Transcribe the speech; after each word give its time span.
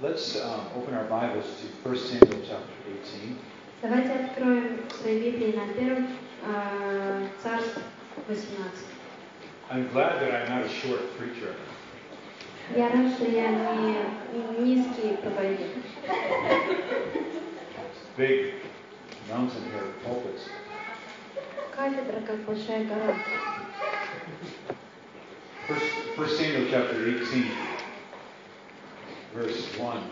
Let's 0.00 0.40
um, 0.40 0.66
open 0.76 0.94
our 0.94 1.04
Bibles 1.04 1.46
to 1.60 1.88
1 1.88 1.96
Samuel 1.98 2.42
chapter 2.46 2.74
18. 2.86 3.36
Давайте 3.82 4.12
откроем 4.12 4.78
свои 4.90 5.20
Библии 5.20 5.56
на 5.56 5.72
первом 5.74 6.08
э, 6.44 7.28
Царств 7.42 7.78
18. 8.28 8.86
I'm 9.70 9.88
glad 9.92 10.20
that 10.20 10.34
I'm 10.34 10.48
not 10.48 10.64
a 10.64 10.68
short 10.68 11.00
preacher. 11.16 11.54
Я 12.76 12.88
рад, 12.88 13.14
что 13.14 13.24
я 13.24 13.50
не 13.50 14.74
низкий 14.74 15.16
проповедник. 15.22 15.70
It's 17.14 18.16
big 18.16 18.54
mountain 19.28 19.62
here, 19.72 19.92
pulpits. 20.04 20.48
Кафедра 21.74 22.20
как 22.26 22.40
большая 22.44 22.84
гора. 22.84 23.16
First, 25.68 25.84
1 26.16 26.28
Samuel 26.28 26.68
chapter 26.70 26.98
18, 26.98 27.46
verse 29.34 29.66
1. 29.78 30.02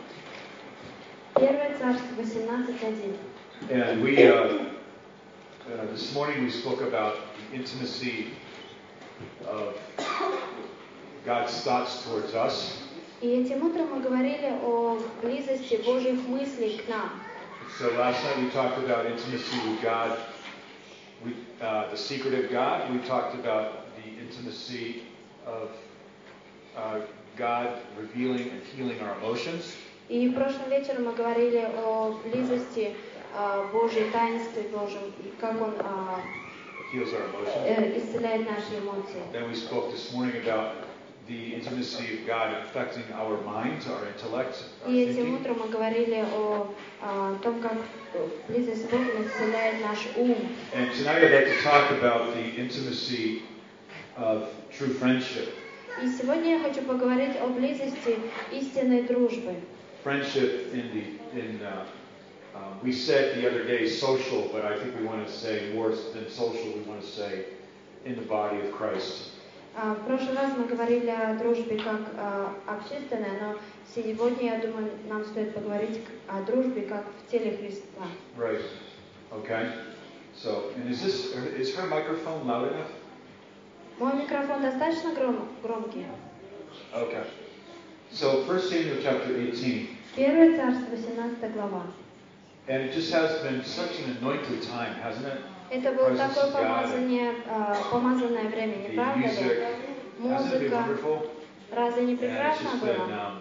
Первое 1.37 1.79
Царство 1.79 2.07
18.1. 2.17 3.17
And 3.71 4.03
we, 4.03 4.27
uh, 4.27 4.33
uh, 4.33 5.87
this 5.93 6.13
morning 6.15 6.43
we 6.45 6.51
spoke 6.51 6.81
about 6.81 7.17
the 7.51 7.57
intimacy 7.57 8.29
of 9.47 9.77
God's 11.25 11.61
thoughts 11.63 12.05
towards 12.05 12.35
us. 12.35 12.79
И 13.23 13.27
этим 13.27 13.63
утром 13.67 13.89
мы 13.91 14.01
говорили 14.01 14.51
о 14.63 14.99
близости 15.23 15.77
Божьих 15.85 16.27
мыслей 16.27 16.79
к 16.79 16.89
нам. 16.89 17.21
So 17.79 17.91
last 17.99 18.25
night 18.25 18.39
we 18.39 18.51
talked 18.51 18.79
about 18.79 19.07
intimacy 19.07 19.57
with 19.69 19.83
God, 19.83 20.19
we, 21.25 21.35
uh, 21.61 21.91
the 21.91 21.97
secret 21.97 22.33
of 22.35 22.51
God. 22.51 22.91
We 22.91 22.99
talked 23.07 23.35
about 23.35 23.95
the 23.97 24.11
intimacy 24.19 25.03
of 25.47 25.71
uh, 26.77 27.01
God 27.37 27.69
revealing 27.99 28.51
and 28.51 28.63
healing 28.77 29.01
our 29.01 29.17
emotions. 29.23 29.75
И 30.09 30.29
прошлым 30.31 30.69
вечером 30.71 31.05
мы 31.05 31.13
говорили 31.13 31.69
о 31.85 32.19
близости 32.25 32.95
э, 33.37 33.67
Божьей 33.73 34.11
таинстве 34.11 34.63
Божьем, 34.73 35.13
и 35.25 35.33
как 35.41 35.61
Он 35.61 35.75
э, 35.79 36.93
Heals 36.93 37.13
our 37.15 37.25
emotions. 37.31 37.65
э, 37.67 37.99
исцеляет 37.99 38.49
наши 38.51 38.79
эмоции. 38.83 39.23
Then 39.33 39.49
we 39.49 39.55
spoke 39.55 39.93
this 39.93 40.13
morning 40.13 40.35
about 40.43 40.73
the 41.29 41.55
intimacy 41.55 42.19
of 42.19 42.27
God 42.27 42.53
affecting 42.65 43.05
our 43.15 43.41
minds, 43.43 43.87
our 43.87 44.05
intellect, 44.09 44.57
our 44.85 44.91
И 44.91 45.05
этим 45.07 45.27
thinking. 45.27 45.41
утром 45.41 45.59
мы 45.61 45.69
говорили 45.69 46.25
о, 46.35 46.67
а, 47.01 47.37
том, 47.41 47.61
как 47.63 47.77
близость 48.49 48.83
с 48.87 48.89
Богом 48.89 49.25
исцеляет 49.25 49.81
наш 49.81 49.99
ум. 50.17 50.35
And 50.75 50.91
tonight 50.99 51.23
I'd 51.23 51.31
like 51.33 51.47
to 51.47 51.63
talk 51.63 51.93
about 51.93 52.35
the 52.35 52.57
intimacy 52.61 53.43
of 54.17 54.49
true 54.77 54.89
friendship. 54.93 55.55
И 56.02 56.10
сегодня 56.10 56.58
я 56.58 56.60
хочу 56.60 56.82
поговорить 56.82 57.38
о 57.42 57.48
близости 57.48 58.20
истинной 58.52 59.04
дружбы. 59.04 59.56
Friendship 60.04 60.74
in 60.74 60.92
the 60.92 61.04
in 61.34 61.62
uh, 61.64 61.86
um, 62.54 62.80
we 62.84 62.92
said 62.92 63.36
the 63.36 63.48
other 63.48 63.64
day 63.64 63.88
social, 63.88 64.50
but 64.54 64.66
I 64.66 64.78
think 64.78 64.96
we 65.00 65.06
want 65.06 65.26
to 65.26 65.32
say 65.32 65.74
more 65.74 65.90
than 65.90 66.30
social. 66.30 66.74
We 66.76 66.82
want 66.82 67.02
to 67.02 67.08
say 67.08 67.46
in 68.04 68.16
the 68.16 68.22
body 68.22 68.60
of 68.60 68.72
Christ. 68.72 69.32
А, 69.78 69.96
В 69.96 70.06
прошлый 70.06 70.36
раз 70.36 70.52
мы 70.58 70.66
говорили 70.66 71.10
о 71.10 71.34
дружбе 71.36 71.78
как 71.78 72.02
а, 72.18 72.54
общественной, 72.68 73.40
но 73.42 73.56
сегодня, 73.94 74.56
я 74.56 74.60
думаю, 74.60 74.92
нам 75.10 75.26
стоит 75.26 75.54
поговорить 75.54 76.02
о 76.28 76.42
дружбе 76.44 76.84
как 76.84 77.06
в 77.06 77.32
теле 77.32 77.58
Христа. 77.58 78.04
Right. 78.38 78.62
Okay. 79.32 79.72
So, 80.36 80.72
and 80.76 80.90
is 80.90 81.02
this 81.02 81.34
is 81.58 81.74
her 81.76 81.88
microphone 81.88 82.46
loud 82.46 82.72
enough? 82.74 82.92
Мой 84.00 84.14
микрофон 84.14 84.62
достаточно 84.62 85.14
гром- 85.14 85.48
громкий? 85.64 86.06
Okay. 86.94 87.24
So, 88.12 88.44
1 88.46 88.60
Samuel 88.60 89.02
chapter 89.02 89.34
18. 89.34 89.90
Первое 90.16 90.56
царство, 90.58 90.96
18 90.96 91.54
глава. 91.54 91.84
And 92.68 92.82
it 92.90 92.94
just 92.96 93.12
has 93.14 93.42
been 93.44 93.64
such 93.64 94.00
an 94.00 94.18
anointed 94.20 94.62
time, 94.64 94.96
hasn't 95.04 95.26
it? 95.28 95.40
Это 95.72 95.92
было 95.94 96.16
такое 96.16 96.52
помазание, 96.52 97.34
а, 97.50 97.76
помазанное 97.92 98.44
время, 98.50 98.76
не 98.78 98.96
правда 98.96 99.20
ли? 99.20 99.64
Музыка. 100.20 100.86
Разве 101.72 102.06
не 102.06 102.16
прекрасно 102.16 102.70
было? 102.82 103.32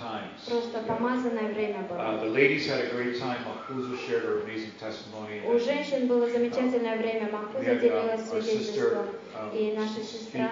Um, 0.00 0.06
times. 0.06 0.40
Просто 0.48 0.78
помазанное 0.86 1.52
время 1.52 1.80
Uh, 1.80 1.88
было. 1.88 2.20
the 2.24 2.30
ladies 2.30 2.66
had 2.66 2.80
a 2.84 2.90
great 2.94 3.18
time. 3.18 3.38
Makuza 3.44 3.96
shared 4.06 4.22
her 4.24 4.42
amazing 4.42 4.72
testimony. 4.80 5.42
У 5.46 5.58
женщин 5.58 6.06
было 6.06 6.28
замечательное 6.28 6.96
время. 6.96 7.28
Uh, 7.28 7.80
делилась 7.80 8.28
свидетельством. 8.28 9.06
um, 9.34 9.52
И 9.56 9.74
наша 9.76 10.02
сестра 10.02 10.50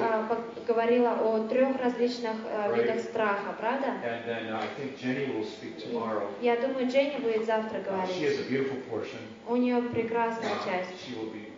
а, 0.00 0.42
говорила 0.66 1.12
о 1.20 1.46
трех 1.48 1.76
различных 1.80 2.36
э, 2.46 2.74
видах 2.76 3.00
страха, 3.00 3.54
правда? 3.58 3.86
And 4.04 4.24
then 4.26 4.48
uh, 4.52 4.60
I 4.60 4.68
think 4.78 4.98
Jenny 4.98 5.26
will 5.26 5.44
speak 5.44 5.78
tomorrow. 5.82 6.28
Я 6.40 6.56
думаю, 6.56 6.88
Дженни 6.88 7.18
будет 7.20 7.46
завтра 7.46 7.78
Uh, 7.78 8.06
she 8.06 8.24
has 8.24 8.36
говорить. 8.36 8.40
a 8.40 8.50
beautiful 8.50 8.80
portion. 8.90 9.18
У 9.48 9.56
нее 9.56 9.80
прекрасная 9.82 10.50
Uh, 10.50 10.64
часть. 10.64 10.90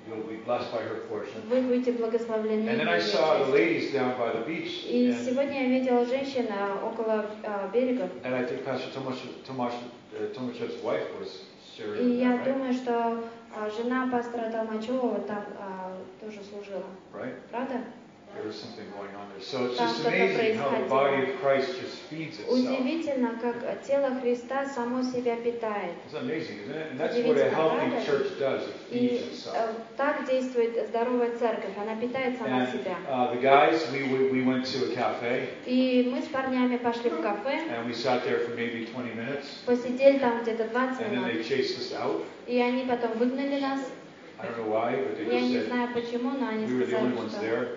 She 0.04 0.10
will 0.10 0.18
be, 0.18 0.34
you'll 0.34 0.38
be 0.38 0.44
blessed 0.44 0.70
by 0.72 0.82
her 0.82 0.96
portion. 1.08 1.42
Вы 1.48 1.62
будете 1.62 1.92
благословлены. 1.92 2.68
And 2.68 2.80
then 2.80 2.88
I 2.88 2.98
ею 2.98 3.02
saw 3.02 3.38
the 3.38 3.44
частью. 3.44 3.54
ladies 3.54 3.92
down 3.92 4.18
by 4.18 4.32
the 4.32 4.44
beach. 4.46 4.84
И 4.86 5.10
And, 5.10 5.24
сегодня 5.24 5.62
я 5.62 5.68
видела 5.80 6.04
женщин 6.04 6.46
а, 6.50 6.86
около 6.86 7.26
а, 7.44 7.68
берега. 7.72 8.08
and 8.22 8.34
I 8.34 8.44
think 8.44 8.64
Pastor 8.64 8.90
Tomasz, 8.92 9.18
Tomasz, 9.46 9.74
uh, 10.14 10.32
Tomaszew's 10.34 10.82
wife 10.82 11.06
was 11.20 11.44
sharing. 11.76 12.00
И 12.02 12.18
я 12.20 12.38
думаю, 12.44 12.72
что 12.74 13.22
а, 13.56 13.70
жена 13.70 14.08
пастора 14.10 14.50
Толмачева 14.50 15.20
там 15.20 15.44
а, 15.58 15.96
тоже 16.20 16.40
служила. 16.44 16.84
right? 17.12 17.34
Правда? 17.50 17.80
There 18.34 18.46
was 18.46 18.58
something 18.60 18.84
going 18.92 19.14
on 19.14 19.28
there. 19.30 19.40
So 19.40 19.66
it's 19.66 19.78
Там 19.78 19.88
just 19.88 20.00
что-то 20.00 20.08
amazing 20.10 20.58
how 20.58 20.68
the 20.70 20.84
происходило. 20.84 20.88
body 20.88 21.22
of 21.22 21.40
Christ 21.40 21.68
just 21.80 21.96
feeds 22.10 22.38
itself. 22.40 22.58
Удивительно, 22.58 23.30
как 23.40 23.82
тело 23.86 24.10
Христа 24.20 24.66
само 24.66 25.02
себя 25.02 25.36
питает. 25.36 25.94
It's 26.06 26.14
amazing, 26.14 26.58
isn't 26.64 26.74
it? 26.76 26.86
And 26.92 26.98
that's 27.00 27.14
what 27.16 27.24
a 27.24 27.30
Удивительно, 27.30 27.50
healthy 27.54 27.90
правда? 27.90 28.06
church 28.06 28.38
does. 28.38 28.62
It 28.68 28.74
И 28.90 28.98
feeds 28.98 29.22
э, 29.22 29.32
itself. 29.32 29.70
так 29.96 30.26
действует 30.28 30.88
здоровая 30.88 31.30
церковь, 31.38 31.74
она 31.80 31.94
питает 32.00 32.36
сама 32.38 32.66
себя. 32.66 32.96
uh, 33.08 33.32
the 33.32 33.40
guys, 33.40 33.80
we, 33.92 34.02
we, 34.12 34.30
we 34.30 34.42
went 34.44 34.64
to 34.66 34.90
a 34.90 34.94
cafe 34.94 35.48
И 35.66 36.10
мы 36.12 36.20
с 36.20 36.26
парнями 36.26 36.76
пошли 36.76 37.10
в 37.10 37.20
кафе, 37.22 37.62
and 37.70 37.86
we 37.86 37.94
sat 37.94 38.24
there 38.24 38.40
for 38.40 38.54
maybe 38.56 38.86
20 38.92 39.14
minutes. 39.14 39.46
посидели 39.64 40.18
там 40.18 40.42
где-то 40.42 40.64
20 40.64 41.00
And 41.00 41.12
then 41.12 41.22
they 41.24 41.32
минут, 41.34 41.46
chased 41.46 41.78
us 41.78 41.92
out. 41.92 42.22
и 42.46 42.60
они 42.60 42.84
потом 42.84 43.12
выгнали 43.18 43.60
нас. 43.60 43.80
I 44.36 44.46
don't 44.48 44.58
know 44.58 44.68
why, 44.68 44.96
but 44.96 45.16
they 45.16 45.24
Я 45.32 45.40
just 45.40 45.48
не 45.48 45.56
said 45.58 45.66
знаю 45.68 45.88
почему, 45.94 46.30
но 46.32 46.48
они 46.48 46.66
we 46.66 46.78
were 46.80 46.86
the 46.86 46.96
only 46.98 47.14
сказали, 47.14 47.16
ones 47.16 47.30
что 47.32 47.40
there. 47.40 47.68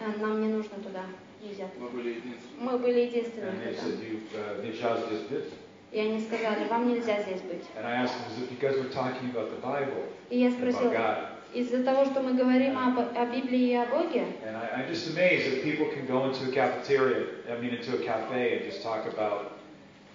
Э, 0.00 0.20
нам 0.20 0.40
не 0.40 0.48
нужно 0.48 0.76
туда, 0.78 1.04
нельзя. 1.42 1.68
Мы 1.78 1.88
были 1.88 2.08
единственными. 2.10 2.60
Мы 2.60 2.78
были 2.78 3.00
единственными, 3.00 3.50
And 3.50 3.62
they 3.62 3.74
кто 3.74 3.86
said, 3.86 3.98
там. 3.98 4.06
you, 4.06 4.20
uh, 4.34 4.62
Nijaz 4.62 5.08
just 5.10 5.30
did. 5.30 5.44
И 5.92 5.98
они 5.98 6.20
сказали, 6.20 6.68
вам 6.68 6.88
нельзя 6.88 7.20
здесь 7.22 7.40
быть. 7.42 7.64
And 7.76 7.84
I 7.84 8.04
asked 8.04 8.14
them, 8.14 8.30
is 8.30 8.42
it 8.44 8.50
because 8.50 8.76
we're 8.76 8.92
talking 8.92 9.30
about 9.30 9.50
the 9.50 9.60
Bible 9.60 10.04
И 10.30 10.38
я 10.38 10.50
God? 10.50 11.28
из-за 11.52 11.82
того, 11.82 12.04
что 12.04 12.20
мы 12.20 12.34
говорим 12.34 12.78
об, 12.78 12.98
о 12.98 13.26
Библии 13.26 13.70
и 13.70 13.74
о 13.74 13.86
Боге, 13.86 14.24
And 14.46 14.56
I, 14.56 14.82
I'm 14.82 14.88
just 14.88 15.08
amazed 15.10 15.50
that 15.50 15.64
people 15.64 15.86
can 15.86 16.06
go 16.06 16.26
into 16.26 16.48
a 16.48 16.52
cafeteria, 16.52 17.26
I 17.50 17.60
mean, 17.60 17.74
into 17.74 17.94
a 17.96 18.04
cafe 18.04 18.58
and 18.58 18.64
just 18.70 18.82
talk 18.84 19.06
about 19.06 19.58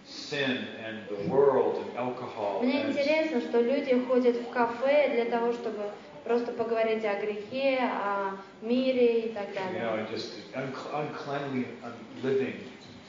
sin 0.05 0.65
and 0.85 0.99
the 1.09 1.29
world 1.29 1.83
and 1.83 1.97
alcohol. 1.97 2.61
Мне 2.63 2.83
интересно, 2.87 3.41
что 3.41 3.59
люди 3.59 3.99
ходят 4.07 4.37
в 4.37 4.49
кафе 4.49 5.09
для 5.13 5.25
того, 5.25 5.51
чтобы 5.51 5.91
просто 6.25 6.51
поговорить 6.51 7.05
о 7.05 7.15
грехе, 7.21 7.79
о 7.81 8.37
мире 8.61 9.21
и 9.21 9.29
так 9.29 9.47
you 9.49 9.79
know, 9.79 9.91
далее, 9.91 10.07
just 10.11 10.33
unc- 10.55 10.91
uncleanly 10.93 11.67
un- 11.83 12.23
living. 12.23 12.55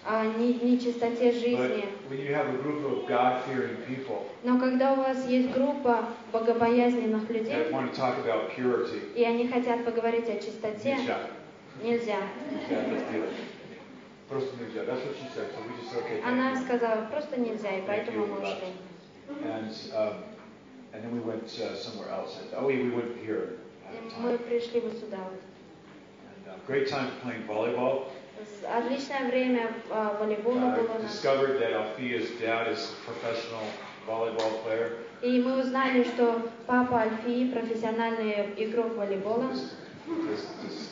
о 0.04 0.24
не- 0.38 0.54
нечистоте 0.60 1.32
жизни. 1.32 1.84
when 2.08 2.18
you 2.20 2.32
have 2.32 2.46
a 2.48 2.58
group 2.62 2.84
of 2.84 3.08
God-fearing 3.08 3.76
people 3.88 4.22
Но 4.44 4.60
когда 4.60 4.92
у 4.92 4.96
вас 4.96 5.26
есть 5.26 5.50
группа 5.50 6.04
богобоязненных 6.32 7.28
людей, 7.30 7.52
that 7.52 7.72
want 7.72 7.90
to 7.92 7.96
talk 7.96 8.16
about 8.24 8.54
purity, 8.54 9.00
и 9.14 9.24
они 9.24 9.48
хотят 9.48 9.84
поговорить 9.84 10.28
о 10.28 10.36
чистоте, 10.38 10.96
нельзя. 11.82 12.18
it. 12.70 13.30
Просто 14.28 14.56
nijah. 14.56 14.84
That's 14.84 15.04
what 15.04 15.14
she 15.16 15.28
said. 15.34 15.46
So 15.54 15.62
we 15.62 15.80
just 15.80 15.94
okay. 15.96 16.20
Она 16.24 16.60
сказала, 16.60 17.06
просто 17.10 17.38
нельзя, 17.38 17.70
и 17.78 17.82
поэтому 17.86 18.26
мы 18.26 18.38
ушли. 18.40 18.72
And 19.44 19.72
um, 19.94 20.14
and 20.95 21.03
then 21.03 21.11
we 21.13 21.19
went 21.19 21.43
uh, 21.59 21.75
somewhere 21.75 22.09
else. 22.09 22.37
Oh, 22.55 22.65
we 22.67 22.77
we 22.83 22.89
went 22.89 23.17
here. 23.23 23.57
И 23.91 23.97
at 23.97 24.13
a 24.13 24.19
мы 24.21 24.29
time. 24.31 24.39
пришли 24.47 24.79
вот 24.81 24.93
сюда 24.99 25.17
вот. 25.17 25.41
And, 26.27 26.47
uh, 26.47 26.57
great 26.67 26.87
time 26.89 27.09
playing 27.23 27.45
volleyball. 27.47 28.05
С- 28.41 28.65
Отличное 28.65 29.29
время 29.29 29.71
а, 29.91 30.17
волейбола 30.19 30.71
было 30.75 30.93
у 30.93 30.99
I 30.99 31.03
нас. 31.03 31.11
discovered 31.13 31.59
that 31.59 31.73
Alfia's 31.73 32.29
dad 32.39 32.67
is 32.71 32.89
a 32.91 33.05
professional 33.05 33.63
volleyball 34.07 34.63
player. 34.63 34.97
И 35.21 35.39
мы 35.41 35.59
узнали, 35.61 36.03
что 36.03 36.49
папа 36.65 37.01
Альфии 37.01 37.51
профессиональный 37.51 38.53
игрок 38.57 38.95
волейбола. 38.97 39.51
It 40.07 40.27
was, 40.27 40.47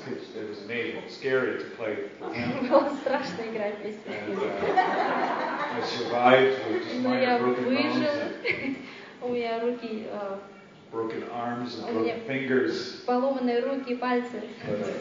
just- 0.05 0.35
it 0.37 0.47
was 0.49 0.59
amazing, 0.65 1.01
scary 1.09 1.57
to 1.57 1.65
play 1.75 1.97
with 2.21 2.33
him. 2.35 2.69
Было 2.69 2.89
страшно 3.01 3.41
играть 3.51 3.79
вместе 3.79 3.99
с 4.05 4.13
And 4.13 4.29
ним. 4.29 4.39
uh, 4.39 5.75
I 5.75 5.81
survived 5.81 6.59
with 6.69 6.83
just 6.85 7.01
Но 7.01 7.15
я 7.15 7.39
minor 7.39 7.55
broken 7.55 7.65
bones 7.65 7.93
выжила. 7.95 8.11
and 8.45 8.75
У 9.24 9.28
меня 9.30 9.58
руки, 9.60 10.06
а, 10.12 10.38
broken 10.92 11.24
arms 11.32 11.78
and 11.82 11.94
broken 11.94 12.20
fingers. 12.26 13.02
поломанные 13.06 13.60
руки 13.60 13.92
и 13.92 13.96
пальцы. 13.96 14.42
Uh, 14.68 14.94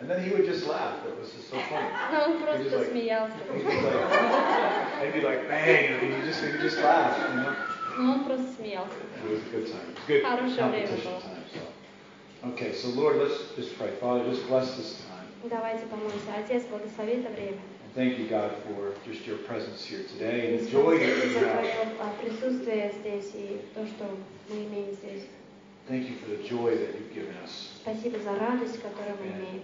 And 0.00 0.08
then 0.08 0.22
he 0.22 0.30
would 0.30 0.44
just 0.46 0.64
laugh. 0.68 0.94
It 1.04 1.18
was 1.18 1.32
just 1.32 1.50
so 1.50 1.56
funny. 1.58 1.88
Но 2.12 2.24
он 2.26 2.38
просто 2.40 2.78
like- 2.78 2.90
смеялся. 2.90 3.34
He'd 5.02 5.12
be 5.12 5.20
like, 5.22 5.48
bang, 5.48 5.86
and 5.94 6.14
he 6.14 6.22
just, 6.24 6.40
he 6.40 6.52
would 6.52 6.60
just 6.60 6.78
laugh, 6.78 7.18
you 7.18 7.40
know. 7.40 7.56
Но 7.98 8.12
он 8.12 8.24
просто 8.24 8.46
смеялся. 8.56 8.92
It 9.24 9.28
was 9.28 9.40
a 9.40 9.50
good 9.50 9.66
time. 9.66 9.90
It 9.90 9.98
was 9.98 10.06
good 10.06 10.22
Хорошее 10.22 10.70
время 10.70 10.86
было. 11.02 11.20
time. 11.20 11.44
So. 11.52 12.48
Okay, 12.50 12.72
so 12.72 12.88
Lord, 12.90 13.16
let's 13.16 13.50
just 13.56 13.76
pray. 13.76 13.90
Father, 14.00 14.22
just 14.30 14.46
bless 14.46 14.76
this 14.76 15.02
time. 15.08 15.26
Давайте 15.50 15.86
помолимся. 15.86 16.30
Отец, 16.38 16.62
благослови 16.70 17.14
это 17.20 17.30
время. 17.30 17.58
Thank 17.94 18.18
you, 18.18 18.28
God, 18.28 18.52
for 18.66 18.92
just 19.10 19.26
your 19.26 19.38
presence 19.38 19.84
here 19.84 20.02
today 20.04 20.54
and 20.54 20.60
the 20.66 20.70
joy 20.70 20.98
that 20.98 21.26
you 21.26 21.34
have. 21.38 21.88
а, 22.00 22.12
присутствие 22.22 22.92
здесь 23.00 23.32
и 23.34 23.60
то, 23.74 23.84
что 23.86 24.04
мы 24.48 24.64
имеем 24.64 24.92
здесь. 24.94 25.24
Thank 25.88 26.08
you 26.08 26.16
for 26.18 26.28
the 26.28 26.42
joy 26.46 26.76
that 26.76 26.94
you've 26.94 27.12
given 27.14 27.34
us. 27.42 27.70
Спасибо 27.82 28.18
за 28.18 28.34
радость, 28.38 28.80
которую 28.82 29.16
мы 29.20 29.26
имеем. 29.26 29.62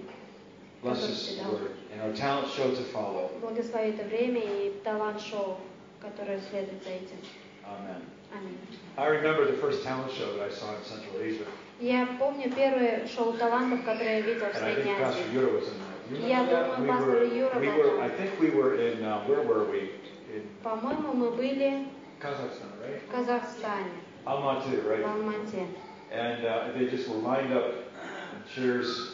Bless 0.82 1.36
дал. 1.36 1.52
Lord, 1.52 1.70
and 1.92 2.02
our 2.02 2.12
talent 2.14 2.48
show 2.48 2.70
to 2.70 2.82
follow. 2.92 3.30
Благослови 3.40 3.90
это 3.90 4.04
время 4.04 4.40
и 4.40 4.72
талант-шоу, 4.82 5.58
которое 6.00 6.40
следует 6.50 6.82
за 6.82 6.90
этим. 6.90 7.16
Amen. 7.64 8.02
Аминь. 8.34 8.58
I 8.96 9.08
remember 9.08 9.44
the 9.46 9.58
first 9.58 9.82
talent 9.84 10.10
show 10.12 10.32
that 10.36 10.42
I 10.42 10.50
saw 10.50 10.74
in 10.74 10.82
Central 10.84 11.20
Asia, 11.20 11.46
Я 11.80 12.06
помню 12.18 12.50
первое 12.54 13.06
шоу 13.06 13.32
талантов, 13.34 13.84
которое 13.84 14.18
я 14.18 14.20
видел 14.22 14.46
в 14.46 14.54
and 14.54 14.64
I 14.64 14.74
Средней 14.74 14.92
think 14.92 14.98
Pastor 15.00 15.20
Азии. 15.22 15.32
Yura 15.34 15.52
was 15.52 15.68
in 15.68 15.78
that. 15.78 15.93
Do 16.09 16.15
you 16.15 16.27
Я 16.27 16.39
remember 16.41 16.51
that? 16.51 16.65
думаю, 16.65 16.81
We 16.81 16.87
Пастор 16.87 17.07
were, 17.07 17.23
Юра 17.25 17.59
we 17.59 17.67
был 17.67 17.77
were, 17.77 17.97
там. 17.97 18.01
I 18.01 18.09
think 18.09 18.39
we 18.39 18.49
were 18.49 18.75
in, 18.75 19.03
uh, 19.03 19.23
where 19.25 19.41
were 19.43 19.65
we? 19.65 19.91
In 20.33 20.47
По-моему, 20.63 21.13
мы 21.13 21.31
были 21.31 21.87
Kazakhstan, 22.19 22.71
right? 22.81 23.01
в 23.01 23.11
Казахстане, 23.11 23.91
Almaty, 24.25 24.81
в 24.81 24.87
right? 24.87 25.03
Алмате. 25.05 25.67
And 26.11 26.45
uh, 26.45 26.71
they 26.73 26.87
just 26.87 27.07
were 27.07 27.17
lined 27.17 27.53
up 27.53 27.65
in 27.71 28.43
chairs, 28.55 29.11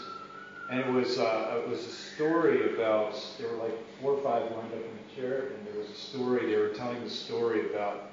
and 0.71 0.79
it 0.79 0.87
was 0.91 1.19
uh, 1.19 1.61
it 1.61 1.69
was 1.69 1.85
a 1.85 1.91
story 1.91 2.73
about 2.73 3.13
there 3.37 3.49
were 3.49 3.57
like 3.63 3.75
four 4.01 4.13
or 4.13 4.21
five 4.23 4.43
lined 4.51 4.71
up 4.73 4.79
in 4.79 4.95
a 5.03 5.15
chair, 5.15 5.51
and 5.57 5.67
there 5.67 5.77
was 5.77 5.89
a 5.89 5.93
story. 5.93 6.45
They 6.49 6.57
were 6.57 6.69
telling 6.69 7.03
the 7.03 7.09
story 7.09 7.69
about 7.73 8.09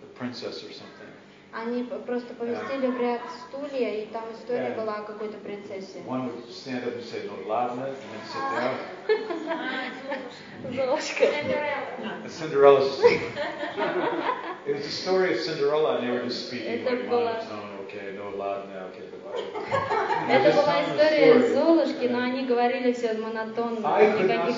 the 0.00 0.06
princess 0.18 0.64
or 0.64 0.72
something. 0.72 0.97
Они 1.51 1.83
просто 1.83 2.33
поместили 2.35 2.87
в 2.87 3.01
ряд 3.01 3.21
стулья, 3.47 4.03
и 4.03 4.05
там 4.07 4.23
история 4.33 4.75
была 4.77 4.97
о 4.97 5.01
какой-то 5.03 5.37
принцессе. 5.37 6.03
One 6.05 6.27
would 6.27 6.47
stand 6.51 6.85
up 6.85 6.93
and 6.93 7.03
say 7.03 7.25
"No 7.25 7.33
ladna," 7.47 7.87
and 7.87 7.95
then 7.95 8.23
sit 8.31 8.41
down. 8.53 8.75
Золушка. 10.71 11.25
A 12.23 12.29
Cinderella's 12.29 12.93
story. 12.93 13.19
it 14.67 14.75
was 14.75 14.85
a 14.85 14.91
story 14.91 15.33
of 15.33 15.39
Cinderella, 15.39 15.97
and 15.97 16.07
they 16.07 16.11
were 16.11 16.23
just 16.23 16.47
speaking 16.47 16.85
like 16.85 17.07
monotone. 17.07 17.79
Okay, 17.85 18.13
no 18.15 18.31
ladna. 18.37 18.89
Okay, 18.89 19.05
goodbye. 19.09 20.05
Это 20.29 20.55
была 20.55 20.83
история. 20.83 21.49
Золушки, 21.53 22.05
но 22.05 22.19
они 22.19 22.45
говорили 22.45 22.93
все 22.93 23.13
монотонно, 23.13 23.79
Я 23.99 24.15
думала, 24.15 24.51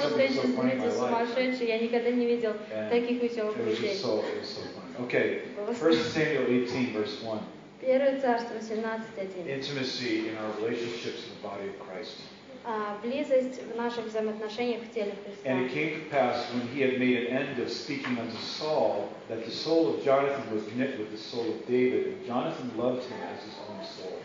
что 0.00 0.20
эти 0.20 0.32
люди 0.34 0.90
сумасшедшие, 0.90 1.68
я 1.68 1.78
никогда 1.78 2.10
не 2.10 2.26
видел 2.26 2.52
таких 2.90 3.22
веселых 3.22 3.56
людей. 3.56 3.90
just 3.90 4.02
so, 4.02 4.20
it 4.20 4.40
was 4.40 4.48
so 4.48 4.60
funny. 4.74 5.06
Okay, 5.06 5.42
Было 5.56 5.72
1 5.72 6.04
Samuel 6.04 6.46
18, 6.48 6.92
verse 6.92 7.22
1. 7.22 7.40
Первое 7.80 8.20
царство, 8.20 8.54
17.1. 8.54 9.46
Intimacy 9.46 10.28
in 10.28 10.36
our 10.38 10.50
relationships 10.60 11.24
in 11.24 11.30
the 11.36 11.42
body 11.42 11.68
of 11.68 11.78
Christ. 11.86 12.20
А, 12.68 12.98
Близость 13.00 13.62
в 13.62 13.76
наших 13.76 14.06
взаимоотношениях 14.06 14.82
в 14.82 14.92
теле 14.92 15.12
Христа. 15.24 15.48
And 15.48 15.66
it 15.66 15.72
came 15.72 15.94
to 15.94 16.10
pass 16.10 16.52
when 16.52 16.66
he 16.74 16.80
had 16.80 16.98
made 16.98 17.16
an 17.16 17.26
end 17.28 17.60
of 17.60 17.70
speaking 17.70 18.18
unto 18.18 18.36
Saul 18.38 19.08
that 19.28 19.44
the 19.44 19.52
soul 19.52 19.94
of 19.94 20.04
Jonathan 20.04 20.42
was 20.52 20.64
knit 20.74 20.98
with 20.98 21.12
the 21.12 21.16
soul 21.16 21.46
of 21.48 21.64
David, 21.68 22.06
and 22.08 22.26
Jonathan 22.26 22.72
loved 22.76 23.04
him 23.04 23.18
as 23.32 23.44
his 23.44 23.54
own 23.68 23.84
soul. 23.84 24.18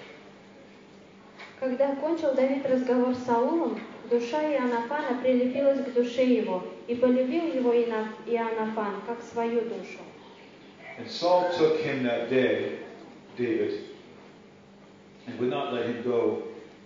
Когда 1.60 1.96
кончил 1.98 2.34
Давид 2.34 2.66
разговор 2.66 3.14
с 3.14 3.24
Саулом, 3.26 3.80
душа 4.10 4.42
Иоаннафана 4.42 5.22
прилепилась 5.22 5.86
к 5.86 5.94
душе 5.94 6.26
его, 6.26 6.64
и 6.88 6.96
полюбил 6.96 7.46
его 7.46 7.72
Иоаннафан, 7.76 9.02
как 9.06 9.22
свою 9.22 9.62
душу. 9.62 10.00
And 10.98 11.08
Saul 11.08 11.52
took 11.56 11.80
him 11.82 12.02
that 12.04 12.32
day, 12.32 12.80
David, 13.38 13.82
and 15.28 15.40
would 15.40 15.52
not 15.52 15.74
let 15.74 15.86
him 15.86 16.02
go 16.02 16.42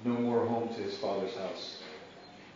no 0.05 0.13
more 0.13 0.45
home 0.45 0.69
to 0.69 0.81
his 0.81 0.95
father's 0.97 1.35
house. 1.35 1.81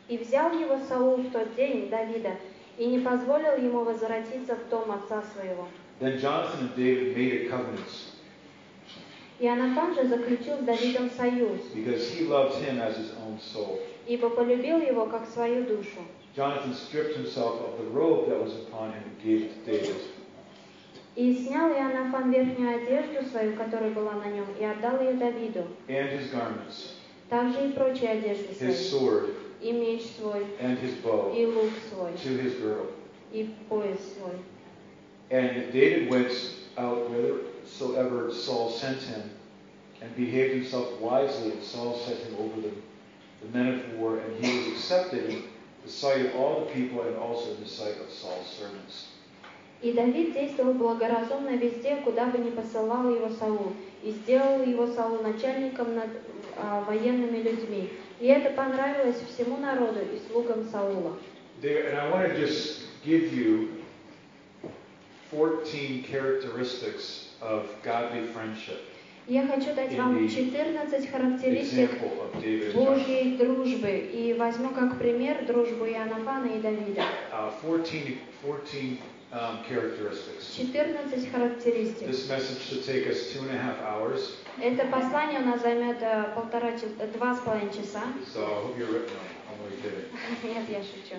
И 0.07 0.17
взял 0.17 0.51
его 0.51 0.79
Саул 0.87 1.17
в 1.17 1.31
тот 1.31 1.55
день, 1.55 1.89
Давида, 1.89 2.37
и 2.77 2.85
не 2.85 2.99
позволил 2.99 3.57
ему 3.57 3.83
возвратиться 3.83 4.55
в 4.55 4.69
дом 4.69 4.91
отца 4.91 5.23
своего. 5.33 5.67
Then 5.99 6.17
Jonathan 6.19 6.69
and 6.69 6.75
David 6.75 7.17
made 7.17 7.33
a 7.33 7.49
covenant 7.49 8.09
Иоаннафан 9.41 9.95
же 9.95 10.07
заключил 10.07 10.57
с 10.57 10.63
Давидом 10.63 11.09
союз, 11.11 11.61
because 11.73 12.09
he 12.11 12.27
loved 12.27 12.55
him 12.61 12.79
as 12.79 12.97
his 12.97 13.11
own 13.25 13.39
soul. 13.39 13.79
ибо 14.05 14.29
полюбил 14.29 14.79
его 14.81 15.05
как 15.05 15.27
свою 15.27 15.65
душу. 15.65 15.99
Jonathan 16.35 16.73
stripped 16.73 17.15
himself 17.15 17.59
of 17.61 17.77
the 17.79 17.89
robe 17.91 18.29
that 18.29 18.41
was 18.41 18.53
upon 18.67 18.91
him 18.91 19.03
and 19.03 19.23
gave 19.23 19.43
it 19.43 19.65
to 19.65 19.71
David. 19.71 19.95
И 21.15 21.33
снял 21.33 21.69
Иоаннафан 21.71 22.31
верхнюю 22.31 22.81
одежду 22.81 23.29
свою, 23.29 23.55
которая 23.55 23.91
была 23.91 24.13
на 24.13 24.25
нем, 24.25 24.45
и 24.59 24.63
отдал 24.63 24.99
ее 25.01 25.13
Давиду, 25.13 25.67
and 25.87 26.09
his 26.09 26.29
garments, 26.31 26.95
также 27.28 27.68
и 27.68 27.72
прочие 27.72 28.10
одежды 28.10 28.48
his 28.52 28.88
свои, 28.88 29.00
sword, 29.00 29.34
и 29.60 29.72
меч 29.72 30.02
свой, 30.18 30.46
and 30.60 30.78
his 30.78 30.94
bow 31.02 31.34
и 31.34 31.46
лук 31.46 31.72
свой, 31.90 32.12
to 32.22 32.36
his 32.38 32.54
girdle. 32.54 32.90
и 33.32 33.50
пояс 33.68 33.98
свой. 34.16 34.38
And 35.30 35.72
David 35.72 36.10
went 36.10 36.30
out 36.76 37.08
whithersoever 37.08 38.32
Saul 38.32 38.70
sent 38.70 39.00
him, 39.02 39.30
and 40.00 40.14
behaved 40.16 40.54
himself 40.54 41.00
wisely, 41.00 41.52
and 41.52 41.62
Saul 41.62 41.96
set 41.96 42.18
him 42.18 42.36
over 42.38 42.60
the, 42.60 42.70
the 43.42 43.58
men 43.58 43.74
of 43.74 43.94
war, 43.94 44.18
and 44.18 44.44
he 44.44 44.58
was 44.58 44.66
accepted 44.68 45.30
in 45.30 45.44
the 45.84 45.90
sight 45.90 46.26
of 46.26 46.36
all 46.36 46.60
the 46.60 46.72
people 46.72 47.02
and 47.02 47.16
also 47.16 47.54
in 47.54 47.60
the 47.62 47.68
sight 47.68 47.96
of 48.00 48.10
Saul's 48.10 48.46
servants. 48.46 49.08
И 49.81 49.93
Давид 49.93 50.33
действовал 50.33 50.73
благоразумно 50.73 51.55
везде, 51.55 51.97
куда 52.03 52.25
бы 52.25 52.37
ни 52.39 52.49
посылал 52.49 53.09
его 53.13 53.29
Саул, 53.29 53.73
и 54.03 54.11
сделал 54.11 54.61
его 54.63 54.87
Саул 54.87 55.21
начальником 55.21 55.95
над 55.95 56.09
а, 56.57 56.81
военными 56.81 57.37
людьми. 57.37 57.89
И 58.19 58.27
это 58.27 58.49
понравилось 58.49 59.21
всему 59.29 59.57
народу 59.57 59.99
и 60.01 60.19
слугам 60.29 60.67
Саула. 60.69 61.17
There, 61.61 61.89
and 61.89 61.99
I 61.99 62.09
want 62.11 62.27
to 62.29 62.37
just 62.37 62.83
give 63.05 63.33
you 63.33 63.69
14 65.31 66.03
characteristics 66.03 67.29
of 67.41 67.67
godly 67.83 68.23
friendship, 68.33 68.79
Я 69.27 69.45
хочу 69.45 69.75
дать 69.75 69.93
вам 69.95 70.17
Или 70.17 70.27
14 70.27 71.11
характеристик. 71.11 71.91
Божьей 72.73 73.37
дружбы 73.37 74.09
и 74.11 74.33
возьму 74.33 74.69
как 74.69 74.97
пример 74.97 75.45
дружбу 75.45 75.85
Иоаннафана 75.85 76.47
и 76.47 76.59
Давида. 76.59 77.03
Uh, 77.31 77.51
14, 77.61 78.17
14 78.41 78.99
um, 79.31 79.63
characteristics. 79.67 80.55
14 80.55 81.31
характеристик. 81.31 82.07
This 82.07 82.27
message 82.29 82.61
should 82.61 82.83
take 82.85 83.07
us 83.07 83.31
two 83.33 83.41
and 83.41 83.51
a 83.51 83.57
half 83.57 83.79
hours, 83.81 84.35
Это 84.61 84.85
послание 84.87 85.39
у 85.39 85.45
нас 85.45 85.61
займет 85.61 86.01
э, 86.01 86.33
полтора 86.35 86.71
два 87.13 87.35
с 87.35 87.39
половиной 87.39 87.71
часа. 87.73 88.03
so 88.33 88.43
I 88.45 88.61
hope 88.63 88.77
you're 88.77 88.89
on. 88.89 89.29
I'm 89.47 89.59
only 89.63 89.77
kidding. 89.81 90.05
Нет, 90.43 90.69
я 90.69 90.81
шучу. 90.81 91.15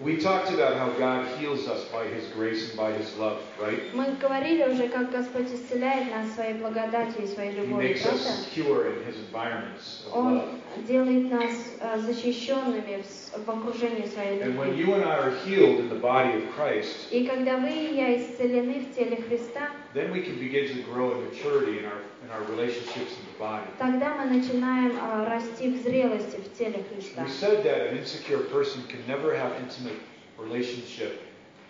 We 0.00 0.18
talked 0.18 0.50
about 0.52 0.76
how 0.76 0.90
God 0.98 1.26
heals 1.38 1.66
us 1.66 1.84
by 1.90 2.04
His 2.04 2.26
grace 2.34 2.68
and 2.68 2.76
by 2.76 2.92
His 2.92 3.16
love, 3.16 3.38
right? 3.58 3.80
Мы 3.94 4.14
говорили 4.20 4.64
уже, 4.70 4.88
как 4.88 5.10
Господь 5.10 5.46
исцеляет 5.50 6.10
нас 6.10 6.34
своей 6.34 6.52
благодатью 6.52 7.24
и 7.24 7.26
своей 7.26 7.52
He 7.52 7.60
любовью, 7.62 7.88
makes 7.94 8.02
правда? 8.02 8.18
us 8.28 8.44
secure 8.44 8.88
in 8.92 9.04
His 9.06 9.16
environments 9.30 10.04
of 10.06 10.12
Он 10.12 10.34
love. 10.36 10.48
делает 10.86 11.30
нас 11.30 11.50
э, 11.80 11.98
защищенными 12.00 13.00
в, 13.02 13.06
с- 13.06 13.32
в 13.38 13.48
окружении 13.50 14.06
своей 14.06 14.42
And 14.42 14.58
when 14.58 14.76
любви. 14.76 14.84
you 14.84 14.92
and 14.94 15.04
I 15.04 15.16
are 15.16 15.30
healed 15.46 15.80
in 15.80 15.88
the 15.88 15.98
body 15.98 16.34
of 16.34 16.42
Christ, 16.54 17.10
И 17.10 17.24
когда 17.26 17.56
вы 17.56 17.70
и 17.70 17.96
я 17.96 18.14
исцелены 18.18 18.80
в 18.84 18.94
теле 18.94 19.16
Христа, 19.26 19.70
then 19.94 20.12
we 20.12 20.20
can 20.20 20.38
begin 20.38 20.68
to 20.68 20.82
grow 20.92 21.12
in 21.12 21.24
maturity 21.24 21.78
in 21.78 21.86
our 21.86 22.02
in 22.09 22.09
our 22.31 22.43
relationships 22.51 23.11
in 23.17 23.23
the 23.31 23.37
body. 23.39 23.67
тогда 23.77 24.15
мы 24.15 24.25
начинаем 24.37 24.91
э, 24.97 25.27
расти 25.27 25.69
в 25.73 25.81
зрелости 25.83 26.37
в 26.37 26.57
теле 26.57 26.83
Христа. 26.89 27.23
We 27.23 27.29
said 27.29 27.63
that 27.63 27.91
an 27.91 27.97
insecure 27.97 28.39
person 28.51 28.81
can 28.87 29.05
never 29.07 29.33
have 29.35 29.53
intimate 29.61 29.99
relationship 30.37 31.21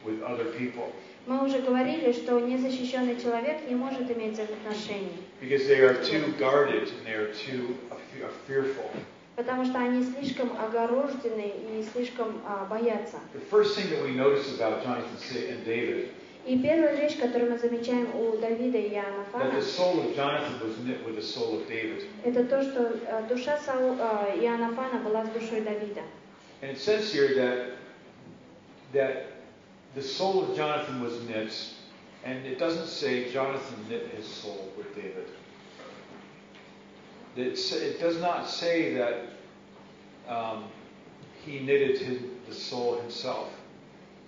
with 0.06 0.22
other 0.24 0.46
people 0.58 0.91
Мы 1.27 1.46
уже 1.46 1.60
говорили, 1.60 2.12
что 2.13 2.39
незащищенный 2.39 3.15
человек 3.22 3.70
не 3.70 3.75
может 3.75 4.10
иметь 4.10 4.34
взаимоотношений, 4.34 5.18
because 5.39 5.68
they 5.68 5.80
are 5.82 5.96
too 6.03 6.34
guarded 6.39 6.89
and 6.89 7.06
they 7.06 7.13
are 7.13 7.32
too 7.34 7.75
uh, 7.91 7.96
fe- 8.12 8.24
uh, 8.24 8.32
fearful. 8.48 8.89
потому 9.36 9.65
что 9.65 9.80
они 9.80 10.03
слишком 10.03 10.51
огорожены 10.60 11.53
и 11.74 11.84
слишком 11.94 12.41
а, 12.46 12.65
боятся. 12.65 13.18
The 13.34 13.41
first 13.50 13.75
thing 13.75 13.89
that 13.89 14.01
we 14.03 14.12
notice 14.15 14.53
about 14.60 14.84
Jonathan 14.84 15.18
and 15.50 15.65
David 15.65 16.10
И 16.47 16.59
первая 16.59 16.95
вещь, 16.95 17.18
которую 17.18 17.50
мы 17.50 17.59
замечаем 17.59 18.14
у 18.14 18.37
Давида 18.37 18.78
и 18.78 18.90
that 18.90 19.02
Иоаннафана, 19.35 19.50
the 19.52 19.62
soul 19.62 20.00
of 20.00 20.14
Jonathan 20.14 20.61
was 20.61 20.78
knit 20.78 21.04
with 21.04 21.16
the 21.16 21.23
soul 21.23 21.59
of 21.59 21.68
David. 21.68 22.04
это 22.25 22.45
то, 22.45 22.62
что 22.62 22.83
э, 22.83 23.28
душа 23.28 23.59
Сау, 23.59 23.97
э, 23.99 24.38
Иоаннафана 24.45 25.00
была 25.02 25.25
с 25.25 25.30
душой 25.30 25.62
Давида. 25.62 26.02
And 26.62 26.71
it 26.71 26.78
says 26.78 27.12
here 27.12 27.35
that 27.35 27.76
that 28.92 29.33
the 29.97 30.02
soul 30.02 30.45
of 30.45 30.56
Jonathan 30.56 31.02
was 31.02 31.21
knit, 31.26 31.52
and 32.25 32.47
it 32.47 32.59
doesn't 32.59 32.87
say 32.87 33.33
Jonathan 33.33 33.85
knit 33.88 34.09
his 34.16 34.26
soul 34.26 34.73
with 34.76 34.95
David. 34.95 35.26
It's, 37.37 37.73
it 37.73 38.00
does 38.00 38.21
not 38.21 38.49
say 38.49 38.95
that 38.95 39.25
um, 40.28 40.64
he 41.45 41.61
knitted 41.61 41.99
his, 41.99 42.18
the 42.49 42.54
soul 42.54 43.00
himself. 43.00 43.50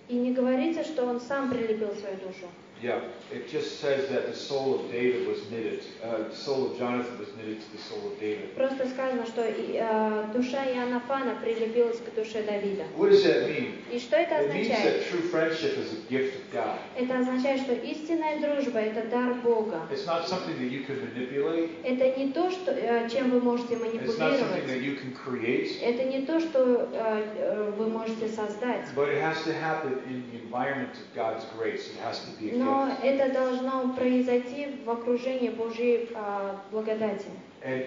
И 0.10 0.16
не 0.16 0.34
говорится, 0.34 0.84
что 0.84 1.06
он 1.06 1.22
сам 1.22 1.50
прилепил 1.50 1.96
свою 1.96 2.18
душу. 2.18 2.48
Yeah, 2.82 3.00
it 3.32 3.48
just 3.48 3.80
says 3.80 4.10
that 4.10 4.28
the 4.28 4.36
soul 4.36 4.78
of 4.78 4.92
David 4.92 5.26
was 5.26 5.40
knitted. 5.50 5.86
Uh, 6.04 6.28
the 6.30 6.36
soul 6.36 6.70
of 6.70 6.78
Jonathan 6.78 7.18
was 7.18 7.30
knitted 7.38 7.62
to 7.62 7.72
the 7.72 7.78
soul 7.82 8.12
of 8.12 8.20
David. 8.20 8.54
Просто 8.58 8.90
сказано, 8.90 9.26
что 9.26 9.42
э, 9.42 10.26
душа 10.34 10.66
Иоаннафана 10.66 11.36
прилепилась 11.42 12.00
к 12.00 12.14
душе 12.14 12.44
Давида. 12.44 12.84
What 12.98 13.12
does 13.12 13.24
that 13.24 13.48
mean? 13.48 13.76
И 13.90 14.00
что 14.00 14.18
это 14.18 14.36
It 14.36 14.54
means 14.54 14.68
означает? 14.68 14.84
that 14.84 15.10
true 15.10 15.22
friendship 15.30 15.78
is 15.78 15.94
a 15.94 16.02
gift 16.10 16.36
of 16.36 16.52
God. 16.52 16.78
Это 16.98 17.20
означает, 17.20 17.62
что 17.62 17.74
истинная 17.74 18.42
дружба– 18.42 18.80
это 18.82 19.08
дар 19.08 19.36
Бога. 19.36 19.88
It's 19.90 20.06
not 20.06 20.28
something 20.28 20.58
that 20.60 20.70
you 20.70 20.84
can 20.86 21.00
manipulate. 21.00 21.70
Это 21.86 22.20
не 22.20 22.34
то, 22.34 22.52
что, 22.52 22.72
э, 22.72 23.08
чем 23.10 23.30
вы 23.30 23.40
можете 23.40 23.76
It's 23.76 24.18
not 24.20 24.38
something 24.38 24.68
that 24.68 24.68
манипулировать. 24.68 24.84
you 24.84 24.98
can 24.98 25.14
create. 25.16 25.80
Это 25.82 26.04
не 26.04 26.26
то, 26.26 26.38
что 26.42 26.90
э, 26.92 27.26
э, 27.38 27.72
вы 27.78 27.88
можете 27.88 28.28
создать. 28.28 28.88
But 28.94 29.08
it 29.08 29.22
has 29.22 29.42
to 29.46 29.54
happen 29.54 30.02
in 30.10 30.24
the 30.34 30.40
environment 30.44 30.92
of 30.96 31.16
God's 31.16 31.46
grace. 31.58 31.88
It 31.88 31.96
has 32.04 32.20
to 32.26 32.32
be 32.38 32.52
a 32.52 32.73
Но 32.74 32.92
это 33.04 33.32
должно 33.32 33.94
произойти 33.94 34.68
в 34.84 34.90
окружении 34.90 35.50
Божьей 35.50 36.10
э, 36.14 36.56
благодати. 36.72 37.28
And 37.64 37.86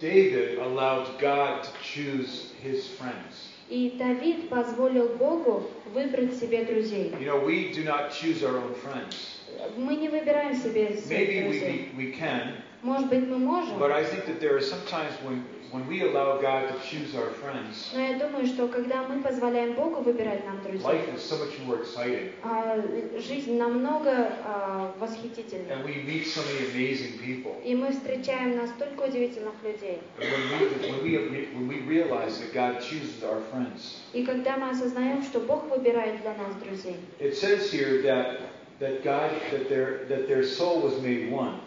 David 0.00 0.58
allowed 0.58 1.18
God 1.20 1.62
to 1.62 1.70
choose 1.82 2.52
his 2.62 2.86
friends. 2.98 3.52
И 3.68 3.94
Давид 3.98 4.48
позволил 4.48 5.08
Богу 5.16 5.64
выбрать 5.94 6.34
себе 6.34 6.64
друзей. 6.64 7.12
You 7.20 7.26
know, 7.26 7.44
we 7.44 7.72
do 7.72 7.84
not 7.84 8.10
choose 8.12 8.42
our 8.42 8.56
own 8.56 8.74
friends. 8.74 9.38
Мы 9.76 9.96
не 9.96 10.08
выбираем 10.08 10.54
себе 10.54 10.88
Maybe 11.08 11.42
друзей. 11.44 11.90
we, 11.96 12.06
we, 12.06 12.12
can, 12.12 12.54
Может 12.82 13.08
быть, 13.08 13.26
мы 13.26 13.38
можем, 13.38 13.78
but 13.78 13.90
I 13.90 14.04
think 14.04 14.26
that 14.26 14.40
there 14.40 14.56
are 14.56 14.60
some 14.60 14.84
times 14.86 15.14
when, 15.24 15.44
when 15.72 15.86
we 15.88 16.02
allow 16.02 16.40
God 16.40 16.68
to 16.68 16.74
choose 16.88 17.14
our 17.14 17.30
friends, 17.42 17.90
но 17.94 18.00
я 18.00 18.18
думаю, 18.18 18.46
что 18.46 18.68
когда 18.68 19.02
мы 19.06 19.22
позволяем 19.22 19.74
Богу 19.74 20.00
выбирать 20.02 20.44
нам 20.46 20.62
друзей, 20.62 20.82
life 20.84 21.14
is 21.14 21.22
so 21.22 21.36
much 21.38 21.58
more 21.66 21.80
exciting. 21.82 22.30
а, 22.42 22.80
жизнь 23.18 23.56
намного 23.56 24.30
а, 24.44 24.94
восхитительнее. 24.98 25.72
And 25.72 25.84
we 25.84 26.02
meet 26.04 26.26
so 26.26 26.40
many 26.42 26.70
amazing 26.72 27.18
people. 27.18 27.54
И 27.64 27.74
мы 27.74 27.92
встречаем 27.92 28.56
настолько 28.56 29.02
удивительных 29.04 29.54
людей. 29.64 29.98
And 30.18 30.30
when 30.30 31.02
we, 31.02 31.16
when, 31.16 31.30
we, 31.32 31.48
when 31.54 31.68
we 31.68 31.80
realize 31.80 32.38
that 32.38 32.52
God 32.54 32.80
chooses 32.80 33.22
our 33.22 33.40
friends, 33.50 34.00
И 34.12 34.24
когда 34.24 34.56
мы 34.56 34.70
осознаем, 34.70 35.22
что 35.22 35.40
Бог 35.40 35.64
выбирает 35.70 36.20
для 36.22 36.34
нас 36.34 36.54
друзей, 36.64 36.96
it 37.20 37.34
says 37.36 37.70
here 37.70 38.02
that, 38.02 38.40
that 38.80 39.02
God, 39.02 39.30
that 39.50 39.68
their, 39.68 40.04
that 40.08 40.28
their 40.28 40.44
soul 40.44 40.80
was 40.80 41.00
made 41.02 41.30
one. 41.30 41.60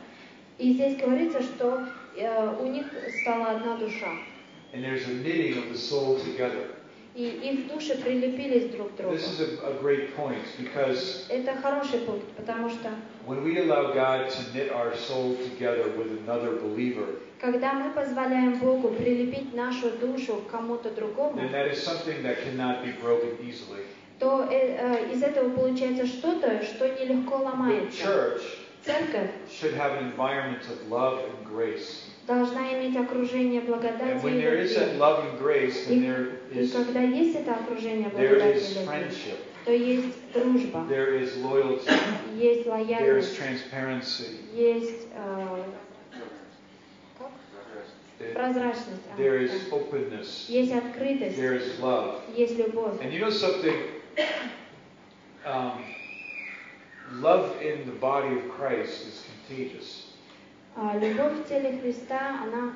и 0.58 0.74
здесь 0.74 0.98
говорится, 0.98 1.42
что 1.42 1.80
э, 1.80 1.88
у 2.60 2.66
них 2.68 2.86
стала 3.22 3.52
одна 3.58 3.78
душа, 3.78 4.12
And 4.74 4.84
there's 4.84 5.08
a 5.08 5.14
knitting 5.14 5.58
of 5.58 5.70
the 5.70 5.78
soul 5.78 6.20
together. 6.20 6.68
и 7.16 7.24
их 7.28 7.68
души 7.68 7.96
прилепились 7.96 8.70
друг 8.72 8.94
к 8.94 8.98
другу. 8.98 9.16
This 9.16 9.28
is 9.28 9.40
a, 9.42 9.68
a 9.72 9.74
great 9.82 10.16
point 10.16 10.44
because 10.60 11.26
Это 11.30 11.56
хороший 11.62 12.00
пункт, 12.00 12.26
потому 12.38 12.70
что 12.70 12.90
when 13.26 13.44
we 13.44 13.58
allow 13.58 13.92
God 13.94 14.30
to 14.30 14.42
knit 14.54 14.72
our 14.72 14.96
soul 14.96 15.36
together 15.38 15.90
with 15.98 16.12
another 16.26 16.52
believer, 16.62 17.20
когда 17.42 17.74
мы 17.74 17.92
позволяем 17.94 18.60
Богу 18.60 18.90
прилепить 18.90 19.54
нашу 19.56 19.90
душу 19.92 20.44
к 20.48 20.52
кому-то 20.52 20.92
другому, 20.92 21.40
then 21.40 21.52
that 21.52 21.68
is 21.72 21.82
something 21.82 22.22
that 22.22 22.38
cannot 22.44 22.84
be 22.86 22.92
broken 23.02 23.38
easily. 23.42 23.84
то 24.20 24.48
э, 24.52 24.78
э, 24.78 25.14
из 25.14 25.24
этого 25.24 25.50
получается 25.50 26.06
что-то, 26.06 26.62
что 26.64 26.88
нелегко 26.90 27.38
The 27.38 27.44
ломается. 27.44 28.04
church 28.04 28.42
Церковь 28.86 29.32
should 29.50 29.74
have 29.74 29.94
an 29.98 30.12
environment 30.12 30.62
of 30.70 30.90
love 30.90 31.20
and 31.26 31.46
grace. 31.46 32.06
Должна 32.30 32.72
иметь 32.74 32.96
окружение 32.96 33.62
благодати 33.62 34.24
и 34.24 34.30
любви. 36.00 36.30
И 36.54 36.68
когда 36.68 37.02
есть 37.02 37.36
это 37.36 37.56
окружение 37.56 38.10
благодати 38.10 38.60
и 38.60 38.76
любви, 38.76 39.36
то 39.66 39.72
есть 39.74 40.16
дружба, 40.34 40.86
есть 42.36 42.68
лояльность, 42.68 43.40
есть 44.54 45.08
э, 45.14 45.64
прозрачность, 48.34 49.02
а, 49.12 49.20
there 49.20 49.40
is 49.42 49.52
да. 49.70 49.78
openness, 49.78 50.46
есть 50.48 50.72
открытость, 50.72 51.38
there 51.38 51.58
is 51.58 51.80
love. 51.80 52.22
есть 52.36 52.58
любовь. 52.58 53.02
And 53.02 53.12
you 53.12 53.20
know 53.20 53.32
something? 53.32 53.76
Um, 55.46 55.84
love 57.14 57.60
in 57.62 57.86
the 57.86 57.94
body 58.00 58.36
of 58.38 58.50
Christ 58.50 59.08
is 59.08 59.26
contagious. 59.48 60.09
А 60.82 60.96
любовь 60.98 61.40
в 61.40 61.50
теле 61.50 61.78
Христа, 61.82 62.40
она, 62.44 62.74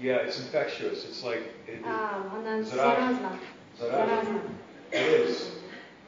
Yeah, 0.00 0.24
it's 0.26 0.38
infectious. 0.40 1.04
It's 1.04 1.22
like 1.22 1.42
it, 1.68 1.82
а, 1.84 2.24
она 2.34 2.62
Заразна. 2.62 3.32
заразна. 3.78 4.40
It 4.90 5.26
is. 5.26 5.50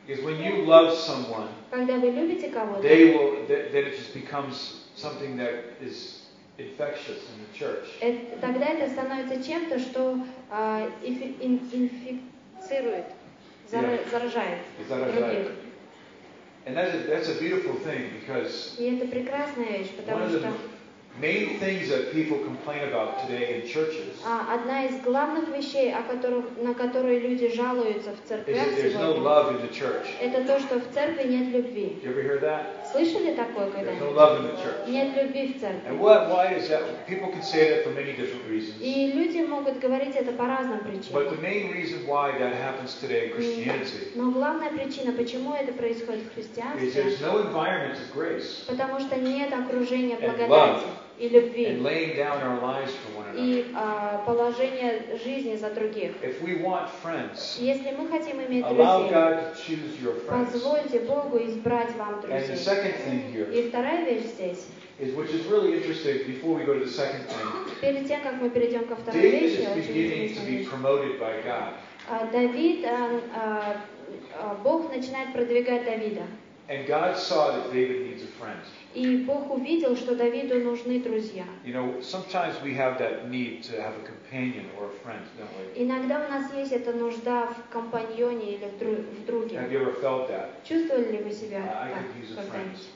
Because 0.06 0.24
when 0.24 0.38
you 0.42 0.64
love 0.64 0.94
someone, 0.94 1.48
Когда 1.70 1.98
вы 1.98 2.10
любите 2.10 2.48
кого-то, 2.48 2.80
they 2.82 3.14
will. 3.14 3.46
Th- 3.46 3.70
then 3.70 3.84
it 3.88 3.98
just 3.98 4.14
becomes 4.14 4.86
something 4.96 5.36
that 5.36 5.74
is 5.82 6.22
infectious 6.56 7.20
in 7.28 7.36
the 7.44 7.52
church. 7.52 7.86
тогда 8.40 8.64
это 8.68 8.90
становится 8.90 9.44
чем-то, 9.44 9.78
что 9.78 10.18
а, 10.50 10.88
инфи- 11.02 11.36
ин- 11.40 11.60
инфицирует, 11.70 13.04
Заражает. 13.68 14.60
других. 14.88 15.52
And 16.64 16.76
that's 16.76 16.94
a, 16.94 16.98
that's 17.08 17.28
a 17.28 17.34
beautiful 17.40 17.74
thing 17.74 18.10
because 18.20 18.76
И 18.78 18.84
это 18.84 19.06
прекрасная 19.08 19.78
вещь, 19.78 19.90
потому 19.96 20.28
что 20.28 20.52
main 21.20 21.58
things 21.58 21.88
that 21.90 22.12
people 22.12 22.38
complain 22.38 22.88
about 22.88 23.26
today 23.26 23.60
in 23.60 23.68
churches 23.68 24.16
а, 24.24 24.54
одна 24.54 24.86
из 24.86 25.00
главных 25.02 25.48
вещей, 25.48 25.92
о 25.92 26.02
которых, 26.02 26.46
на 26.62 26.72
которые 26.74 27.18
люди 27.18 27.52
жалуются 27.54 28.10
в 28.12 28.24
is 28.24 28.28
церквях 28.28 28.56
that 28.56 28.76
there's 28.76 28.94
no 28.94 29.12
сегодня, 29.14 29.22
love 29.22 29.50
in 29.50 29.60
the 29.60 29.72
church. 29.72 30.06
это 30.20 30.44
то, 30.44 30.60
что 30.60 30.78
в 30.80 30.94
церкви 30.94 31.28
нет 31.28 31.48
любви. 31.52 32.00
You 32.02 32.10
ever 32.12 32.22
hear 32.22 32.40
that? 32.40 32.81
Слышали 32.92 33.34
такое 33.34 33.70
когда-нибудь? 33.70 34.88
Нет 34.88 35.16
любви 35.16 35.54
в 35.54 35.60
церкви. 35.60 35.88
And 35.88 35.98
what, 36.00 36.28
why 36.28 36.54
is 36.54 36.68
that? 36.68 37.06
People 37.06 37.30
can 37.30 37.42
say 37.42 37.70
that 37.70 37.84
for 37.84 37.90
many 37.90 38.12
different 38.12 38.46
reasons. 38.48 38.74
И 38.80 39.12
люди 39.12 39.38
могут 39.38 39.78
говорить 39.80 40.14
это 40.14 40.32
по 40.32 40.46
разным 40.46 40.78
But 40.80 40.90
причинам. 40.90 41.34
the 41.34 41.40
main 41.40 41.70
reason 41.72 42.06
why 42.06 42.32
that 42.38 42.54
happens 42.54 42.94
today 43.00 43.28
in 43.28 43.34
Christianity 43.34 44.12
Но 44.14 44.30
главная 44.30 44.70
причина, 44.70 45.12
почему 45.12 45.54
это 45.54 45.72
происходит 45.72 46.24
в 46.24 46.30
is 46.30 46.34
христианстве, 46.34 46.90
there's 46.90 47.20
no 47.20 47.40
environment 47.40 47.96
of 47.98 48.12
grace 48.14 48.64
потому 48.66 49.00
что 49.00 49.16
нет 49.16 49.52
окружения 49.52 50.16
благодати 50.16 50.84
и 51.22 51.28
любви 51.28 51.66
laying 51.80 52.16
down 52.16 52.42
our 52.42 52.60
lives 52.60 52.92
for 53.00 53.16
one 53.16 53.26
another. 53.30 53.38
и 53.38 53.64
а, 53.74 54.22
положения 54.26 55.02
жизни 55.24 55.54
за 55.56 55.70
других. 55.70 56.12
If 56.22 56.42
we 56.42 56.60
want 56.60 56.88
friends, 57.02 57.58
Если 57.60 57.92
мы 57.92 58.08
хотим 58.08 58.40
иметь 58.42 58.64
друзей, 58.66 59.10
God 59.10 59.10
to 59.10 59.56
choose 59.56 60.00
your 60.02 60.16
friends. 60.26 60.50
позвольте 60.52 60.98
Богу 61.00 61.38
избрать 61.38 61.94
вам 61.96 62.20
друзей. 62.20 62.56
here 63.32 63.52
И 63.52 63.68
вторая 63.68 64.04
вещь 64.04 64.24
здесь, 64.34 64.66
is, 64.98 65.14
which 65.14 65.30
is 65.30 65.46
really 65.46 65.74
interesting, 65.74 66.26
before 66.26 66.54
we 66.58 66.64
go 66.64 66.74
to 66.74 66.84
the 66.84 66.90
second 66.90 67.24
thing, 67.28 67.80
перед 67.80 68.08
тем, 68.08 68.20
как 68.22 68.40
мы 68.40 68.50
перейдем 68.50 68.84
ко 68.86 68.96
второй 68.96 69.22
David 69.22 69.40
вещи, 69.42 69.60
is 69.60 69.76
очень 69.76 69.94
beginning 69.94 70.10
to 70.10 70.24
интересная 70.26 70.46
be 70.46 70.58
вещь. 70.58 70.68
promoted 70.68 71.20
by 71.20 71.42
God. 71.44 71.74
А, 72.10 72.26
Давид, 72.32 72.84
а, 72.84 73.20
а, 73.34 73.76
а, 74.40 74.54
Бог 74.64 74.92
начинает 74.92 75.32
продвигать 75.32 75.84
Давида. 75.84 76.22
And 76.68 76.86
God 76.86 77.16
saw 77.16 77.52
that 77.52 77.72
David 77.72 78.06
needs 78.08 78.22
a 78.22 78.30
friend. 78.40 78.58
И 78.94 79.18
Бог 79.24 79.50
увидел, 79.50 79.96
что 79.96 80.14
Давиду 80.14 80.60
нужны 80.60 81.00
друзья. 81.00 81.44
You 81.64 81.72
know, 81.72 82.00
sometimes 82.02 82.60
we 82.62 82.74
have 82.76 82.98
that 82.98 83.30
need 83.30 83.62
to 83.62 83.80
have 83.80 83.94
a 83.96 84.04
companion 84.06 84.66
or 84.78 84.86
a 84.86 84.92
friend, 85.02 85.22
don't 85.38 85.48
we? 85.58 85.82
Иногда 85.84 86.26
у 86.26 86.30
нас 86.30 86.52
есть 86.54 86.72
эта 86.72 86.92
нужда 86.92 87.46
в 87.46 87.72
компаньоне 87.72 88.54
или 88.56 88.66
в, 88.66 88.82
дру- 88.82 89.02
в 89.02 89.24
друге. 89.24 89.56
Have 89.56 89.72
you 89.72 89.80
ever 89.80 89.94
felt 90.02 90.28
that? 90.28 90.48
Чувствовали 90.64 91.12
ли 91.12 91.22
вы 91.22 91.30
себя 91.32 91.58
I 91.82 91.92
так 92.34 92.44
когда-нибудь? 92.46 92.88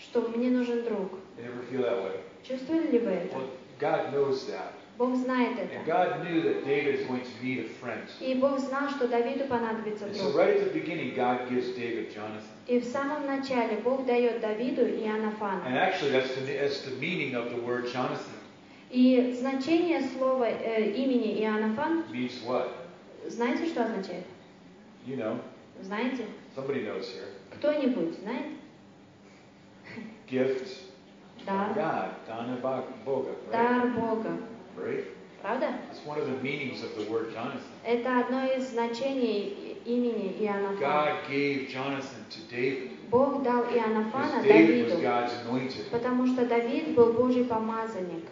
Что 0.00 0.20
мне 0.36 0.50
нужен 0.50 0.82
друг. 0.82 1.12
You 1.38 1.46
ever 1.46 1.62
feel 1.70 1.82
that 1.84 2.02
way? 2.02 2.20
Чувствовали 2.46 2.88
ли 2.90 2.98
вы 2.98 3.10
это? 3.12 3.36
Well, 3.36 3.50
God 3.78 4.12
knows 4.12 4.46
that. 4.48 4.72
Бог 4.96 5.16
знает 5.16 5.58
And 5.58 5.70
это. 5.72 5.84
God 5.86 6.24
knew 6.24 6.42
that 6.42 6.64
David 6.64 7.00
is 7.00 7.06
going 7.08 7.22
to 7.22 7.44
need 7.44 7.58
a 7.64 7.68
friend. 7.80 8.02
И 8.20 8.34
Бог 8.34 8.58
знал, 8.60 8.88
что 8.90 9.08
Давиду 9.08 9.44
понадобится 9.46 10.06
so 10.12 10.30
друг. 10.30 10.36
right 10.36 10.56
at 10.56 10.72
the 10.72 10.78
beginning, 10.80 11.14
God 11.16 11.48
gives 11.50 11.68
David 11.76 12.14
Jonathan. 12.14 12.42
И 12.68 12.78
в 12.78 12.84
самом 12.84 13.26
начале 13.26 13.76
Бог 13.82 14.06
дает 14.06 14.40
Давиду 14.40 14.82
And 14.82 15.02
Иоаннафана. 15.02 15.66
actually, 15.66 16.12
that's 16.12 16.32
the, 16.36 16.46
that's 16.58 16.82
the 16.82 16.92
meaning 17.00 17.34
of 17.34 17.50
the 17.50 17.56
word 17.60 17.86
Jonathan. 17.92 18.32
И 18.90 19.32
значение 19.40 20.00
слова 20.16 20.44
э, 20.48 20.92
имени 20.92 21.42
Иоаннафан, 21.42 22.04
means 22.12 22.40
what? 22.46 22.68
знаете, 23.26 23.66
что 23.66 23.84
означает? 23.84 24.24
You 25.06 25.16
know, 25.16 25.40
Знаете? 25.82 26.24
somebody 26.54 26.82
knows 26.84 27.08
here. 27.10 27.26
Кто-нибудь 27.58 28.20
знает? 28.20 28.46
Gift 30.28 30.68
Дар. 31.44 31.74
God, 31.74 32.62
Ba- 32.62 32.84
Boga, 33.04 33.34
right? 33.50 33.52
Дар 33.52 33.86
Бога. 33.88 34.38
Правда? 35.42 35.66
Это 37.84 38.20
одно 38.20 38.46
из 38.56 38.70
значений 38.70 39.76
имени 39.84 40.34
Иоаннафана. 40.40 40.78
Бог 43.10 43.42
дал 43.42 43.64
Иоаннафана 43.64 44.42
Давиду, 44.42 44.96
потому 45.90 46.26
что 46.26 46.46
Давид 46.46 46.94
был 46.94 47.12
Божий 47.12 47.44
помазанник. 47.44 48.24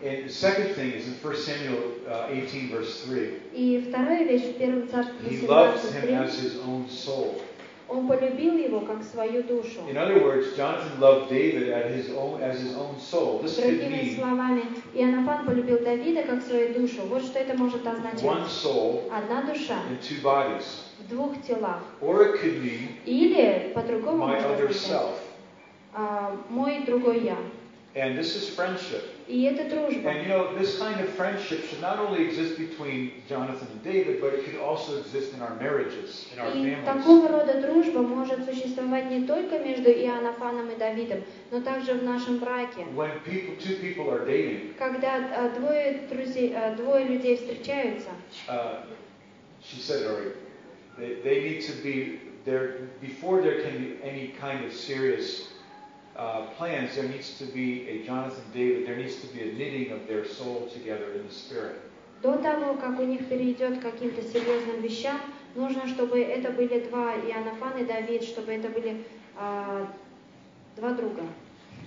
И 3.52 3.84
вторая 3.88 4.24
вещь 4.24 4.54
в 4.54 4.56
1 4.56 4.88
Царстве 4.88 5.30
17, 5.40 5.90
3. 6.00 6.10
Он 7.92 8.06
полюбил 8.08 8.56
его 8.56 8.80
как 8.80 9.02
свою 9.02 9.42
душу. 9.42 9.80
In 9.86 9.96
other 9.98 10.22
words, 10.24 10.56
Jonathan 10.56 10.98
loved 10.98 11.28
David 11.28 11.68
as 11.68 11.92
his 11.94 12.10
own, 12.16 12.40
as 12.40 12.58
his 12.58 12.74
own 12.74 12.98
soul. 12.98 13.40
This 13.42 13.56
could 13.56 13.80
mean 13.90 14.16
словами, 14.16 14.62
Иоаннафан 14.94 15.44
полюбил 15.44 15.78
Давида 15.84 16.22
как 16.22 16.42
свою 16.42 16.72
душу. 16.72 17.02
Вот 17.02 17.22
что 17.22 17.38
это 17.38 17.54
может 17.54 17.84
one 17.84 17.96
означать. 17.98 18.48
soul 18.48 19.02
Одна 19.12 19.42
душа 19.42 19.76
in 19.90 19.98
two 20.00 20.22
bodies. 20.22 20.64
в 21.00 21.08
двух 21.10 21.34
телах. 21.46 21.80
Or 22.00 22.22
it 22.22 22.40
could 22.40 22.62
mean 22.62 22.88
Или, 23.04 23.72
по-другому 23.74 24.24
my 24.24 24.36
можно 24.40 24.48
other 24.54 24.68
означать, 24.68 24.90
self. 24.90 25.18
а, 25.94 26.36
мой 26.48 26.84
другой 26.86 27.20
я. 27.24 27.36
And 27.94 28.16
this 28.16 28.34
is 28.34 28.48
friendship. 28.48 29.02
И 29.28 29.42
это 29.44 29.64
дружба. 29.70 30.10
And 30.10 30.22
you 30.22 30.28
know, 30.28 30.54
this 30.58 30.78
kind 30.78 31.00
of 31.00 31.08
friendship 31.10 31.64
should 31.68 31.80
not 31.80 31.98
only 31.98 32.24
exist 32.24 32.58
between 32.58 33.12
Jonathan 33.28 33.68
and 33.72 33.82
David, 33.82 34.20
but 34.20 34.34
it 34.34 34.44
could 34.44 34.58
also 34.60 34.98
exist 35.00 35.32
in 35.34 35.40
our 35.40 35.54
marriages, 35.56 36.26
in 36.32 36.40
our 36.40 36.50
И 36.50 36.74
families. 36.74 36.84
такого 36.84 37.28
рода 37.28 37.60
дружба 37.60 38.02
может 38.02 38.44
существовать 38.44 39.10
не 39.10 39.26
только 39.26 39.58
между 39.58 39.90
Иоаннафаном 39.90 40.70
и 40.70 40.76
Давидом, 40.76 41.22
но 41.50 41.60
также 41.60 41.94
в 41.94 42.02
нашем 42.02 42.38
браке. 42.38 42.84
When 42.94 43.10
people, 43.24 43.56
two 43.58 43.76
people 43.80 44.10
are 44.10 44.26
dating, 44.26 44.74
Когда 44.78 45.16
а, 45.16 45.50
двое, 45.50 46.00
друзей, 46.10 46.52
а, 46.56 46.74
двое 46.74 47.04
людей 47.06 47.36
встречаются, 47.36 48.08
uh, 48.48 48.84
she 49.62 49.78
said 49.80 50.02
it 50.02 50.06
already, 50.08 50.32
they, 50.98 51.14
they 51.22 51.42
need 51.42 51.60
to 51.62 51.72
be 51.82 52.20
there, 52.44 52.88
before 53.00 53.40
there 53.40 53.62
can 53.62 53.78
be 53.78 53.98
any 54.02 54.28
kind 54.40 54.64
of 54.64 54.72
serious 54.72 55.46
uh, 55.46 55.51
plans, 56.62 56.94
there 56.94 57.08
needs 57.08 57.38
to 57.38 57.44
be 57.44 57.88
a 57.88 58.06
Jonathan 58.06 58.44
David, 58.54 58.86
there 58.86 58.96
needs 58.96 59.16
to 59.16 59.26
be 59.34 59.40
a 59.42 59.52
knitting 59.52 59.90
of 59.90 60.06
their 60.06 60.24
soul 60.24 60.68
together 60.72 61.12
in 61.14 61.26
the 61.26 61.34
spirit. 61.34 61.76
до 62.22 62.36
того, 62.36 62.74
как 62.74 63.00
у 63.00 63.04
них 63.04 63.28
перейдет 63.28 63.80
к 63.80 63.82
каким-то 63.82 64.22
серьезным 64.22 64.80
вещам, 64.80 65.20
нужно, 65.56 65.88
чтобы 65.88 66.20
это 66.22 66.52
были 66.52 66.78
два 66.88 67.16
Иоаннафан 67.16 67.78
и 67.78 67.84
Давид, 67.84 68.22
чтобы 68.22 68.52
это 68.52 68.68
были 68.68 69.02
а, 69.36 69.88
два 70.76 70.92
друга. 70.92 71.22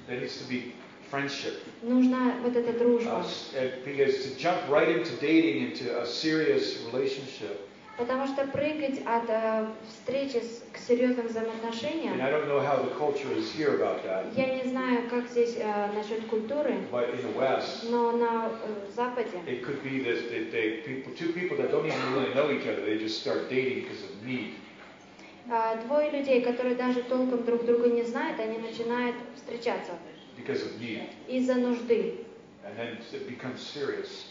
There 0.10 0.20
needs 0.20 0.38
to 0.42 0.50
be 0.50 0.74
friendship. 1.10 1.54
Нужна 1.82 2.36
вот 2.44 2.54
эта 2.58 2.72
Uh, 2.72 2.80
дружба. 2.80 3.26
uh, 3.56 3.70
because 3.86 4.26
to 4.26 4.36
jump 4.38 4.60
right 4.68 4.90
into 4.90 5.16
dating, 5.22 5.72
into 5.72 6.02
a 6.02 6.06
serious 6.06 6.84
relationship, 6.92 7.70
Потому 7.98 8.28
что 8.28 8.46
прыгать 8.48 9.00
от 9.06 9.30
э, 9.30 9.68
встречи 9.88 10.38
с- 10.44 10.64
к 10.74 10.78
серьезным 10.78 11.28
взаимоотношениям, 11.28 12.18
я 14.36 14.54
не 14.64 14.64
знаю, 14.70 15.08
как 15.10 15.28
здесь 15.30 15.56
э, 15.58 15.92
насчет 15.96 16.26
культуры, 16.26 16.76
West, 17.38 17.90
но 17.90 18.12
на 18.12 18.48
э, 18.48 18.92
Западе 18.94 19.40
а, 25.50 25.76
двое 25.88 26.10
людей, 26.10 26.42
которые 26.42 26.76
даже 26.76 27.02
толком 27.04 27.44
друг 27.46 27.64
друга 27.66 27.88
не 27.88 28.04
знают, 28.04 28.40
они 28.42 28.58
начинают 28.58 29.16
встречаться 29.36 29.92
из-за 31.30 31.56
нужды. 31.56 32.25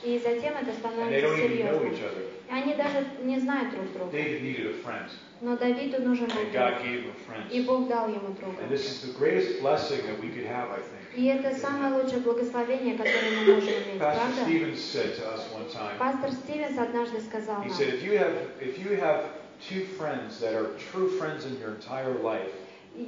И 0.04 0.18
затем 0.18 0.54
это 0.56 0.72
становится 0.72 1.26
don't 1.26 1.38
even 1.38 1.66
know 1.66 1.84
each 1.84 1.96
серьезным. 1.96 2.04
other. 2.04 2.24
И 2.48 2.52
Они 2.52 2.74
даже 2.74 3.06
не 3.22 3.40
знают 3.40 3.70
друг 3.74 3.92
друга. 3.92 4.10
David 4.16 4.42
needed 4.42 4.66
a 4.66 4.74
friend, 4.84 5.08
Но 5.40 5.56
Давиду 5.56 6.02
нужен 6.02 6.26
был 6.26 6.34
друг. 6.52 7.50
И. 7.50 7.62
Бог 7.62 7.88
дал 7.88 8.08
ему 8.08 8.34
друга. 8.34 8.62
And 8.62 8.70
this 8.70 8.86
is 8.86 9.02
the 9.02 9.12
greatest 9.18 9.60
blessing 9.62 10.00
that 10.06 10.20
we 10.20 10.28
could 10.30 10.46
have, 10.46 10.70
I 10.70 10.80
think. 10.80 11.16
И 11.16 11.26
это 11.26 11.54
самое 11.56 11.94
лучшее 11.94 12.20
благословение, 12.20 12.96
которое 12.96 13.30
мы 13.30 13.54
можем 13.54 13.68
иметь, 13.68 14.00
Pastor 14.00 14.16
правда? 14.16 14.44
Stevens 14.46 14.80
said 14.80 15.16
to 15.16 15.32
us 15.32 15.42
one 15.52 15.68
time, 15.70 15.96
Пастор 15.98 16.32
Стивенс 16.32 16.76
однажды 16.76 17.20
сказал 17.20 17.58
нам, 17.60 17.68
said, 17.70 17.94
if 17.94 18.02
you 18.02 18.18
have, 18.18 18.34
if 18.60 18.78
you 18.78 18.96
have 19.00 19.24
two 19.60 19.84
friends 19.96 20.38
that 20.40 20.54
are 20.54 20.70
true 20.92 21.08
friends 21.18 21.46
in 21.46 21.56
your 21.60 21.70
entire 21.70 22.12
life, 22.22 22.50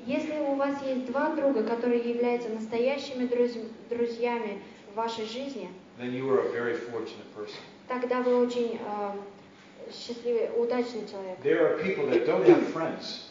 если 0.07 0.38
у 0.38 0.55
вас 0.55 0.83
есть 0.85 1.07
два 1.07 1.35
друга, 1.35 1.62
которые 1.62 2.01
являются 2.01 2.49
настоящими 2.49 3.25
друз- 3.27 3.70
друзьями 3.90 4.61
вашей 4.96 5.26
жизни, 5.26 5.68
then 5.98 6.12
you 6.12 6.28
are 6.30 6.40
a 6.40 6.50
very 6.52 6.74
fortunate 6.74 7.26
person. 7.37 7.56
тогда 7.88 8.22
вы 8.22 8.35
очень 8.44 8.78
э, 8.80 9.12
счастливый, 9.92 10.50
удачный 10.56 11.06
человек. 11.09 11.38
There 11.42 11.61
are 11.62 11.78
people 11.82 12.06
that 12.11 12.26
don't 12.26 12.44
have 12.46 12.66
friends. 12.72 13.22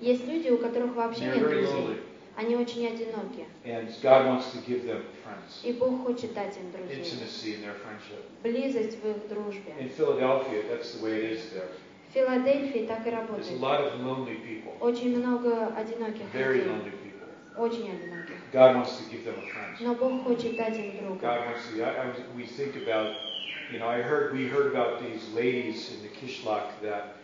Есть 0.00 0.26
люди, 0.26 0.50
у 0.50 0.58
которых 0.58 0.94
вообще 0.94 1.24
They're 1.24 1.40
нет 1.40 1.70
друзей. 1.70 2.00
Они 2.36 2.54
очень 2.54 2.86
одиноки. 2.86 3.46
And 3.64 3.88
God 4.02 4.26
wants 4.26 4.52
to 4.52 4.58
give 4.66 4.84
them 4.84 5.02
friends. 5.24 5.64
И 5.64 5.72
Бог 5.72 6.04
хочет 6.04 6.34
дать 6.34 6.54
им 6.58 6.70
друзей. 6.70 7.00
Intimacy 7.02 7.54
in 7.56 7.62
their 7.62 7.74
friendship. 7.82 8.22
Близость 8.42 9.02
в 9.02 9.08
их 9.08 9.28
дружбе. 9.28 9.72
In 9.80 9.88
Philadelphia, 9.88 10.62
that's 10.70 10.94
the 10.94 11.02
way 11.02 11.16
it 11.24 11.32
is 11.32 11.50
there. 11.54 11.68
В 12.10 12.12
Филадельфии 12.12 12.86
так 12.86 13.06
и 13.06 13.10
There's 13.10 13.14
a 13.14 13.20
работает. 13.20 13.60
lot 13.60 13.80
of 13.80 14.00
lonely 14.02 14.36
people. 14.36 14.72
Очень 14.80 15.16
много 15.18 15.66
одиноких 15.74 16.22
Very 16.34 16.58
людей. 16.58 16.68
lonely 16.68 16.92
people. 17.02 17.58
Очень 17.58 17.90
одиноких. 17.90 18.15
God 18.55 18.75
wants 18.75 18.97
to 18.97 19.03
give 19.09 19.23
them 19.25 19.35
a 19.37 19.47
friend. 19.49 19.77
Но 19.79 19.95
Бог 19.95 20.23
хочет 20.25 20.55
дать 20.57 20.77
им 20.77 20.97
друга. 20.97 21.19
God 21.21 21.45
wants 21.47 21.67
to. 21.73 21.83
I, 21.83 22.03
I 22.03 22.07
was, 22.07 22.17
we 22.35 22.45
think 22.45 22.75
about, 22.75 23.15
you 23.71 23.79
know, 23.79 23.87
I 23.87 24.01
heard 24.01 24.33
we 24.33 24.47
heard 24.47 24.67
about 24.73 25.01
these 25.01 25.21
ladies 25.33 25.91
in 25.93 26.01
the 26.03 26.09
Kishlak 26.09 26.67
that 26.81 27.15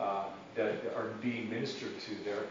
uh, 0.00 0.24
that 0.56 0.74
are 0.96 1.08
being 1.22 1.48
ministered 1.50 1.98
to 2.06 2.14
there, 2.24 2.46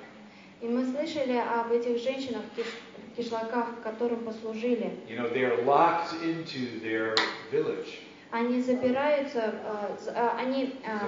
И 0.62 0.67
мы 0.67 0.86
слышали 0.86 1.36
об 1.38 1.71
этих 1.71 2.01
женщинах 2.01 2.41
в 2.53 2.58
киш- 2.58 2.79
в 3.12 3.17
кишлаках, 3.17 3.82
которым 3.84 4.23
послужили. 4.23 4.91
You 5.10 5.17
know, 5.17 5.27
they 5.29 5.43
are 5.43 5.62
locked 5.65 6.13
into 6.23 6.79
their 6.82 7.15
village. 7.51 7.99
Они 8.32 8.62
запираются, 8.62 9.53
э, 9.63 9.95
з- 10.01 10.10
э, 10.10 10.29
они 10.39 10.73
э, 10.84 10.99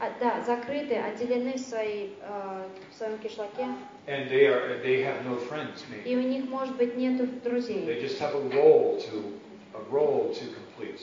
а, 0.00 0.10
да, 0.18 0.40
закрыты, 0.40 0.96
отделены 0.96 1.52
в, 1.52 1.60
своей, 1.60 2.16
э, 2.22 2.64
в 2.90 2.94
своем 2.96 3.18
кишлаке, 3.18 3.68
And 4.07 4.29
they 4.29 4.47
are 4.47 4.79
they 4.81 5.03
have 5.03 5.25
no 5.25 5.35
friends, 5.35 5.83
maybe. 5.91 6.09
и 6.09 6.15
у 6.15 6.21
них, 6.21 6.45
может 6.49 6.77
быть, 6.77 6.95
нету 6.95 7.25
They 7.25 7.41
друзей. 7.43 8.01
just 8.01 8.19
have 8.19 8.33
a 8.35 8.39
role 8.55 8.97
to 9.01 9.33
a 9.75 9.81
role 9.91 10.33
to 10.33 10.45
complete. 10.55 11.01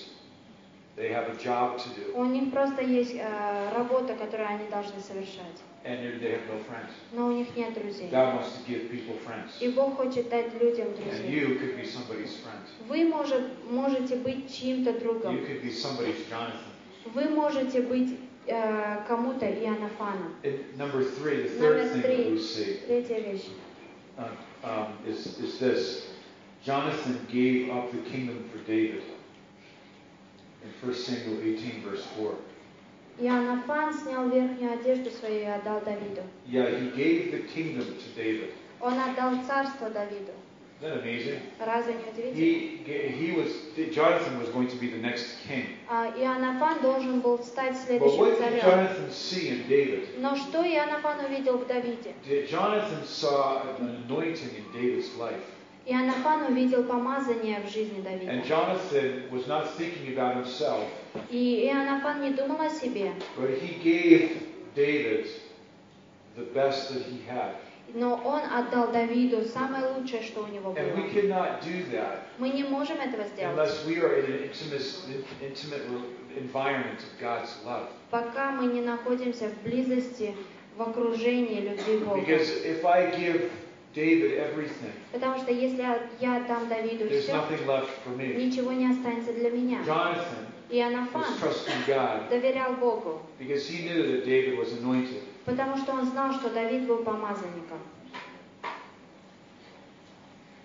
They 0.96 1.08
have 1.12 1.28
a 1.28 1.34
job 1.36 1.76
to 1.78 1.88
do, 1.90 2.14
У 2.14 2.24
них 2.24 2.50
просто 2.52 2.80
есть 2.82 3.14
э, 3.16 3.70
работа, 3.74 4.14
которую 4.14 4.48
они 4.48 4.68
должны 4.70 5.00
совершать, 5.00 5.58
and 5.84 5.98
they 6.00 6.18
they 6.20 6.30
have 6.32 6.46
no 6.48 6.58
friends. 6.64 6.92
но 7.12 7.26
у 7.26 7.32
них 7.32 7.48
нет 7.56 7.74
друзей. 7.74 8.08
God 8.10 8.36
wants 8.36 8.52
to 8.56 8.64
give 8.66 8.88
people 8.90 9.18
friends, 9.26 9.50
И 9.60 9.68
Бог 9.68 9.96
хочет 9.96 10.28
дать 10.30 10.54
людям 10.62 10.86
and 10.86 10.96
друзей. 10.96 11.28
you 11.30 11.58
could 11.58 11.76
be 11.76 11.84
somebody's 11.84 12.32
friend. 12.40 12.62
Вы 12.88 13.04
может, 13.06 13.42
можете 13.68 14.16
быть 14.16 14.50
чьим-то 14.54 14.92
другом. 14.98 15.34
You 15.36 15.46
could 15.46 15.62
be 15.62 15.70
somebody's 15.70 16.24
Jonathan. 16.30 16.62
Вы 17.12 17.28
можете 17.28 17.82
быть 17.82 18.12
э, 18.12 18.16
кому-то 18.46 19.46
Иоаннафаном. 19.46 20.34
And 20.44 20.76
number 20.76 21.04
three, 21.04 21.42
the 21.42 21.48
third 21.48 21.90
thing 21.90 22.02
that 22.02 22.30
we 22.30 22.38
see 22.38 22.80
uh, 24.18 24.28
um, 24.62 24.98
is, 25.06 25.38
is 25.38 25.58
this. 25.58 26.06
Jonathan 26.64 27.26
gave 27.30 27.70
up 27.70 27.90
the 27.92 27.98
kingdom 28.10 28.48
for 28.50 28.58
David. 28.58 29.02
In 30.62 30.88
1 30.88 30.94
Samuel 30.94 31.40
18, 31.42 31.82
verse 31.82 32.06
4. 32.16 32.34
Иоаннафан 33.20 33.94
снял 33.94 34.28
верхнюю 34.28 34.72
одежду 34.72 35.10
свою 35.10 35.40
и 35.40 35.44
отдал 35.44 35.80
Давиду. 35.82 36.22
Yeah, 36.46 36.68
he 36.70 36.90
gave 36.90 37.32
the 37.32 37.40
kingdom 37.54 37.86
to 37.86 38.08
David. 38.16 38.50
Он 38.80 38.98
отдал 38.98 39.44
царство 39.46 39.88
Давиду. 39.90 40.32
Isn't 40.84 40.96
that 40.96 41.02
amazing? 41.02 41.40
Разве 41.58 41.94
не 41.94 42.04
удивительно? 42.12 42.34
He, 42.36 42.82
ga- 42.84 43.08
he 43.08 43.32
was, 43.32 43.50
Jonathan 43.94 44.38
was 44.38 44.50
going 44.50 44.68
to 44.68 44.76
be 44.76 44.88
the 44.88 44.98
next 44.98 45.36
king. 45.48 45.78
А 45.88 46.12
Иоаннафан 46.14 46.82
должен 46.82 47.20
был 47.20 47.38
стать 47.38 47.76
следующим 47.78 48.36
царем. 48.36 48.60
Jonathan 48.60 49.10
see 49.10 49.48
in 49.48 49.66
David? 49.66 50.18
Но 50.18 50.36
что 50.36 50.62
Иоаннафан 50.62 51.24
увидел 51.24 51.56
в 51.56 51.66
Давиде? 51.66 52.12
Did 52.28 52.48
Jonathan 52.48 53.02
saw 53.06 53.62
an 53.78 54.04
anointing 54.06 54.50
in 54.56 54.64
David's 54.74 55.16
life. 55.16 55.40
Иоаннафан 55.86 56.52
увидел 56.52 56.84
помазание 56.84 57.60
в 57.66 57.70
жизни 57.72 58.02
Давида. 58.02 58.30
And 58.30 58.44
Jonathan 58.44 59.30
was 59.30 59.46
not 59.46 59.70
thinking 59.78 60.12
about 60.14 60.36
himself, 60.36 60.84
И 61.30 61.66
Иоаннафан 61.66 62.20
не 62.20 62.30
думал 62.34 62.60
о 62.60 62.68
себе, 62.68 63.12
but 63.38 63.58
he 63.58 63.74
gave 63.82 64.42
David 64.74 65.28
the 66.36 66.44
best 66.52 66.92
that 66.92 67.02
he 67.06 67.22
had. 67.26 67.54
Но 67.92 68.14
он 68.24 68.40
отдал 68.50 68.90
Давиду 68.92 69.44
самое 69.44 69.86
лучшее, 69.94 70.22
что 70.22 70.42
у 70.42 70.46
него 70.46 70.70
And 70.76 70.94
we 70.96 71.02
было. 71.02 71.10
cannot 71.12 71.60
do 71.62 71.84
that 71.92 72.20
Мы 72.38 72.48
не 72.50 72.64
можем 72.64 72.98
этого 73.00 73.24
сделать, 73.24 73.56
unless 73.56 73.84
we 73.86 73.98
are 74.00 74.18
in 74.18 74.32
an 74.32 74.50
intimate, 74.50 74.84
intimate 75.42 75.82
environment 76.36 76.98
of 77.00 77.20
God's 77.20 77.50
love. 77.64 77.88
пока 78.10 78.50
мы 78.52 78.72
не 78.72 78.80
находимся 78.80 79.48
в 79.48 79.62
близости, 79.62 80.34
в 80.76 80.82
окружении 80.82 81.60
любви 81.60 81.98
Бога. 81.98 82.20
Because 82.20 82.50
if 82.64 82.84
I 82.84 83.10
give 83.16 83.50
David 83.94 84.32
everything, 84.38 84.90
Потому 85.12 85.38
что 85.38 85.52
если 85.52 85.82
я 86.20 86.40
дам 86.48 86.68
Давиду 86.68 87.04
there's 87.04 87.22
все, 87.24 87.32
nothing 87.32 87.64
left 87.66 87.90
for 88.04 88.16
me. 88.16 88.34
ничего 88.34 88.72
не 88.72 88.90
останется 88.90 89.32
для 89.32 89.50
меня. 89.50 89.78
Jonathan 89.86 90.46
Иоаннафан 90.70 91.22
was 91.22 91.38
trusting 91.40 91.86
God 91.86 92.28
доверял 92.30 92.72
Богу, 92.74 93.20
because 93.38 93.68
he 93.68 93.84
knew 93.84 94.02
that 94.16 94.24
David 94.24 94.58
was 94.58 94.72
anointed. 94.72 95.22
Потому 95.44 95.76
что 95.76 95.92
он 95.92 96.06
знал, 96.06 96.32
что 96.34 96.50
Давид 96.50 96.86
был 96.86 96.98
помазанником. 96.98 97.78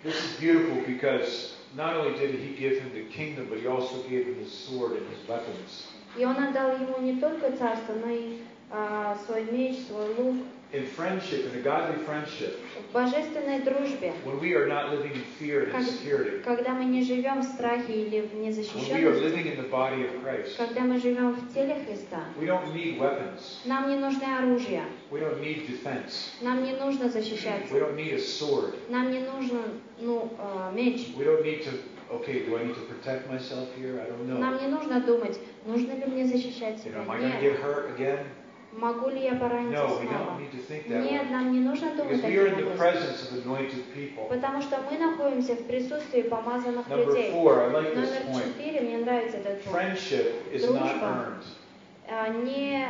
This 0.03 0.15
is 0.15 0.39
beautiful 0.39 0.81
because 0.87 1.55
not 1.75 1.97
only 1.97 2.17
did 2.17 2.39
he 2.39 2.55
give 2.55 2.79
him 2.79 2.91
the 2.93 3.03
kingdom, 3.11 3.47
but 3.49 3.59
he 3.59 3.67
also 3.67 4.01
gave 4.03 4.27
him 4.27 4.35
his 4.35 4.51
sword 4.51 4.93
and 4.93 5.05
his 5.09 5.27
weapons. 5.27 5.87
И 6.17 6.25
он 6.25 6.37
отдал 6.37 6.71
ему 6.75 6.99
не 7.01 7.19
только 7.19 7.51
царство, 7.51 7.93
но 7.93 8.09
и 8.09 8.39
а, 8.71 9.17
свой 9.25 9.43
меч, 9.51 9.87
свой 9.87 10.13
лук. 10.15 10.37
In 10.71 10.85
friendship, 10.85 11.51
in 11.51 11.59
a 11.59 11.61
godly 11.61 11.97
friendship, 12.05 12.59
божественной 12.93 13.59
дружбе, 13.59 14.13
когда 16.43 16.73
мы 16.73 16.85
не 16.85 17.03
живем 17.03 17.41
в 17.41 17.43
страхе 17.43 17.93
или 17.93 18.21
в 18.21 18.35
незащищенности, 18.35 20.57
когда 20.57 20.81
мы 20.81 20.99
живем 20.99 21.31
в 21.31 21.53
теле 21.53 21.75
Христа, 21.85 22.23
нам 23.65 23.89
не 23.89 23.97
нужны 23.97 24.23
оружия, 24.23 24.83
нам 26.41 26.63
не 26.63 26.73
нужно 26.73 27.09
защищаться, 27.09 27.73
нам 28.89 29.11
не 29.11 29.19
нужен 29.19 29.61
ну, 30.01 30.31
а, 30.39 30.71
меч, 30.71 31.09
We 31.17 31.25
don't 31.25 31.43
need 31.43 31.63
to, 31.63 31.71
okay, 32.09 32.45
do 32.45 32.55
I 32.57 32.63
need 32.63 32.75
to 32.75 32.81
protect 32.81 33.29
myself 33.29 33.67
here? 33.75 33.99
I 34.01 34.09
don't 34.09 34.27
know. 34.27 34.37
нам 34.37 34.57
не 34.61 34.67
нужно 34.67 35.01
думать, 35.01 35.39
нужно 35.65 35.93
ли 35.93 36.05
мне 36.05 36.25
защищать 36.25 36.79
себя. 36.79 36.99
am 36.99 37.11
I 37.11 37.19
going 37.19 37.31
to 37.31 37.41
Нет. 37.41 37.43
get 37.43 37.59
hurt 37.61 37.97
again? 37.97 38.19
Могу 38.79 39.09
ли 39.09 39.23
я 39.23 39.35
пораниться 39.35 39.83
No, 39.83 40.01
снова? 40.01 41.01
Нет, 41.03 41.29
нам 41.31 41.51
не 41.51 41.59
нужно 41.59 41.95
думать 41.95 42.21
таким 42.21 42.47
образом. 42.47 44.29
Потому 44.29 44.61
что 44.61 44.79
мы 44.89 44.97
находимся 44.97 45.55
в 45.55 45.65
присутствии 45.67 46.21
помазанных 46.21 46.87
Number 46.87 47.05
людей. 47.07 47.31
four, 47.33 47.71
like 47.71 47.93
Номер 47.95 48.43
четыре, 48.43 48.81
мне 48.81 48.97
нравится 48.99 49.37
этот 49.37 49.61
пункт. 49.63 49.77
Friendship 49.77 50.33
is 50.53 50.63
not 50.63 50.79
Дружба. 50.79 51.05
earned. 51.05 51.43
А, 52.07 52.29
Не. 52.29 52.85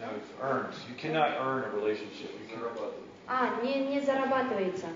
No, 0.00 0.06
it's 0.14 0.30
earned. 0.40 0.74
You 0.88 0.94
cannot 0.96 1.30
earn 1.40 1.64
a 1.64 1.70
relationship. 1.74 2.30
You 2.38 2.46
can 2.48 2.60
А, 3.26 3.60
не, 3.62 3.86
не 3.86 4.00
зарабатывается. 4.00 4.86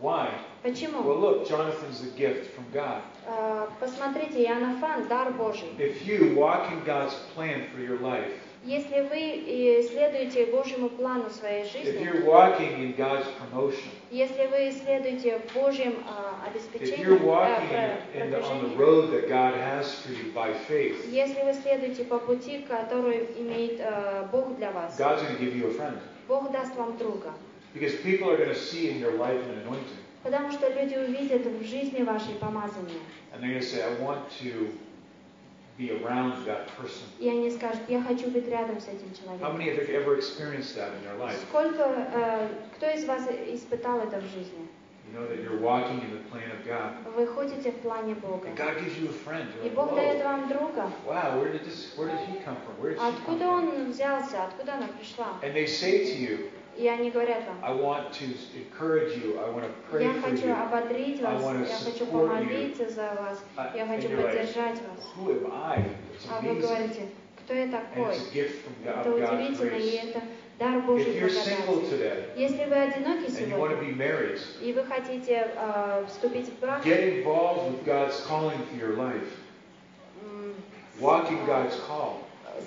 Why? 0.00 0.28
Well, 0.64 0.72
Почему? 0.72 1.02
look, 1.02 1.48
Jonathan's 1.48 2.02
a 2.02 2.10
gift 2.16 2.50
from 2.54 2.64
God. 2.72 3.02
А, 3.26 3.68
Посмотрите, 3.80 4.42
Иоаннафан– 4.44 5.06
дар 5.08 5.32
Божий. 5.32 5.68
If 5.78 6.06
you 6.06 6.34
walk 6.36 6.70
in 6.72 6.84
God's 6.84 7.14
plan 7.34 7.66
for 7.74 7.80
your 7.80 7.98
life, 8.00 8.32
Если 8.64 9.00
вы 9.00 9.18
и 9.18 9.82
следуете 9.82 10.46
Божьему 10.46 10.88
плану 10.88 11.28
своей 11.30 11.64
жизни, 11.64 12.08
если 14.12 14.46
вы 14.46 14.70
следуете 14.70 15.40
Божьим 15.52 15.94
а, 16.06 16.48
you're 16.54 17.18
э, 17.72 17.96
если 21.10 21.42
вы 21.42 21.54
следуете 21.54 22.04
по 22.04 22.18
пути, 22.18 22.64
который 22.68 23.26
имеет 23.36 23.80
э, 23.80 24.28
Бог 24.30 24.56
для 24.56 24.70
вас. 24.70 24.96
Бог 26.28 26.52
даст 26.52 26.76
вам 26.76 26.96
друга. 26.98 27.34
Because 27.74 27.96
people 28.04 28.30
are 28.30 28.36
going 28.36 28.50
to 28.50 28.54
see 28.54 28.90
in 28.90 29.00
your 29.00 29.16
life 29.18 29.42
an 29.48 29.58
anointing. 29.64 29.98
Потому 30.22 30.52
что 30.52 30.68
люди 30.68 30.94
увидят 30.94 31.44
в 31.46 31.64
жизни 31.64 32.02
вашей 32.04 32.34
помазания. 32.34 33.00
And 33.32 33.42
they're 33.42 33.50
going 33.50 33.60
to 33.60 33.66
say, 33.66 33.82
I 33.82 33.94
want 34.00 34.30
to 34.42 34.70
be 35.82 35.90
around 36.04 36.44
that 36.46 36.68
person. 36.78 37.02
И 37.18 37.28
они 37.28 37.50
скажут, 37.50 37.80
я 37.88 38.00
хочу 38.02 38.30
быть 38.30 38.48
рядом 38.48 38.80
с 38.80 38.88
этим 38.88 39.08
How 39.10 39.38
человеком. 39.38 39.58
many 39.58 39.70
have 39.70 39.90
ever 39.90 40.16
experienced 40.16 40.76
that 40.76 40.90
in 40.94 41.02
their 41.04 41.16
life? 41.18 41.38
Сколько, 41.48 41.82
э, 42.14 42.48
кто 42.76 42.86
из 42.90 43.04
вас 43.04 43.22
испытал 43.48 44.00
это 44.00 44.18
в 44.18 44.24
жизни? 44.24 44.68
You 45.12 45.18
know 45.18 45.26
that 45.28 45.42
you're 45.42 45.58
walking 45.60 46.00
in 46.00 46.10
the 46.12 46.22
plan 46.30 46.50
of 46.52 46.64
God. 46.64 46.92
Вы 47.16 47.26
ходите 47.26 47.70
в 47.72 47.76
плане 47.82 48.14
Бога. 48.14 48.48
And 48.48 48.56
God 48.56 48.78
gives 48.78 48.96
you 48.96 49.08
a 49.08 49.12
friend. 49.12 49.46
И 49.62 49.66
You're 49.68 49.70
like, 49.70 49.74
Бог 49.74 49.94
дает 49.94 50.24
вам 50.24 50.48
друга. 50.48 50.90
wow, 51.06 51.38
where 51.38 51.52
did 51.52 51.64
this, 51.64 51.92
where 51.96 52.08
did 52.08 52.18
he 52.28 52.38
come 52.44 52.56
from? 52.64 52.80
Where 52.80 52.92
did 52.94 52.98
she 53.00 53.04
come 53.04 53.14
Откуда 53.16 53.44
from? 53.44 53.78
он 53.78 53.90
взялся? 53.90 54.44
Откуда 54.44 54.74
она 54.74 54.88
пришла? 54.88 55.38
And 55.42 55.52
they 55.54 55.66
say 55.66 56.04
to 56.06 56.16
you, 56.16 56.50
И 56.76 56.88
они 56.88 57.10
говорят 57.10 57.44
вам, 57.46 57.58
I 57.62 57.74
want 57.74 58.12
to 58.12 58.36
encourage 58.54 59.16
you. 59.16 59.38
I 59.38 59.50
want 59.50 59.64
to 59.64 59.70
pray 59.90 60.04
я 60.04 60.12
хочу 60.14 60.46
you. 60.46 60.52
ободрить 60.54 61.20
вас, 61.20 61.42
я 61.42 61.90
хочу 61.90 62.06
помолиться 62.06 62.88
за 62.88 63.12
вас, 63.14 63.42
Uh, 63.56 63.76
я 63.76 63.86
хочу 63.86 64.08
like, 64.08 64.22
поддержать 64.22 64.80
вас. 64.80 65.12
Who 65.16 65.32
am 65.32 65.52
I? 65.52 65.78
It's 65.80 66.26
А 66.30 66.40
вы 66.40 66.54
говорите, 66.60 67.08
кто 67.44 67.54
я 67.54 67.68
такой? 67.68 68.16
Это 68.84 69.10
удивительно, 69.12 69.76
и 69.76 69.90
это 69.96 70.22
дар 70.58 70.76
single 70.76 71.80
благодати. 71.80 72.28
Если 72.36 72.64
вы 72.64 72.74
одиноки 72.76 73.30
сегодня, 73.30 74.36
и 74.62 74.72
вы 74.72 74.84
хотите 74.84 75.52
э, 75.54 76.04
вступить 76.08 76.48
в 76.48 76.60
брак, 76.60 76.84
get 76.86 77.22
involved 77.22 77.70
with 77.70 77.84
God's 77.84 78.18
calling 78.26 78.58
for 78.70 78.78
your 78.78 78.96
life. 78.96 79.28
м, 80.24 80.54
Walk 81.00 81.30
in 81.30 81.44
God's 81.46 81.76
call. 81.86 82.20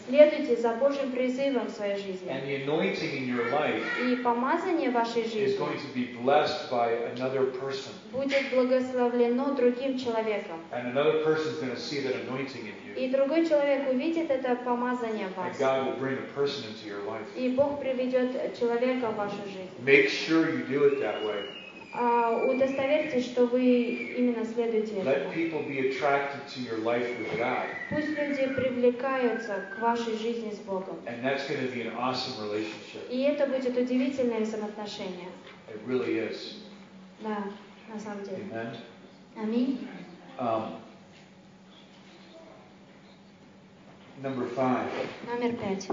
Следуйте 0.07 0.55
за 0.55 0.73
Божьим 0.73 1.11
призывом 1.11 1.67
в 1.67 1.71
своей 1.71 1.95
жизни. 1.97 2.29
And 2.29 2.45
the 2.45 2.63
anointing 2.65 3.11
in 3.13 3.27
your 3.27 3.49
life 3.51 3.83
И 4.01 4.15
помазание 4.17 4.91
вашей 4.91 5.23
is 5.23 5.31
жизни 5.31 5.57
going 5.57 5.77
to 5.77 5.93
be 5.93 6.15
blessed 6.23 6.69
by 6.69 6.91
another 7.15 7.45
person. 7.59 7.91
будет 8.11 8.49
благословлено 8.53 9.55
другим 9.55 9.97
человеком. 9.97 10.59
And 10.71 10.87
another 10.95 11.23
person 11.23 11.53
is 11.53 11.59
going 11.59 11.71
to 11.73 11.79
see 11.79 12.01
that 12.01 12.15
anointing 12.27 12.61
in 12.67 12.75
you. 12.85 12.95
И 12.95 13.09
другой 13.09 13.47
человек 13.47 13.89
увидит 13.91 14.29
это 14.29 14.55
помазание 14.55 15.27
в 15.27 15.37
And 15.37 15.49
вас. 15.49 15.59
God 15.59 15.85
will 15.85 15.99
bring 15.99 16.17
a 16.17 16.27
person 16.33 16.63
into 16.65 16.87
your 16.87 17.03
life. 17.05 17.25
И 17.35 17.49
Бог 17.49 17.79
приведет 17.79 18.57
человека 18.57 19.09
в 19.11 19.15
вашу 19.15 19.37
жизнь. 19.47 19.69
Make 19.83 20.09
sure 20.09 20.49
you 20.49 20.65
do 20.67 20.85
it 20.85 20.99
that 21.01 21.25
way. 21.25 21.45
А, 21.97 22.43
удостоверьтесь, 22.45 23.25
что 23.25 23.45
вы 23.45 24.15
именно 24.17 24.43
следуете 24.45 24.95
Let 24.95 25.27
этому. 25.27 25.33
people 25.33 25.63
be 25.67 25.89
attracted 25.89 26.45
to 26.47 26.59
your 26.61 26.79
life 26.83 27.07
with 27.19 27.37
God. 27.37 27.65
Пусть 27.89 28.09
люди 28.09 28.47
привлекаются 28.53 29.63
к 29.75 29.81
вашей 29.81 30.17
жизни 30.17 30.51
с 30.51 30.57
Богом. 30.59 30.97
And 31.05 31.23
that's 31.23 31.47
going 31.47 31.61
to 31.61 31.71
be 31.73 31.81
an 31.81 31.95
awesome 31.95 32.33
relationship. 32.43 33.09
И 33.09 33.21
это 33.21 33.47
будет 33.47 33.77
удивительное 33.77 34.41
взаимоотношение. 34.41 35.29
It 35.69 35.79
really 35.87 36.17
is. 36.17 36.57
Да, 37.21 37.43
на 37.93 37.99
самом 37.99 38.23
деле. 38.23 38.43
Amen. 38.51 38.77
Аминь. 39.37 39.87
Um, 40.37 40.75
number 44.21 44.45
five. 44.53 44.89
Номер 45.27 45.55
пять. 45.55 45.87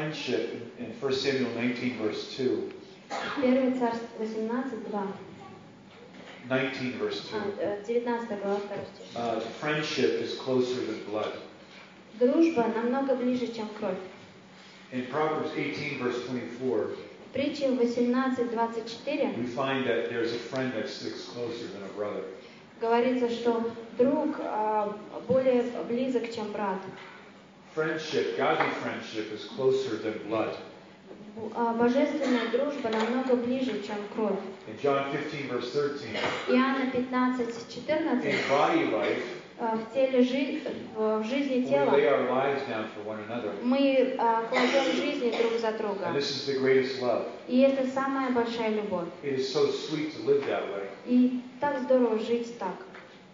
Friendship 0.00 0.74
in 0.78 0.86
in 0.86 0.92
1 1.00 1.12
Samuel 1.12 1.50
19, 1.54 1.98
verse 1.98 2.36
2. 2.36 2.72
Первый 3.40 3.78
царств 3.78 4.04
18, 4.18 4.82
2. 4.90 5.12
19, 6.48 6.98
verse 6.98 7.28
2. 7.28 7.36
А, 7.36 7.52
э, 7.60 7.84
19 7.86 8.28
глава, 8.42 8.56
второй 8.56 8.84
стих. 8.86 9.16
Uh, 9.16 9.40
friendship 9.60 10.20
is 10.20 10.34
closer 10.38 10.80
than 10.80 11.04
blood. 11.10 11.32
Дружба 12.18 12.66
намного 12.74 13.14
ближе, 13.14 13.46
чем 13.48 13.68
кровь. 13.78 13.98
In 14.92 15.06
Proverbs 15.06 15.50
18, 15.56 15.98
verse 15.98 16.24
24, 16.26 16.96
В 17.28 17.32
притче 17.32 17.68
18, 17.68 18.48
24 18.48 19.34
we 19.36 19.46
find 19.46 19.84
that 19.86 20.08
there's 20.08 20.32
a 20.32 20.38
friend 20.38 20.72
that 20.74 20.88
sticks 20.88 21.24
closer 21.24 21.66
than 21.66 21.82
a 21.82 21.92
brother. 21.96 22.22
говорится, 22.80 23.28
что 23.30 23.70
друг 23.98 24.36
а, 24.40 24.96
более 25.26 25.62
близок, 25.88 26.32
чем 26.32 26.52
брат. 26.52 26.78
Friendship, 27.73 28.37
godly 28.37 28.69
friendship, 28.81 29.31
is 29.31 29.45
closer 29.45 29.95
than 29.97 30.19
blood. 30.27 30.57
А, 31.55 31.73
Божественная 31.73 32.49
дружба 32.51 32.89
намного 32.89 33.35
ближе, 33.37 33.81
чем 33.81 33.95
кровь. 34.13 34.39
In 34.67 34.77
John 34.83 35.09
15, 35.11 35.49
verse 35.49 35.71
13, 35.71 36.09
Иоанна 36.49 36.91
15, 36.91 37.47
in 37.47 37.69
14 37.69 38.35
body 38.49 38.91
life, 38.91 39.23
а, 39.57 39.77
в 39.77 39.93
теле 39.93 40.21
жи- 40.21 40.61
в 40.97 41.23
жизни 41.23 41.63
тела 41.63 41.91
мы 43.63 44.15
а, 44.17 44.43
кладем 44.49 44.91
жизни 44.93 45.31
друг 45.31 45.59
за 45.59 45.71
друга. 45.71 46.11
И 47.47 47.61
это 47.61 47.87
самая 47.87 48.31
большая 48.31 48.71
любовь. 48.71 49.07
So. 49.23 49.71
И 51.05 51.41
так 51.61 51.79
здорово 51.83 52.19
жить 52.19 52.59
так. 52.59 52.75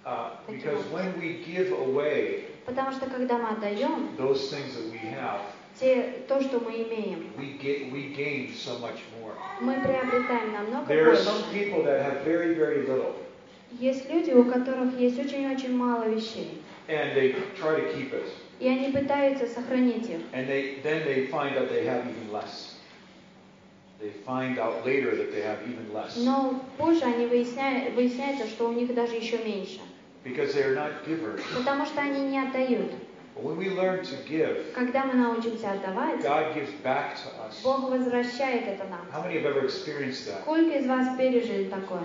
Uh, 0.06 0.30
because 0.48 0.82
when 0.94 1.20
we 1.20 1.44
give 1.44 1.70
away 1.74 2.46
Потому 2.68 2.92
что 2.92 3.06
когда 3.10 3.38
мы 3.38 3.50
отдаем 3.52 4.10
those 4.18 4.50
things 4.52 4.76
that 4.76 4.92
we 4.92 5.00
have, 5.16 5.40
те, 5.80 6.20
то, 6.28 6.42
что 6.42 6.60
мы 6.60 6.72
имеем, 6.84 7.32
we 7.38 7.58
get 7.58 7.90
we 7.94 8.14
gain 8.14 8.52
so 8.54 8.78
much 8.80 9.00
more. 9.22 9.32
мы 9.62 9.76
приобретаем 9.76 10.52
намного 10.52 10.86
There 10.94 11.06
are 11.08 11.16
больше. 11.16 11.24
some 11.24 11.44
people 11.54 11.82
that 11.84 12.02
have 12.04 12.24
very, 12.26 12.56
very 12.56 12.86
little, 12.86 13.14
Есть 13.80 14.10
люди, 14.10 14.32
у 14.32 14.44
которых 14.44 15.00
есть 15.00 15.18
очень-очень 15.18 15.78
мало 15.78 16.10
вещей. 16.10 16.62
and 16.90 17.16
they 17.16 17.36
try 17.58 17.80
to 17.80 17.94
keep 17.96 18.12
it, 18.14 18.28
И 18.60 18.68
они 18.68 18.92
пытаются 18.92 19.48
сохранить 19.48 20.10
их. 20.10 20.20
and 20.34 20.48
they 20.50 20.82
then 20.84 21.06
they 21.06 21.28
find 21.28 21.56
out 21.58 21.70
they 21.70 21.86
have 21.86 22.04
even 22.06 22.34
less. 22.34 22.74
They 24.02 24.12
find 24.26 24.60
out 24.60 24.86
later 24.86 25.16
that 25.16 25.32
they 25.32 25.42
have 25.42 25.60
even 25.66 25.94
less 25.94 26.18
Но 26.18 26.62
позже 26.78 27.06
они 27.06 27.28
выясняют, 27.28 27.94
выясняется, 27.96 28.46
что 28.46 28.68
у 28.68 28.74
них 28.74 28.94
даже 28.94 29.16
еще 29.16 29.38
меньше. 29.38 29.80
Because 30.24 30.54
they 30.54 30.64
are 30.64 30.76
not 30.76 31.06
givers. 31.06 31.42
Потому 31.56 31.86
что 31.86 32.02
они 32.02 32.22
не 32.30 32.40
отдают. 32.40 32.92
When 33.36 33.58
we 33.58 33.70
learn 33.70 34.04
to 34.04 34.16
give, 34.28 34.74
Когда 34.74 35.06
мы 35.06 35.14
научимся 35.14 35.72
отдавать, 35.72 36.22
God 36.22 36.56
gives 36.56 36.72
back 36.84 37.16
to 37.18 37.30
us. 37.48 37.62
Бог 37.64 37.90
возвращает 37.90 38.68
это 38.68 38.86
нам. 38.86 39.06
How 39.12 39.22
many 39.24 39.36
have 39.36 39.46
ever 39.46 39.64
experienced 39.66 40.26
that? 40.28 40.42
Сколько 40.42 40.78
из 40.78 40.88
вас 40.88 41.16
пережили 41.18 41.70
такое? 41.70 42.04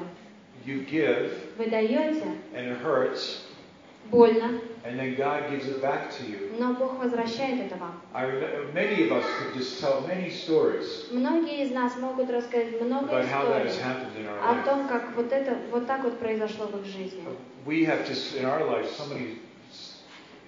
You 0.67 0.87
give, 0.87 1.33
Вы 1.57 1.71
даете, 1.71 2.37
and 2.55 2.69
it 2.69 2.79
hurts, 2.83 3.45
больно, 4.11 4.61
and 4.85 4.99
then 4.99 5.15
God 5.15 5.51
gives 5.51 5.67
it 5.67 5.81
back 5.81 6.11
to 6.11 6.25
you. 6.27 6.57
но 6.59 6.75
Бог 6.75 6.99
возвращает 6.99 7.67
это 7.67 7.77
вам. 7.77 8.01
I 8.13 8.25
remember, 8.27 8.73
many 8.75 9.05
of 9.05 9.13
us 9.13 9.25
could 9.39 9.55
just 9.55 9.81
tell 9.81 10.03
many 10.07 10.31
stories 10.31 11.11
Многие 11.13 11.65
из 11.65 11.71
нас 11.71 11.97
могут 11.97 12.31
рассказать 12.31 12.81
много 12.81 13.07
about 13.07 13.27
how 13.27 13.47
that 13.49 13.67
has 13.67 13.77
историй 13.77 13.83
happened 13.83 14.17
in 14.19 14.27
our 14.29 14.61
о 14.61 14.65
том, 14.65 14.89
как 14.89 15.17
вот 15.17 15.33
это 15.33 15.57
вот 15.71 15.87
так 15.87 16.05
вот 16.05 16.19
произошло 16.19 16.67
в 16.67 16.81
их 16.81 16.87
жизни. 16.87 17.23
We 17.65 17.85
have 17.87 18.07
just 18.07 18.37
in 18.37 18.45
our 18.45 18.65
life 18.67 18.91
so 18.91 19.07
many 19.07 19.39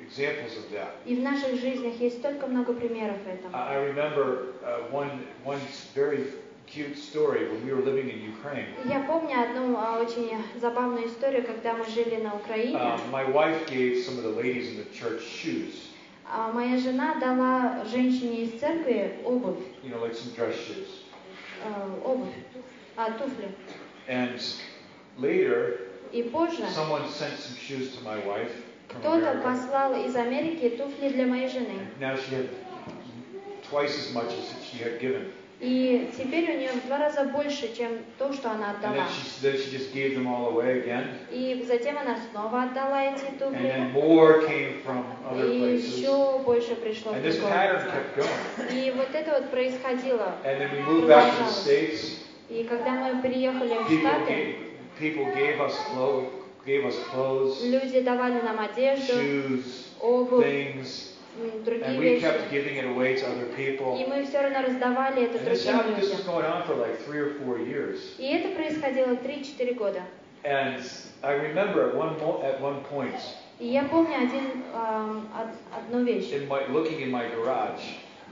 examples 0.01 0.57
of 0.57 0.71
that. 0.73 0.91
И 1.07 1.17
в 1.17 1.23
наших 1.23 1.61
жизнях 1.61 1.95
есть 2.01 2.19
столько 2.19 2.47
много 2.47 2.73
примеров 2.75 3.19
этого. 3.27 3.53
I 3.55 3.77
remember 3.77 4.55
uh, 4.63 4.91
one 4.91 5.11
one 5.45 5.61
very 5.95 6.27
cute 6.67 6.97
story 6.97 7.49
when 7.49 7.65
we 7.65 7.73
were 7.73 7.83
living 7.83 8.09
in 8.11 8.21
Ukraine. 8.23 8.67
Я 8.85 9.01
помню 9.01 9.41
одну 9.41 9.77
а, 9.77 10.01
очень 10.01 10.31
забавную 10.61 11.07
историю, 11.09 11.45
когда 11.45 11.75
мы 11.75 11.85
жили 11.87 12.17
на 12.23 12.35
Украине. 12.35 12.77
Um, 12.77 13.11
my 13.11 13.25
wife 13.25 13.67
gave 13.67 14.05
some 14.05 14.19
of 14.19 14.25
the 14.25 14.31
ladies 14.43 14.69
in 14.71 14.77
the 14.77 14.87
church 14.93 15.23
shoes, 15.23 15.91
А 16.27 16.51
Моя 16.53 16.79
жена 16.79 17.17
дала 17.21 17.85
женщине 17.85 18.45
из 18.45 18.59
церкви 18.59 19.19
обувь, 19.25 19.59
you 19.83 19.91
know, 19.91 20.01
like 20.01 20.15
some 20.15 20.35
dress 20.35 20.55
shoes. 20.57 21.05
э, 21.65 22.01
обувь, 22.05 22.33
а, 22.97 23.11
туфли. 23.13 23.49
And 24.09 24.41
later, 25.19 25.81
И 26.13 26.23
позже 26.23 26.63
someone 26.75 27.09
sent 27.09 27.39
some 27.39 27.57
shoes 27.57 27.97
to 27.97 28.03
my 28.05 28.19
wife 28.25 28.53
кто-то 28.89 29.41
послал 29.43 29.95
из 30.05 30.15
Америки 30.15 30.69
туфли 30.71 31.09
для 31.09 31.27
моей 31.27 31.49
жены. 31.49 31.87
Now 32.01 32.17
she 32.17 32.35
had 32.35 32.49
twice 33.69 33.97
as 33.99 34.15
much 34.15 34.33
as 34.33 34.55
she 34.65 34.79
had 34.79 35.01
given. 35.01 35.33
И 35.67 36.11
теперь 36.15 36.55
у 36.55 36.59
нее 36.59 36.73
в 36.73 36.87
два 36.87 36.99
раза 36.99 37.25
больше, 37.25 37.75
чем 37.75 37.93
то, 38.19 38.31
что 38.35 38.51
она 38.51 38.73
отдала. 38.73 39.07
И 41.33 41.65
затем 41.67 41.97
она 41.97 42.19
снова 42.31 42.65
отдала 42.65 43.03
эти 43.05 43.25
туфли. 43.39 43.73
И 45.35 45.77
еще 45.77 46.39
больше 46.41 46.75
пришло 46.75 47.13
And 47.13 47.25
this 47.25 47.37
другой. 47.37 47.51
pattern 47.51 47.83
kept 47.91 48.15
going. 48.15 48.73
И 48.75 48.91
вот 48.91 49.09
это 49.15 49.41
вот 49.41 49.51
происходило. 49.51 50.37
And 50.45 50.61
then 50.61 50.71
we 50.71 50.83
moved 50.83 51.09
back 51.09 51.33
to 51.33 51.45
the 51.45 51.51
States. 51.51 52.19
И 52.51 52.65
когда 52.65 52.91
мы 52.91 53.23
приехали 53.23 53.79
в 53.79 54.01
Штаты, 54.01 54.57
people 55.01 55.35
gave 55.35 55.59
us 55.61 55.75
clothes, 55.95 56.29
gave 56.67 56.85
us 56.85 56.95
clothes, 57.11 57.65
люди 57.65 58.01
давали 58.01 58.43
нам 58.43 58.61
одежду, 58.61 59.15
shoes, 59.15 59.87
обувь, 59.99 60.45
things, 60.45 61.14
другие 61.65 61.85
and 61.85 61.99
we 61.99 62.05
вещи. 62.05 62.21
kept 62.23 62.51
giving 62.51 62.77
it 62.77 62.85
away 62.87 63.17
to 63.17 63.27
other 63.27 63.49
И 63.57 64.07
мы 64.07 64.25
все 64.27 64.41
равно 64.43 64.63
раздавали 64.63 65.25
это 65.25 65.39
And 65.39 65.47
this 65.47 65.65
другим 65.65 65.75
happened, 65.77 65.97
this 65.97 66.11
was 66.11 66.19
людям. 66.19 66.35
going 66.35 66.45
on 66.47 66.63
for 66.67 66.75
like 66.77 66.99
three 67.07 67.19
or 67.21 67.35
four 67.45 67.59
years. 67.59 68.15
И 68.19 68.27
это 68.33 68.49
происходило 68.55 69.15
3-4 69.17 69.75
года. 69.75 70.03
And 70.45 70.81
I 71.23 71.33
remember 71.33 71.89
at 71.89 71.95
one 71.95 72.19
mo- 72.21 72.43
at 72.43 72.61
one 72.61 72.83
point, 72.91 73.19
И 73.59 73.67
я 73.69 73.85
помню 73.85 74.17
один, 74.19 74.63
од- 74.75 75.57
одну 75.73 76.05
вещь. 76.05 76.33
in 76.33 76.47
my 76.49 76.67
looking 76.69 77.01
in 77.01 77.11
my 77.11 77.25
garage, 77.35 77.81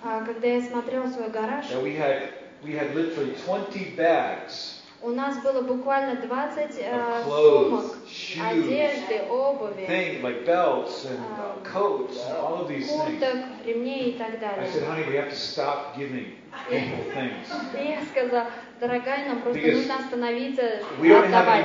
А, 0.04 0.24
Когда 0.24 0.48
я 0.48 0.60
смотрел 0.60 1.06
свой 1.08 1.30
гараж, 1.30 1.66
that 1.70 1.80
we 1.82 1.96
had 1.96 2.28
we 2.64 2.72
had 2.72 2.94
literally 2.94 3.34
20 3.44 3.94
bags 3.96 4.81
у 5.02 5.10
нас 5.10 5.38
было 5.42 5.62
буквально 5.62 6.16
20 6.20 6.78
э, 6.78 6.92
of 6.92 7.24
сумок 7.24 7.96
shoes, 8.06 8.50
одежды, 8.50 9.22
обуви, 9.28 9.86
things 9.86 10.22
like 10.22 10.46
belts 10.46 11.04
and 11.06 11.18
uh, 11.18 11.52
Um, 11.52 11.64
coats 11.64 12.18
and 12.24 12.36
all 12.36 12.60
of 12.62 12.68
these 12.68 12.86
things. 12.88 13.20
курток, 13.20 13.36
ремней 13.64 14.10
и 14.10 14.12
так 14.12 14.34
I 14.34 14.36
далее. 14.36 14.68
said, 14.72 14.84
honey, 14.84 15.04
we 15.08 15.14
have 15.16 15.30
to 15.30 15.36
stop 15.36 15.96
giving 15.96 16.32
people 16.68 17.04
things. 17.12 17.48
Я 17.74 18.02
сказала, 18.10 18.46
дорогая, 18.80 19.28
нам 19.28 19.42
просто 19.42 19.60
Because 19.60 19.76
нужно 19.76 19.96
остановиться 19.96 20.62
отдавать. 21.00 21.64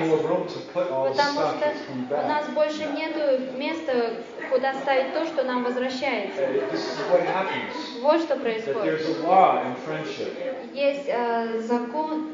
Потому 0.74 1.14
что 1.14 1.74
у 2.10 2.28
нас 2.28 2.50
больше 2.50 2.86
нету 2.86 3.54
места, 3.58 4.24
куда 4.50 4.74
ставить 4.74 5.14
то, 5.14 5.26
что 5.26 5.44
нам 5.44 5.64
возвращается. 5.64 6.42
Uh. 6.42 6.68
Вот 8.02 8.22
что 8.22 8.36
происходит. 8.38 9.02
Есть 10.74 11.06
э, 11.08 11.60
закон, 11.62 12.30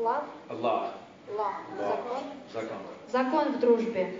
лав, 0.00 0.24
law. 0.48 0.88
лав, 1.36 1.54
закон, 1.78 2.22
Закон. 2.52 2.78
закон 3.12 3.52
в 3.52 3.60
дружбе. 3.60 4.14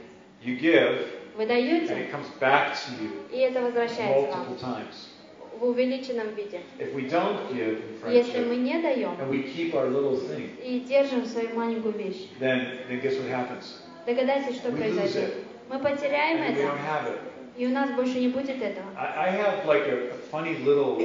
You 0.44 0.58
give, 0.58 1.06
Вы 1.36 1.44
and 1.44 1.48
даете, 1.48 1.94
it 1.94 2.10
comes 2.12 2.26
back 2.40 2.72
to 2.74 2.90
you 3.00 3.10
и 3.30 3.38
это 3.38 3.60
возвращается 3.60 4.30
вам 4.36 4.46
multiple 4.48 4.60
times. 4.60 5.08
в 5.58 5.64
увеличенном 5.64 6.28
виде. 6.34 6.60
If 6.78 6.94
we 6.94 7.08
don't 7.10 7.50
give 7.52 7.82
in 8.04 8.12
Если 8.12 8.44
мы 8.44 8.56
не 8.56 8.78
даем 8.80 9.10
and 9.20 9.28
we 9.30 9.42
keep 9.42 9.74
our 9.74 9.88
little 9.88 10.16
thing, 10.16 10.50
и 10.62 10.80
держим 10.80 11.24
свою 11.26 11.54
маленькую 11.54 11.94
вещь, 11.94 12.28
then, 12.40 12.86
then 12.88 13.00
guess 13.02 13.16
what 13.18 13.28
happens? 13.30 13.80
догадайтесь, 14.06 14.56
что 14.56 14.68
We 14.70 14.72
lose 14.72 14.78
произойдет. 14.78 15.30
it. 15.30 15.34
Мы 15.68 15.78
потеряем 15.78 16.38
And 16.42 16.56
we 16.56 16.62
don't 16.62 16.74
это, 16.74 16.76
have 16.76 17.12
it. 17.12 17.18
и 17.56 17.66
у 17.66 17.70
нас 17.70 17.90
больше 17.90 18.18
не 18.20 18.28
будет 18.28 18.62
этого. 18.62 18.86
I, 18.96 19.28
I 19.28 19.36
have 19.36 19.66
like 19.66 19.86
a, 19.86 20.10
a 20.12 20.16
funny 20.30 20.56
little 20.64 20.96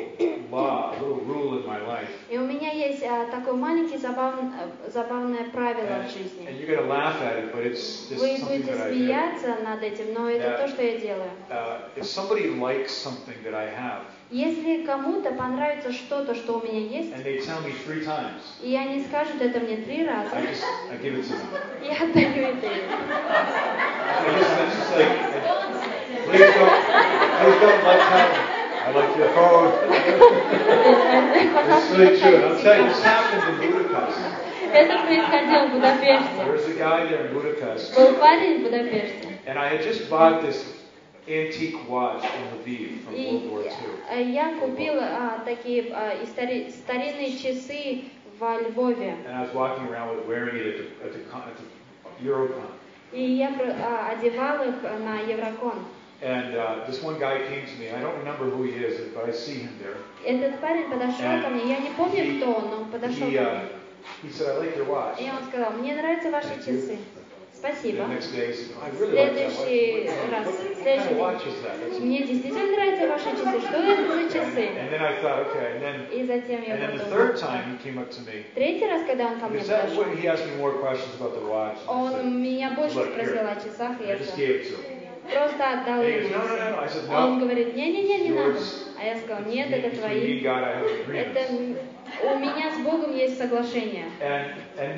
law, 0.52 0.92
little 1.02 1.22
rule 1.26 1.58
in 1.58 1.66
my 1.66 1.80
life. 1.82 2.08
И 2.30 2.38
у 2.38 2.46
меня 2.46 2.72
есть 2.72 3.04
а, 3.04 3.26
такое 3.32 3.54
маленькое 3.56 4.00
забавн- 4.00 4.52
э, 4.86 4.92
забавное 4.92 5.46
правило 5.52 5.86
And, 5.88 6.08
в 6.08 6.12
жизни. 6.14 6.48
and 6.48 6.60
you're 6.60 6.68
to 6.80 6.88
laugh 6.88 7.22
at 7.22 7.38
it, 7.44 7.52
but 7.54 7.66
it's 7.66 8.08
just 8.10 8.22
Вы 8.22 8.38
something 8.38 8.48
будете 8.62 8.72
that 8.72 8.82
I 8.82 8.92
do. 8.92 8.96
смеяться 8.96 9.56
над 9.64 9.84
этим, 9.84 10.14
но 10.14 10.30
это 10.30 10.50
Да. 10.52 10.58
то, 10.60 10.68
что 10.68 10.84
я 10.84 10.98
делаю. 11.00 11.30
Uh, 11.50 11.80
if 11.96 12.06
somebody 12.06 12.50
likes 12.60 12.92
something 12.92 13.36
that 13.44 13.54
I 13.56 13.66
have, 13.68 14.02
Если 14.32 14.84
кому-то 14.84 15.32
понравится 15.34 15.92
что-то, 15.94 16.34
что 16.34 16.58
у 16.60 16.64
меня 16.64 16.80
есть, 16.80 17.14
times, 18.04 18.42
и 18.62 18.76
они 18.76 19.04
скажут 19.04 19.40
это 19.40 19.60
мне 19.60 19.78
три 19.78 20.04
раза, 20.06 20.36
I 20.36 20.42
just 20.48 20.64
I 20.92 20.98
give 20.98 21.16
it 21.16 21.26
to 21.26 21.34
them. 21.34 21.84
я 21.84 22.04
отдаю 22.04 22.48
это 22.48 22.66
им. 22.66 22.86
It's 24.28 24.50
please 26.26 26.54
don't, 26.56 26.82
please 27.40 27.60
don't 27.62 27.82
that. 28.10 28.55
I 28.86 28.91
like 28.91 29.17
your 29.17 29.30
phone. 29.34 29.74
It's 31.74 31.98
really 31.98 32.19
true. 32.19 32.36
And 32.36 32.45
I'll 32.45 32.62
tell 32.62 32.78
you, 32.78 32.88
this 32.88 33.04
happened 33.04 33.63
in 33.63 33.71
Budapest. 33.71 34.19
Это 34.74 35.00
происходило 35.06 35.67
в 35.67 35.71
Будапеште. 35.74 36.30
There 36.38 36.52
was 36.52 36.67
a 36.67 36.74
guy 36.78 37.06
there 37.08 37.26
in 37.28 37.34
Budapest, 37.34 37.95
Был 37.95 38.13
парень 38.19 38.60
в 38.60 38.63
Будапеште. 38.63 39.39
and 39.48 39.58
I 39.58 39.69
had 39.69 39.82
just 39.82 40.10
bought 40.10 40.41
this 40.43 40.63
antique 41.28 41.89
watch 41.89 42.21
from 42.26 42.60
Lviv 42.60 43.02
from 43.04 43.13
World 43.15 43.50
War 43.52 43.63
II. 43.63 43.71
э, 44.12 44.21
я 44.21 44.54
купила 44.60 45.04
а, 45.04 45.39
такие 45.45 45.91
а, 45.91 46.13
старинные 46.26 47.38
часы 47.38 48.04
во 48.39 48.60
Львове. 48.62 49.15
And 49.26 49.34
I 49.34 49.41
was 49.43 49.54
walking 49.56 49.88
around 49.88 50.15
with 50.15 50.28
wearing 50.28 50.56
it 50.58 50.67
at 50.67 50.78
the, 50.78 51.06
at 51.06 51.13
the, 51.13 51.19
at 51.36 51.58
the 51.58 52.24
Eurocon. 52.28 52.69
И 53.13 53.24
я 53.24 53.48
а, 53.50 54.12
одевал 54.12 54.67
их 54.67 54.76
на 54.84 55.21
Еврокон. 55.21 55.86
And 56.21 56.56
uh, 56.56 56.86
this 56.88 57.04
one 57.04 57.19
guy 57.19 57.39
came 57.49 57.65
to 57.67 57.75
me. 57.80 57.91
I 57.91 57.99
don't 57.99 58.17
remember 58.17 58.45
who 58.49 58.63
he 58.63 58.71
is, 58.71 58.99
but 59.13 59.25
I 59.28 59.32
see 59.34 59.60
him 59.60 59.73
there. 59.82 59.97
Этот 60.25 60.60
парень 60.62 60.89
подошел 60.89 61.25
And 61.25 61.43
ко 61.43 61.49
мне. 61.49 61.67
Я 61.73 61.80
не 61.80 61.89
помню, 61.91 62.23
he- 62.23 62.38
кто 62.39 62.54
он, 62.54 62.69
но 62.69 62.86
подошел 62.91 63.28
He, 63.28 63.36
ко 63.36 63.41
uh, 63.43 63.60
мне. 63.60 63.69
he 64.23 64.30
said, 64.32 64.47
I 64.56 64.60
like 64.60 64.75
your 64.78 64.86
watch. 64.88 65.19
И 65.19 65.30
он 65.30 65.43
сказал, 65.49 65.71
мне 65.73 65.93
нравятся 65.95 66.32
ваши 66.32 66.56
часы. 66.65 66.97
Спасибо. 67.54 68.06
Следующий 68.21 70.10
раз, 70.32 70.45
следующий 70.82 71.15
день. 71.15 72.06
Мне 72.06 72.23
действительно 72.25 72.65
нравятся 72.71 73.08
ваши 73.08 73.32
часы. 73.32 73.60
Что 73.67 73.78
это 73.78 74.08
за 74.08 74.13
And, 74.21 74.32
часы? 74.32 74.67
and 74.78 74.89
then 74.91 75.01
I 75.01 75.15
thought, 75.21 75.47
okay. 75.47 75.73
And 75.75 75.82
then, 75.82 75.95
И 76.12 76.25
затем 76.25 76.62
я 76.62 76.75
and 76.75 76.82
then 76.82 76.97
the 76.97 77.04
подумала. 77.04 77.28
third 77.28 77.38
time 77.39 77.63
he 77.71 77.78
came 77.84 77.97
up 77.97 78.10
to 78.12 78.21
me. 78.21 78.43
Третий 78.54 78.86
раз, 78.88 79.01
когда 79.08 79.28
он 79.28 79.39
ко 79.39 79.47
мне 79.47 79.60
подошел, 79.62 79.99
он 81.88 82.41
меня 82.41 82.71
больше 82.71 83.04
спросил 83.04 83.47
о 83.47 83.56
часах, 83.56 84.01
и 84.01 84.08
я 84.08 84.15
just 84.15 84.36
просто 85.32 85.82
отдал 85.82 86.02
And 86.02 86.24
ему. 86.24 86.36
said, 86.88 87.16
Он 87.16 87.40
говорит, 87.40 87.76
не-не-не, 87.76 88.18
не 88.20 88.30
надо. 88.32 88.60
А 89.00 89.04
я 89.06 89.16
Between 89.18 89.46
нет, 89.46 89.72
это 89.72 89.98
твои. 89.98 90.44
and 90.44 90.88
Это 91.14 91.54
у 92.24 92.40
меня 92.40 92.72
с 92.72 92.78
Богом 92.80 93.16
есть 93.16 93.38
соглашение. 93.38 94.06
And, 94.22 94.54
and 94.78 94.98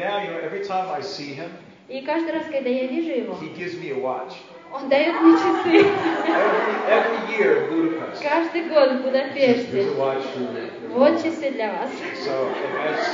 И 1.90 2.02
каждый 2.02 2.34
раз, 2.34 2.44
когда 2.46 2.70
я 2.70 2.88
вижу 2.88 3.12
его, 3.12 3.38
он 4.74 4.90
дает 4.90 5.22
мне 5.22 5.38
часы. 5.38 5.88
Every, 6.28 6.76
every 6.90 7.38
year 7.38 7.64
in 7.64 7.72
Budapest, 7.72 8.22
Каждый 8.22 8.64
год 8.68 8.92
в 8.92 9.04
Будапеште. 9.04 9.86
Вот 10.94 11.24
часы 11.24 11.52
для 11.52 11.72
вас. 11.72 11.90
So, 12.26 12.50
and 12.50 12.76
that's, 12.76 13.08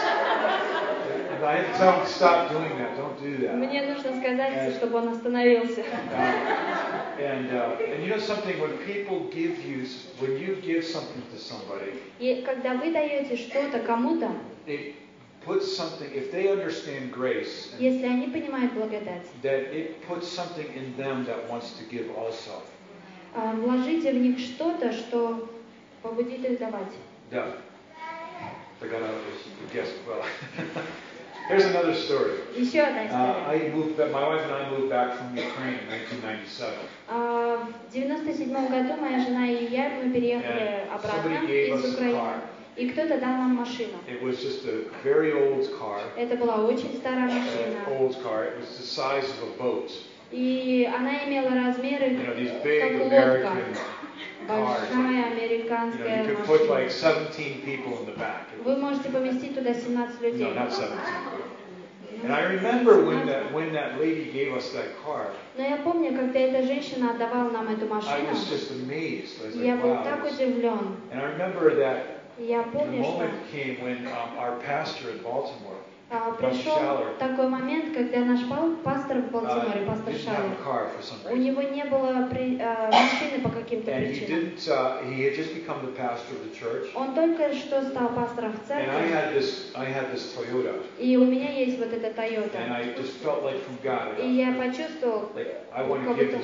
and 1.32 1.46
I 1.46 1.58
had 1.58 1.72
to 1.72 1.78
tell 1.78 2.00
him, 2.00 2.06
stop 2.08 2.50
doing 2.50 2.76
that. 2.80 2.98
Don't 2.98 3.20
do 3.22 3.38
that. 3.46 3.56
Мне 3.56 3.84
нужно 3.84 4.16
сказать, 4.20 4.74
чтобы 4.76 4.98
он 4.98 5.10
остановился. 5.10 5.82
Uh, 5.82 6.93
and, 7.20 7.52
uh, 7.52 7.78
and 7.80 8.04
you 8.04 8.10
know 8.10 8.20
something, 8.20 8.60
when 8.60 8.78
people 8.80 9.30
give 9.32 9.64
you, 9.64 9.86
when 10.20 10.38
you 10.38 10.56
give 10.62 10.84
something 10.84 11.22
to 11.34 11.38
somebody, 11.40 12.00
И 12.20 12.44
когда 12.46 12.74
вы 12.76 12.92
даете 12.92 13.36
что-то 13.36 13.80
кому-то, 13.80 14.32
it 14.68 14.96
puts 15.46 15.76
something, 15.76 16.10
if 16.14 16.32
they 16.32 16.48
understand 16.50 17.12
grace, 17.12 17.74
если 17.80 18.06
они 18.06 18.28
понимают 18.28 18.74
благодать, 18.74 19.24
that 19.42 19.74
it 19.74 20.02
puts 20.08 20.28
something 20.28 20.68
in 20.76 20.96
them 20.98 21.26
that 21.26 21.50
wants 21.50 21.74
to 21.78 21.84
give 21.86 22.10
also. 22.18 22.62
а, 23.36 23.54
вложите 23.54 24.12
в 24.12 24.18
них 24.18 24.40
что-то, 24.40 24.92
что 24.94 25.50
побудит 26.02 26.46
их 26.46 26.60
давать. 26.60 26.94
Да. 27.32 27.58
Тогда, 28.80 28.98
yes, 29.74 29.88
well. 30.06 30.24
Here's 31.50 31.66
another 31.66 31.94
story. 31.94 32.40
Еще 32.56 32.82
одна 32.82 33.02
Uh, 33.04 33.08
история. 33.08 33.46
I 33.50 33.70
moved, 33.76 33.98
my 33.98 34.28
wife 34.28 34.42
and 34.44 34.54
I 34.54 34.70
moved 34.70 34.90
back 34.90 35.18
from 35.18 35.36
Ukraine 35.36 35.78
in 35.82 35.88
1997. 35.90 36.74
А, 37.10 37.68
В 37.90 37.94
97 37.94 38.68
году 38.70 38.96
моя 39.02 39.20
жена 39.20 39.48
и 39.48 39.66
я, 39.68 39.90
мы 40.02 40.12
переехали 40.14 40.88
And 40.88 40.94
обратно 40.96 41.32
somebody 41.32 41.48
gave 41.48 41.76
из 41.76 41.84
us 41.84 41.86
a 41.86 41.94
Украины. 41.94 42.16
car. 42.18 42.36
И 42.76 42.90
кто-то 42.90 43.20
дал 43.20 43.34
нам 43.38 43.56
машину. 43.56 43.98
It 44.08 44.22
was 44.24 44.40
just 44.42 44.66
a 44.66 44.86
very 45.04 45.32
old 45.34 45.68
car, 45.78 46.00
Это 46.18 46.36
была 46.38 46.66
очень 46.66 46.96
старая 46.98 47.30
an 47.30 47.36
машина. 47.40 48.00
old 48.00 48.16
car. 48.24 48.46
It 48.46 48.58
was 48.60 48.78
the 48.78 48.86
size 48.86 49.26
of 49.30 49.44
a 49.44 49.62
boat. 49.62 49.92
И 50.32 50.90
она 50.92 51.26
имела 51.26 51.50
размеры, 51.50 52.08
You 52.08 52.26
know, 52.26 52.36
these 52.36 52.52
big 52.64 52.82
как 52.82 53.02
лодка. 53.02 53.18
American. 53.18 53.78
Большая 54.48 54.90
You 54.90 55.04
know, 55.04 55.32
американская 55.32 56.24
you 56.24 56.36
could 56.36 56.46
put 56.46 56.70
like 56.70 56.86
машина. 56.86 57.28
17 57.30 57.62
people 57.64 57.98
in 58.00 58.06
the 58.08 58.18
back. 58.18 58.48
Вы 58.64 58.76
можете 58.78 59.10
поместить 59.10 59.56
туда 59.56 59.74
17 59.74 60.22
людей. 60.22 60.46
No, 60.46 60.54
not 60.54 60.72
17. 60.72 60.98
And 62.24 62.32
I 62.32 62.44
remember 62.44 63.04
when 63.04 63.26
that, 63.28 63.52
when 63.52 63.74
that 63.74 64.00
lady 64.00 64.32
gave 64.32 64.54
us 64.54 64.70
that 64.72 64.96
car, 65.04 65.28
Но 65.58 65.64
я 65.64 65.78
помню, 65.78 66.16
когда 66.18 66.40
эта 66.40 66.66
женщина 66.66 67.12
отдавала 67.12 67.50
нам 67.50 67.68
эту 67.68 67.86
I 67.86 67.90
машину, 67.90 68.30
was 68.32 68.48
just 68.50 68.72
amazed. 68.72 69.42
I 69.44 69.48
was 69.48 69.56
я 69.58 69.76
like, 69.76 69.82
был 69.82 69.90
wow. 69.96 70.04
так 70.04 70.26
удивлен. 70.32 70.96
And 71.12 71.20
I 71.20 71.26
remember 71.34 71.76
that 71.76 72.22
Я 72.40 72.64
the 72.64 72.72
помню, 72.72 73.04
что 73.04 73.12
moment 73.12 73.34
came 73.52 73.82
when 73.84 74.08
um, 74.08 74.38
our 74.40 74.58
pastor 74.66 75.10
in 75.10 75.18
Baltimore 75.22 75.83
а, 76.14 76.32
пришел 76.32 76.76
такой 77.18 77.48
момент, 77.48 77.96
когда 77.96 78.20
наш 78.20 78.42
пастор 78.84 79.18
в 79.18 79.26
uh, 79.26 79.32
Балтиморе, 79.32 79.86
пастор 79.88 80.14
Шаллер, 80.14 81.32
у 81.32 81.36
него 81.36 81.62
не 81.64 81.84
было 81.86 82.28
при- 82.30 82.60
а, 82.62 82.92
машины 82.92 83.42
по 83.42 83.50
каким-то 83.50 83.92
причинам. 83.92 84.52
uh. 84.58 85.00
Он 86.96 87.16
только 87.16 87.54
что 87.56 87.82
стал 87.84 88.10
пастором 88.10 88.54
в 88.54 88.68
церкви, 88.68 88.92
this, 89.34 89.74
и 91.00 91.18
у 91.18 91.26
меня 91.26 91.52
есть 91.52 91.80
вот 91.80 91.92
эта 91.92 92.08
Toyota. 92.10 92.70
Like 92.70 92.96
God, 93.84 94.24
И 94.24 94.36
я 94.36 94.54
почувствовал, 94.54 95.30
like, 95.36 95.56
как 96.06 96.16
будто 96.16 96.38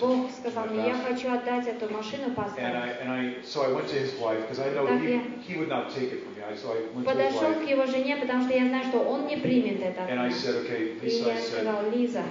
Бог 0.00 0.30
сказал 0.30 0.66
мне, 0.66 0.88
я 0.88 0.94
хочу 0.94 1.32
отдать 1.32 1.66
эту 1.68 1.92
машину 1.92 2.28
And 2.28 2.34
пастору. 2.34 2.66
I, 2.66 2.96
and 3.02 3.10
I, 3.10 3.34
so 3.44 3.62
I 3.64 3.72
went 3.72 3.88
to 3.88 3.96
his 3.96 4.14
wife, 4.18 4.48
because 4.48 4.60
I 4.60 4.70
know 4.74 4.86
Так 4.86 5.00
he, 5.46 5.56
would 5.56 5.68
not 5.68 5.90
take 5.90 6.12
it 6.12 6.24
from 6.24 6.34
me. 6.36 6.39
Подошел 7.04 7.40
к 7.54 7.68
его 7.68 7.86
жене, 7.86 8.16
потому 8.16 8.42
что 8.44 8.52
я 8.54 8.66
знаю, 8.68 8.84
что 8.84 8.98
он 9.00 9.26
не 9.26 9.36
примет 9.36 9.80
это. 9.82 10.06
И 11.02 11.08
я 11.26 11.34
сказал, 11.40 11.90
Лиза, 11.90 12.22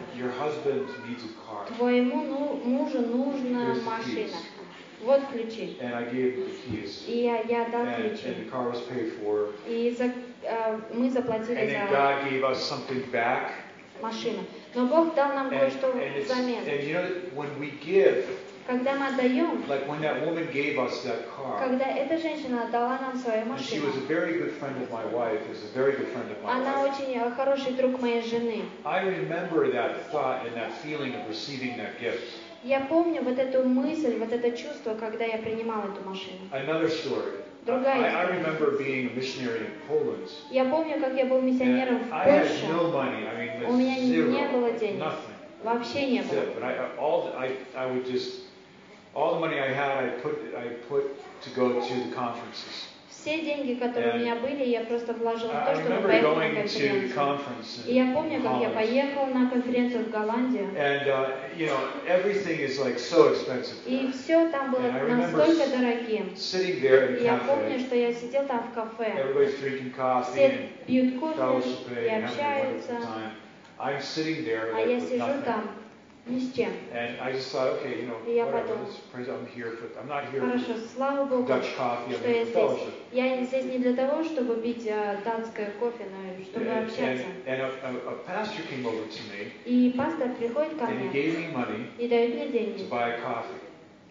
твоему 1.78 2.24
ну- 2.24 2.62
мужу 2.64 3.00
нужна 3.02 3.76
машина. 3.86 4.38
Вот 5.02 5.22
ключи. 5.32 5.78
И 7.08 7.20
я, 7.24 7.42
я 7.42 7.70
дал 7.70 7.86
ключи. 8.02 8.28
И 9.68 9.96
за- 9.98 10.12
э, 10.44 10.80
мы 10.94 11.10
заплатили 11.10 11.56
за 11.88 11.90
машину. 14.02 14.40
Но 14.76 14.86
Бог 14.88 15.16
дал 15.16 15.34
нам 15.34 15.50
кое-что 15.60 15.88
взамен. 16.26 16.64
Когда 18.70 18.94
мы 18.94 19.08
отдаем, 19.08 19.64
like 19.68 19.88
when 19.88 20.00
that 20.02 20.24
woman 20.28 20.48
gave 20.54 20.78
us 20.78 21.02
that 21.04 21.26
car, 21.36 21.58
когда 21.60 21.86
эта 21.86 22.20
женщина 22.20 22.66
отдала 22.66 23.00
нам 23.02 23.18
свою 23.18 23.42
she 23.42 23.50
машину, 23.50 23.88
was 23.88 23.98
a 23.98 24.06
very 24.08 24.34
good 24.38 24.52
friend 24.60 24.76
of 24.80 24.92
my 24.92 25.04
wife, 25.12 25.42
is 25.52 25.64
a 25.64 25.74
very 25.76 25.94
good 25.94 26.08
friend 26.14 26.30
of 26.30 26.44
my 26.44 26.52
она 26.54 26.84
wife. 26.84 26.94
очень 26.94 27.18
э, 27.18 27.32
хороший 27.32 27.72
друг 27.72 28.00
моей 28.00 28.22
жены. 28.22 28.62
I 28.86 29.04
remember 29.06 29.72
that 29.74 30.12
thought 30.12 30.46
and 30.46 30.54
that 30.56 30.72
feeling 30.84 31.16
of 31.16 31.28
receiving 31.28 31.78
that 31.78 32.00
gift. 32.00 32.22
Я 32.64 32.82
помню 32.82 33.24
вот 33.24 33.40
эту 33.40 33.64
мысль, 33.68 34.18
вот 34.20 34.32
это 34.32 34.52
чувство, 34.56 34.94
когда 34.94 35.26
я 35.26 35.40
принимала 35.40 35.86
эту 35.86 36.08
машину. 36.08 36.38
Another 36.52 36.90
story. 36.90 37.40
I, 37.66 37.66
Другая 37.66 38.18
I 38.18 38.26
remember 38.38 38.78
being 38.78 39.08
a 39.10 39.16
missionary 39.16 39.62
in 39.66 39.72
Poland. 39.88 40.30
Я 40.52 40.66
помню, 40.66 41.00
как 41.00 41.16
я 41.16 41.26
был 41.26 41.42
миссионером 41.42 42.04
в 42.04 42.10
Польше. 42.10 42.68
no 42.72 42.92
money. 42.92 43.26
I 43.26 43.36
mean, 43.36 43.68
У 43.68 43.74
меня 43.74 43.96
zero, 43.98 44.30
не 44.30 44.48
было 44.50 44.72
денег. 44.74 45.02
nothing. 45.02 45.34
Вообще 45.64 46.06
не 46.06 46.22
было. 46.22 46.40
But 46.56 46.64
I, 46.64 46.74
I- 46.74 46.98
all 47.00 47.34
I, 47.36 47.52
I 47.76 47.88
would 47.92 48.06
just, 48.06 48.46
all 49.16 49.36
the 49.36 49.40
money 49.40 49.60
I 49.60 49.72
had, 49.74 50.04
I 50.04 50.10
put, 50.22 50.36
I 50.58 50.68
put 50.88 51.04
to 51.44 51.50
go 51.52 51.80
to 51.80 51.94
the 51.94 52.16
conferences. 52.16 52.88
Все 53.10 53.42
деньги, 53.42 53.74
которые 53.74 54.14
у 54.14 54.18
меня 54.18 54.36
были, 54.36 54.64
я 54.64 54.80
просто 54.82 55.12
вложила 55.12 55.52
в 55.52 55.66
то, 55.66 55.76
чтобы 55.76 56.08
поехать 56.08 56.38
на 56.38 56.62
конференцию. 56.62 57.86
И 57.86 57.94
я 57.94 58.14
помню, 58.14 58.42
как 58.42 58.62
я 58.62 58.70
поехала 58.70 59.26
на 59.26 59.50
конференцию 59.50 60.06
в 60.06 60.10
Голландию. 60.10 60.70
And, 60.78 61.06
uh, 61.06 61.32
you 61.58 61.68
know, 61.68 61.78
everything 62.08 62.62
is 62.62 62.80
like 62.80 62.98
so 62.98 63.34
expensive. 63.34 63.76
И 63.86 64.10
все 64.14 64.48
там 64.50 64.72
было 64.72 64.90
настолько 64.90 65.68
дорогим. 65.70 66.34
И 66.34 67.24
я 67.24 67.42
помню, 67.46 67.80
что 67.80 67.96
я 67.96 68.14
сидел 68.14 68.46
там 68.46 68.72
в 68.72 68.74
кафе. 68.74 69.12
everybody's 69.18 69.60
drinking 69.60 69.94
coffee 69.94 70.32
Все 70.32 70.70
пьют 70.88 71.20
кофе 71.20 72.06
и 72.06 72.10
общаются. 72.10 72.94
wonderful 72.94 73.04
time. 73.04 73.32
I'm 73.80 74.02
sitting 74.02 74.46
there 74.46 74.74
А 74.74 74.80
я 74.80 75.00
сижу 75.00 75.26
nothing. 75.26 75.44
там 75.44 75.70
ни 76.28 76.40
с 76.40 76.54
чем. 76.54 76.70
And 76.94 77.20
I 77.22 77.32
just 77.34 77.52
thought, 77.52 77.80
okay, 77.80 78.02
you 78.02 78.08
know, 78.08 78.18
И 78.28 78.36
я 78.36 78.46
whatever, 78.46 78.62
подумала. 78.68 78.86
let's 78.88 78.98
praise, 79.12 79.28
I'm 79.30 79.46
here 79.48 79.72
for, 79.78 79.88
I'm 80.00 80.08
not 80.08 80.26
here 80.32 80.42
Хорошо, 80.42 80.74
for 80.76 80.88
слава 80.96 81.26
Богу, 81.26 81.48
Dutch 81.48 81.76
coffee, 81.78 82.14
I'm 82.14 82.20
что 82.20 82.28
я 82.30 82.34
here 82.34 82.46
for 82.46 82.46
здесь. 82.46 82.54
fellowship. 82.56 82.94
Я 83.12 83.46
здесь 83.46 83.66
не 83.66 83.78
для 83.80 83.94
того, 83.96 84.24
чтобы 84.24 84.56
пить 84.62 84.86
э, 84.86 85.18
датское 85.26 85.72
кофе, 85.80 86.06
но 86.12 86.40
и 86.40 86.44
чтобы 86.46 86.66
And, 86.66 86.86
общаться. 86.86 87.24
and, 87.24 87.48
and 87.48 87.62
a, 87.62 87.70
a, 87.84 88.12
a 88.12 88.16
pastor 88.28 88.62
came 88.70 88.86
over 88.86 89.06
to 89.08 89.22
me 89.32 89.52
И 89.66 89.94
пастор 89.98 90.30
приходит 90.38 90.78
ко 90.78 90.86
and 90.86 91.00
he 91.00 91.10
мне 91.10 91.12
gave 91.12 91.38
me 91.38 91.52
money 91.54 91.88
и 91.98 92.08
дает 92.08 92.36
мне 92.36 92.46
to 92.46 92.52
деньги, 92.52 92.90
buy 92.90 93.20
coffee. 93.24 93.60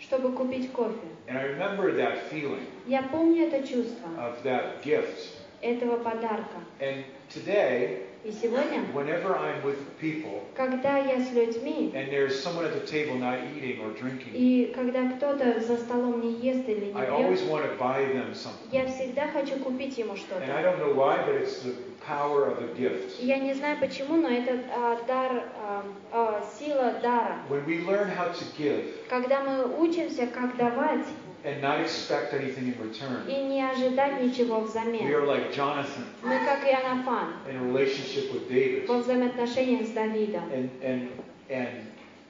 чтобы 0.00 0.32
купить 0.32 0.72
кофе. 0.72 1.06
And 1.28 1.36
I 1.38 1.42
remember 1.44 1.92
that 1.96 2.30
feeling 2.30 2.66
Я 2.86 3.02
помню 3.02 3.46
это 3.48 3.66
чувство, 3.66 4.08
of 4.18 4.42
that 4.44 4.82
gift. 4.82 5.34
этого 5.60 5.96
подарка. 5.98 6.58
And 6.80 7.04
today, 7.28 8.04
И 8.24 8.32
сегодня, 8.32 8.80
whenever 8.92 9.36
I'm 9.38 9.62
with 9.62 9.78
people 10.00 10.42
когда 10.56 10.98
я 10.98 11.20
с 11.20 11.32
людьми, 11.32 11.92
and 11.94 12.10
there's 12.10 12.42
someone 12.42 12.64
at 12.64 12.74
the 12.74 12.84
table 12.84 13.14
not 13.16 13.38
eating 13.56 13.78
or 13.80 13.94
drinking, 13.94 14.32
и 14.32 14.72
когда 14.74 15.08
кто-то 15.12 15.60
за 15.60 15.76
столом 15.76 16.20
не 16.20 16.32
ест 16.40 16.68
или 16.68 16.86
не 16.86 17.00
I 17.00 17.08
always 17.08 17.42
want 17.48 17.62
to 17.64 17.78
buy 17.78 18.04
them 18.12 18.34
something. 18.34 18.68
я 18.72 18.86
всегда 18.86 19.28
хочу 19.28 19.56
купить 19.58 19.96
ему 19.98 20.14
And 20.14 20.16
I 20.16 20.18
что-то. 20.18 20.46
don't 20.46 20.78
know 20.80 20.94
why, 20.94 21.18
but 21.24 21.36
it's 21.36 21.62
the 21.62 21.74
power 22.04 22.46
of 22.46 22.58
the 22.58 22.74
gift. 22.76 23.20
Я 23.20 23.38
не 23.38 23.54
знаю 23.54 23.78
почему, 23.78 24.16
но 24.16 24.28
это 24.28 24.58
а, 24.74 24.98
дар, 25.06 25.44
а, 25.62 25.84
а, 26.12 26.44
сила 26.58 26.94
дара. 27.00 27.38
When 27.48 27.64
we 27.66 27.86
learn 27.86 28.10
how 28.10 28.32
to 28.32 28.44
give 28.58 28.84
Когда 29.08 29.42
мы 29.42 29.80
учимся, 29.80 30.26
как 30.26 30.56
давать, 30.56 31.06
and 31.44 31.62
not 31.62 31.80
expect 31.80 32.34
anything 32.34 32.72
in 32.72 32.76
return, 32.80 33.26
и 33.28 33.44
не 33.44 33.62
ожидать 33.62 34.20
ничего 34.20 34.60
we 34.60 34.66
взамен. 34.66 35.06
are 35.12 35.26
like 35.26 35.52
Jonathan 35.52 36.04
Мы 36.22 36.38
как 36.44 36.64
Иоаннафан 36.64 37.32
in 37.48 37.56
a 37.56 37.62
relationship 37.62 38.32
with 38.32 38.48
David. 38.48 38.86
во 38.88 38.98
взаимоотношениях 38.98 39.86
с 39.86 39.90
Давидом. 39.90 40.50
And, 40.52 40.70
and, 40.82 41.08
and 41.50 41.68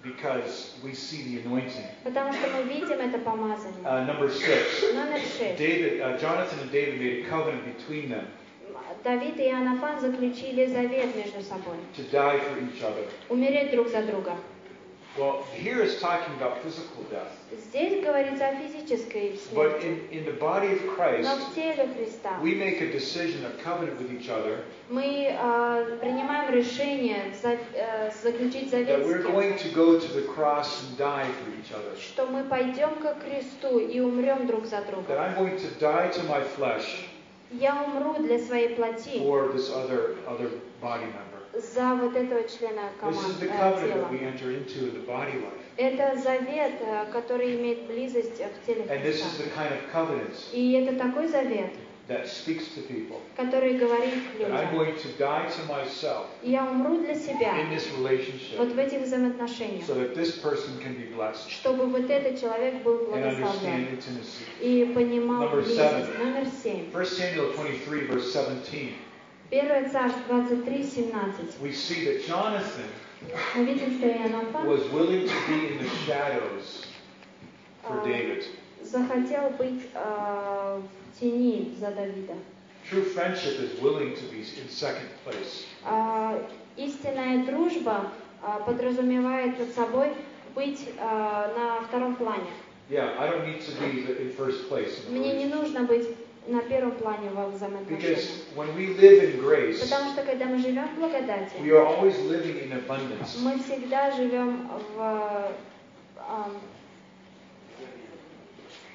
because 0.03 0.75
we 0.85 0.95
see 0.95 1.23
the 1.25 1.41
anointing. 1.43 1.85
Потому 2.05 2.33
что 2.33 2.47
мы 2.49 2.63
видим 2.65 3.01
это 3.01 3.19
помазание. 3.19 3.83
Uh, 3.85 4.05
number 4.07 4.29
six, 4.31 4.93
Номер 4.95 5.19
шесть. 5.21 5.59
David, 5.59 6.01
uh, 6.01 6.17
Jonathan 6.19 6.61
and 6.61 6.71
David 6.71 7.01
made 7.01 7.25
a 7.27 7.29
covenant 7.29 7.65
between 7.77 8.09
them 8.11 8.27
Давид 9.05 9.39
и 9.39 9.45
Иоаннафан 9.49 10.01
заключили 10.01 10.67
завет 10.67 11.15
между 11.15 11.41
собой. 11.41 11.77
to 11.97 12.03
die 12.11 12.39
for 12.39 12.59
each 12.61 12.83
other. 12.83 13.05
Умереть 13.29 13.71
друг 13.71 13.89
за 13.89 14.03
друга. 14.03 14.37
Well, 15.16 15.44
here 15.54 15.80
it's 15.84 16.02
talking 16.02 16.34
about 16.42 16.64
physical 16.64 17.04
death. 17.12 17.30
Здесь 17.70 18.04
говорится 18.04 18.48
о 18.48 18.56
физической 18.56 19.38
But 19.54 19.80
смерти. 19.80 19.86
in, 19.86 20.10
in 20.10 20.26
the 20.26 20.32
body 20.40 20.72
of 20.74 20.84
Но 20.86 20.92
Christ, 20.96 21.52
в 21.52 21.54
теле 21.54 21.88
Христа 21.96 22.40
we 22.42 22.56
make 22.56 22.82
a 22.82 22.92
decision, 22.92 23.46
a 23.46 23.52
covenant 23.64 24.00
with 24.02 24.12
each 24.12 24.28
other, 24.30 24.64
мы 24.90 25.28
э, 25.30 25.98
принимаем 26.02 26.52
решение 26.52 27.32
за- 27.44 27.60
э, 27.76 28.12
заключить 28.24 28.72
завет 28.72 28.90
that 28.90 29.06
we're 29.06 29.20
с 29.22 29.24
кем-то, 29.24 29.32
going 29.32 29.58
to 29.60 29.70
go 29.76 30.00
to 30.00 30.08
the 30.14 30.24
cross 30.34 30.82
and 30.90 30.98
die 30.98 31.28
for 31.28 31.52
each 31.62 31.72
other. 31.72 31.96
что 32.02 32.26
мы 32.26 32.44
пойдем 32.46 32.96
ко 32.96 33.14
кресту 33.14 33.78
и 33.78 34.00
умрем 34.00 34.48
друг 34.48 34.66
за 34.66 34.78
That 34.78 34.90
друга. 34.90 35.14
I'm 35.14 35.36
going 35.38 35.58
to 35.60 35.70
die 35.80 36.10
to 36.10 36.24
my 36.24 36.42
flesh 36.58 37.06
Я 37.52 37.84
умру 37.84 38.16
для 38.24 38.40
своей 38.40 38.70
плоти 38.70 39.20
for 39.20 39.54
this 39.54 39.70
other, 39.70 40.16
other 40.28 40.50
body 40.82 41.06
member. 41.06 41.27
За 41.53 41.95
вот 41.95 42.15
этого 42.17 42.43
члена 42.49 42.91
команды 43.01 43.47
э, 43.47 43.77
тела. 43.81 44.09
Это 45.77 46.21
завет, 46.21 46.73
э, 46.81 47.07
который 47.13 47.57
имеет 47.57 47.87
близость 47.87 48.41
э, 48.41 48.49
в 48.49 48.67
теле 48.67 48.83
Христа. 48.85 49.29
И 50.53 50.73
это 50.73 50.97
такой 50.97 51.29
завет, 51.29 51.71
that 52.09 52.27
speaks 52.27 52.69
to 52.75 52.81
people. 52.89 53.21
который 53.37 53.75
говорит 53.75 54.15
I'm 54.15 54.39
людям. 54.39 54.75
going 54.75 54.97
to 54.97 55.09
die 55.19 55.47
to 55.47 55.63
myself 55.69 56.27
Я 56.43 56.65
умру 56.65 56.99
для 57.03 57.15
себя, 57.15 57.61
in 57.61 57.71
this 57.71 57.87
relationship 57.99 58.57
вот 58.59 58.73
в 58.73 58.79
этих 58.79 59.03
взаимоотношениях, 59.03 59.87
so 59.87 59.95
that 59.95 60.15
this 60.15 60.39
person 60.39 60.79
can 60.83 60.97
be 60.97 61.07
blessed 61.15 61.49
чтобы 61.51 61.87
вот 61.87 62.09
этот 62.11 62.41
человек 62.41 62.83
был 62.83 63.11
and 63.13 63.25
understand 63.25 63.41
благословлен 63.41 63.99
intimacy. 63.99 64.45
и 64.61 64.93
понимал 64.95 65.43
Number 65.45 65.63
близость. 65.63 65.79
seven. 65.79 66.19
Номер 66.19 66.47
семь. 66.63 66.91
1 66.93 67.07
Samuel 67.07 67.53
23, 67.55 68.07
verse 68.07 68.33
17, 68.33 68.95
1 69.51 69.91
Царств 69.91 70.19
23, 70.29 70.83
17. 70.85 71.61
we 71.63 71.73
see 71.73 72.05
that 72.05 72.27
Jonathan 72.27 72.85
Мы 73.57 73.65
видим, 73.65 73.99
что 73.99 74.07
Иоаннафан 74.09 74.67
was 74.69 74.85
willing 74.93 75.27
to 75.27 75.35
be 75.49 75.73
in 75.73 75.79
the 75.79 75.89
shadows 76.07 76.87
for 77.83 78.01
Uh, 78.01 78.05
David. 78.05 78.45
захотел 78.83 79.51
быть 79.59 79.89
э, 79.95 80.81
в 80.81 81.19
тени 81.21 81.75
за 81.81 81.91
Давида. 81.91 82.35
True 82.91 83.03
friendship 83.05 83.59
is 83.61 83.81
willing 83.81 84.15
to 84.15 84.23
be 84.31 84.41
in 84.41 84.69
second 84.69 85.09
place. 85.25 85.65
А, 85.85 86.39
истинная 86.77 87.45
дружба 87.45 88.13
а, 88.43 88.61
подразумевает 88.61 89.57
под 89.57 89.75
собой 89.75 90.13
быть 90.55 90.89
а, 90.99 91.53
на 91.57 91.87
втором 91.87 92.15
плане. 92.17 92.47
Yeah, 92.89 93.19
I 93.19 93.29
don't 93.29 93.45
need 93.47 93.61
to 93.61 93.73
be 93.81 94.07
the- 94.07 94.21
in 94.23 94.31
first 94.37 94.69
place. 94.71 95.01
in 95.09 95.17
a 95.17 95.19
Мне 95.19 95.33
не 95.45 95.47
нужно 95.47 95.83
быть 95.85 96.07
на 96.49 96.63
первом 96.63 96.93
плане 96.93 97.31
во 97.31 97.49
взаимоотношениях. 97.49 98.19
Because 98.19 98.45
when 98.57 98.75
we 98.77 98.87
live 98.97 99.23
in 99.23 99.41
grace, 99.41 99.81
Потому 99.81 100.13
что 100.13 100.23
когда 100.23 100.47
мы 100.47 100.59
живем 100.59 100.89
в 100.89 100.95
благодати, 100.99 101.53
we 101.61 101.71
are 101.71 101.87
always 101.87 102.17
living 102.21 102.59
in 102.63 102.73
abundance. 102.73 103.39
мы 103.41 103.59
всегда 103.63 104.11
живем 104.13 104.69
в, 104.97 105.53
ам, 106.19 106.53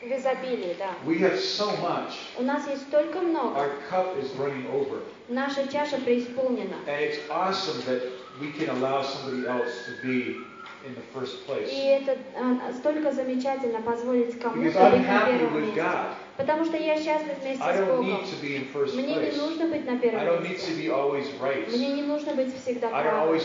в 0.01 0.05
изобилии, 0.11 0.75
да. 0.77 0.91
We 1.05 1.19
have 1.19 1.37
so 1.39 1.67
much. 1.81 2.13
У 2.37 2.43
нас 2.43 2.67
есть 2.67 2.83
столько 2.87 3.19
много, 3.21 3.57
Our 3.59 3.71
cup 3.89 4.17
is 4.17 4.29
running 4.37 4.67
over. 4.73 4.99
наша 5.29 5.65
чаша 5.71 5.97
преисполнена. 5.99 6.75
And 6.87 6.99
it's 7.01 7.19
awesome 7.29 7.81
that 7.85 8.01
we 8.41 8.51
can 8.51 8.69
allow 8.69 9.01
somebody 9.03 9.47
else 9.47 9.71
to 9.85 10.05
be 10.05 10.37
in 10.86 10.95
the 10.95 11.03
first 11.13 11.45
place. 11.47 11.69
И 11.71 11.88
это 11.88 12.17
а, 12.36 12.73
столько 12.73 13.11
замечательно 13.11 13.81
позволить 13.81 14.39
кому-то 14.39 14.89
быть 14.89 15.07
на 15.07 15.25
первом 15.25 15.61
месте. 15.65 15.84
Потому 16.36 16.65
что 16.65 16.77
я 16.77 16.95
счастлив 16.95 17.38
вместе 17.41 17.63
I 17.63 17.75
с 17.75 17.79
don't 17.79 17.97
Богом. 17.97 18.07
need 18.07 18.23
to 18.23 18.41
be 18.41 18.55
in 18.57 18.67
first 18.73 18.95
Мне 18.95 19.15
не 19.15 19.31
нужно 19.38 19.67
быть 19.67 19.86
на 19.86 19.97
первом 19.97 20.43
месте. 20.43 20.71
be 20.71 20.88
always 20.89 21.27
right. 21.39 21.69
Мне 21.71 21.93
не 21.93 22.03
нужно 22.03 22.34
быть 22.34 22.53
всегда 22.61 22.89
правым. 22.89 23.39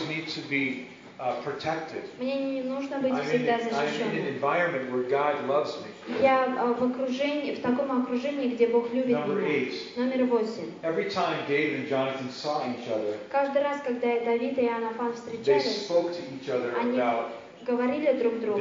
Uh, 1.19 1.43
protected. 1.43 2.03
Мне 2.17 2.35
не 2.35 2.61
нужно 2.61 2.99
быть 2.99 3.11
I'm 3.11 3.23
всегда 3.23 3.59
защищенным. 3.59 4.39
Я 6.21 6.45
а, 6.57 6.73
в 6.73 6.83
окружении, 6.83 7.55
в 7.55 7.61
таком 7.61 8.01
окружении, 8.01 8.49
где 8.49 8.67
Бог 8.67 8.91
любит 8.93 9.15
Number 9.15 9.35
меня. 9.35 9.47
eight. 9.47 9.73
Номер 9.97 10.25
восемь. 10.25 10.71
Every 10.81 11.09
time 11.09 11.45
David 11.47 11.81
and 11.81 11.87
Jonathan 11.87 12.29
saw 12.31 12.63
each 12.65 12.87
other, 12.87 13.17
Каждый 13.29 13.61
раз, 13.61 13.81
когда 13.81 14.19
Давид 14.21 14.57
и 14.57 14.61
they 14.61 15.13
встречались, 15.13 15.87
spoke 15.87 16.11
to 16.11 16.21
each 16.33 16.49
other 16.49 16.73
Они 16.79 16.97
about 16.97 17.31
говорили 17.65 18.13
друг 18.13 18.39
другу. 18.39 18.59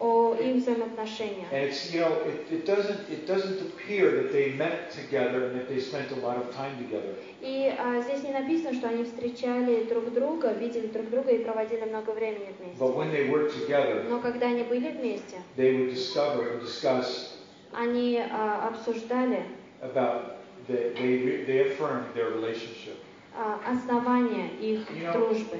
О 0.00 0.34
их 0.34 0.56
взаимоотношениях. 0.56 1.50
And 1.52 1.68
it's 1.70 1.92
you 1.92 2.00
know 2.00 2.12
it, 2.26 2.46
it 2.52 2.64
doesn't 2.66 3.08
it 3.10 3.26
doesn't 3.26 3.60
appear 3.60 4.10
that 4.22 4.32
they 4.32 4.52
met 4.52 4.90
together 4.92 5.46
and 5.46 5.54
that 5.60 5.68
they 5.68 5.80
spent 5.80 6.10
a 6.12 6.16
lot 6.16 6.36
of 6.36 6.54
time 6.54 6.76
together. 6.78 7.14
И 7.40 7.72
а, 7.78 8.00
здесь 8.02 8.22
не 8.22 8.32
написано, 8.32 8.74
что 8.74 8.88
они 8.88 9.04
встречали 9.04 9.84
друг 9.84 10.12
друга, 10.12 10.52
видели 10.52 10.86
друг 10.86 11.08
друга 11.10 11.30
и 11.30 11.42
проводили 11.44 11.82
много 11.84 12.10
времени 12.10 12.54
But 12.78 12.94
вместе. 12.94 12.96
when 12.96 13.10
they 13.12 13.28
worked 13.30 13.54
together, 13.54 14.04
Но 14.08 14.20
когда 14.20 14.46
они 14.48 14.62
были 14.64 14.88
вместе, 14.90 15.36
they 15.56 15.74
would 15.76 15.94
discover 15.94 16.52
and 16.52 16.60
discuss 16.62 17.34
они 17.72 18.18
а, 18.30 18.68
обсуждали 18.68 19.42
about 19.82 20.36
the, 20.68 20.94
they 20.94 21.44
they 21.46 21.60
affirmed 21.72 22.06
their 22.14 22.30
relationship. 22.30 22.96
а, 23.36 23.58
основания 23.66 24.48
их 24.60 24.88
You 24.90 25.06
know, 25.06 25.12
дружбы. 25.12 25.58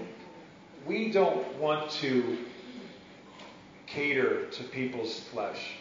We 0.87 1.13
don't 1.13 1.45
want 1.61 1.91
to 2.01 2.39
cater 3.88 4.46
to 4.52 4.64
people's 4.64 5.20
flesh. 5.32 5.76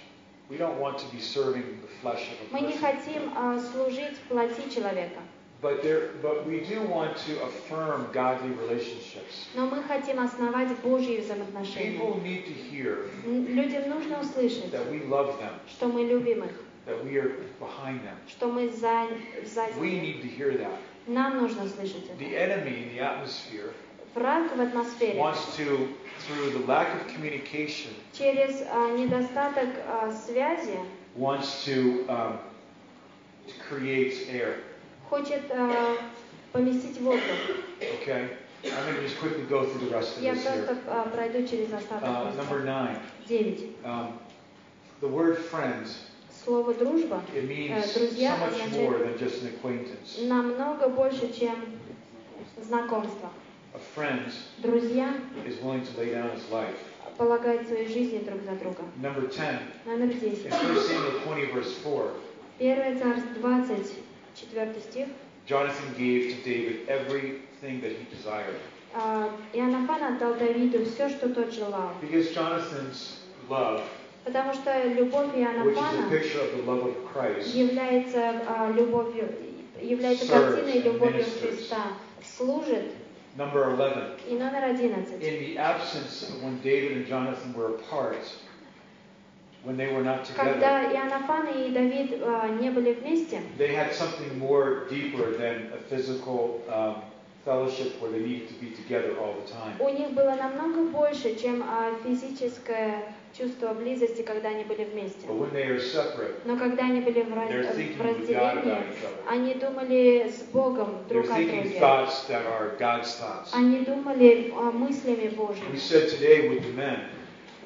We 0.51 0.57
don't 0.59 0.79
want 0.79 0.99
to 0.99 1.07
be 1.15 1.21
serving 1.21 1.81
the 1.81 1.89
flesh 2.03 2.29
of 2.33 2.37
a 2.51 2.53
Мы 2.53 2.61
не 2.67 2.73
person. 2.73 2.81
хотим 2.81 3.33
а, 3.37 3.59
служить 3.59 4.19
плоти 4.29 4.69
человека, 4.75 5.21
But 5.63 5.81
there, 5.85 6.11
but 6.21 6.45
we 6.45 6.59
do 6.61 6.83
want 6.83 7.17
to 7.29 7.41
affirm 7.45 8.09
godly 8.13 8.51
relationships. 8.69 9.47
но 9.55 9.67
мы 9.67 9.83
хотим 9.85 10.19
основать 10.21 10.69
Божьи 10.83 11.19
взаимоотношения. 11.21 11.97
People 11.99 12.21
need 12.23 12.45
to 12.47 12.53
hear 12.53 13.09
М, 13.25 13.47
Людям 13.47 13.89
нужно 13.89 14.21
услышать, 14.21 14.71
that 14.73 14.91
we 14.91 15.01
love 15.09 15.39
them, 15.41 15.53
что 15.69 15.87
мы 15.87 16.03
любим 16.03 16.43
их, 16.45 16.53
that 16.87 17.03
we 17.05 17.17
are 17.17 17.33
behind 17.61 18.01
them. 18.03 18.17
что 18.29 18.49
мы 18.49 18.69
за, 18.71 19.07
сзади 19.45 19.79
We 19.79 19.93
них. 19.93 20.03
need 20.03 20.23
to 20.23 20.29
hear 20.29 20.59
that. 20.59 20.77
Нам 21.07 21.39
нужно 21.41 21.67
слышать 21.69 22.05
это. 22.11 22.19
The 22.23 22.37
enemy 22.37 22.85
in 22.85 22.97
the 22.97 23.01
atmosphere 23.01 23.73
Враг 24.17 24.55
в 24.57 24.61
атмосфере 24.61 25.15
wants 25.19 25.57
to, 25.57 25.89
through 26.28 26.52
the 26.52 26.66
lack 26.68 26.88
of 26.96 27.08
communication, 27.08 27.92
через 28.14 28.62
а, 28.72 28.92
недостаток 28.98 29.70
а, 29.88 30.12
связи 30.12 30.78
wants 31.16 31.64
to, 31.66 32.06
um, 32.10 32.38
to 33.48 33.54
create 33.70 34.28
air. 34.30 34.56
хочет 35.10 35.44
а, 35.52 35.98
поместить 36.52 37.00
воздух. 37.00 37.38
Okay? 38.02 38.30
I'm 38.64 38.84
going 38.86 38.96
to 38.96 39.02
just 39.04 39.20
quickly 39.20 39.44
go 39.44 39.66
through 39.66 39.88
the 39.88 39.96
rest 39.96 40.18
of 40.18 40.24
Я 40.24 40.34
this 40.34 40.44
просто 40.44 40.74
here. 40.74 40.84
а, 40.88 41.10
пройду 41.10 41.48
через 41.48 41.72
остаток 41.74 42.04
Uh, 42.04 42.34
number 42.36 42.64
nine. 42.64 43.00
Девять. 43.28 43.70
Um, 43.86 44.20
the 45.00 45.08
word 45.08 45.38
friends, 45.38 46.00
Слово 46.44 46.74
дружба 46.74 47.22
it 47.36 47.48
means 47.48 47.72
Э, 47.72 47.94
друзья 48.00 48.36
so 48.38 48.46
much 48.58 48.72
more 48.74 48.98
than 49.00 49.18
just 49.18 49.44
an 49.44 49.50
acquaintance. 49.50 50.18
намного 50.28 50.90
больше, 50.90 51.32
чем 51.34 51.56
знакомство. 52.62 53.30
Друзья 54.60 55.14
полагают 57.18 57.68
свои 57.68 57.88
жизни 57.88 58.20
друг 58.20 58.42
за 58.44 58.52
друга. 58.52 58.84
Number 59.02 59.28
10. 59.28 59.42
Номер 59.86 60.08
In 60.08 60.20
10. 60.20 60.46
1 60.46 60.52
Samuel 60.52 61.20
20, 61.26 61.54
verse 61.54 61.74
4, 61.84 62.12
1 62.60 63.00
Царств 63.00 63.28
20, 63.40 63.94
4 64.36 64.74
стих. 64.82 65.08
Jonathan 65.48 65.94
gave 65.98 66.36
to 66.36 66.44
David 66.44 66.88
everything 66.90 67.82
that 67.82 67.92
he 67.92 68.06
desired. 68.12 68.60
А, 68.94 69.30
Иоаннафан 69.54 70.16
отдал 70.16 70.36
Давиду 70.36 70.86
все, 70.86 71.10
что 71.10 71.30
тот 71.30 71.54
желал. 71.54 71.92
Because 72.02 72.34
Jonathan's 72.34 73.20
love, 73.50 73.82
Потому 74.26 74.54
что 74.54 74.84
любовь 74.84 75.28
which 75.28 75.38
is 75.38 75.48
a 75.48 75.54
Иоаннафана 75.54 76.10
picture 76.10 76.42
of 76.42 76.58
the 76.58 76.64
love 76.64 76.84
of 76.86 76.96
Christ, 77.14 77.56
является 77.56 78.42
а, 78.48 78.72
любовью, 78.72 79.30
является 79.82 80.26
Serves 80.26 80.56
картиной 80.56 80.82
любовью. 80.82 81.24
Христа, 81.42 81.84
служит. 82.38 82.92
number 83.37 83.71
11. 83.71 84.19
И 84.29 84.35
номер 84.35 84.65
11. 84.65 85.21
In 85.21 85.41
the 85.41 85.59
absence 85.59 86.29
of 86.29 86.43
when 86.43 86.61
David 86.63 86.97
and 86.99 87.07
Jonathan 87.07 87.55
were 87.55 87.77
apart, 87.77 88.19
when 89.65 89.77
they 89.77 89.93
were 89.93 90.03
not 90.03 90.25
together, 90.25 90.55
Когда 90.55 90.93
Иоаннафан 90.93 91.49
и 91.49 91.71
Давид 91.71 92.21
а, 92.23 92.49
не 92.49 92.71
были 92.71 92.95
вместе, 92.95 93.41
they 93.59 93.73
had 93.75 93.93
something 93.95 94.39
more 94.39 94.87
deeper 94.91 95.31
than 95.37 95.71
a 95.73 95.79
physical 95.89 96.61
um, 96.69 96.97
fellowship 97.45 98.01
where 98.01 98.11
they 98.11 98.21
needed 98.21 98.49
to 98.49 98.55
be 98.55 98.71
together 98.71 99.17
all 99.19 99.35
the 99.35 99.51
time. 99.53 99.77
у 99.81 99.89
них 99.89 100.11
было 100.13 100.35
намного 100.35 100.83
больше, 100.91 101.35
чем 101.37 101.63
а, 101.63 101.93
физическое 102.05 103.03
чувство 103.38 103.74
близости, 103.74 104.22
когда 104.24 104.50
они 104.50 104.64
были 104.64 104.84
вместе. 104.86 105.28
Но 106.46 106.58
когда 106.58 106.86
они 106.86 107.02
были 107.02 107.22
в, 107.22 107.30
в 107.30 108.02
разделении, 108.02 108.84
они 109.30 109.54
думали 109.56 110.30
с 110.30 110.42
Богом 110.52 110.90
друг 111.08 111.26
о 111.26 111.36
друге. 111.62 111.80
Они 113.54 113.80
думали 113.86 114.52
а, 114.56 114.72
мыслями 114.72 115.30
Божьими. 115.30 115.72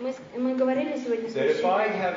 Мы, 0.02 0.56
говорили 0.56 0.98
сегодня 0.98 1.30
с 1.30 1.36
мужчиной, 1.36 2.16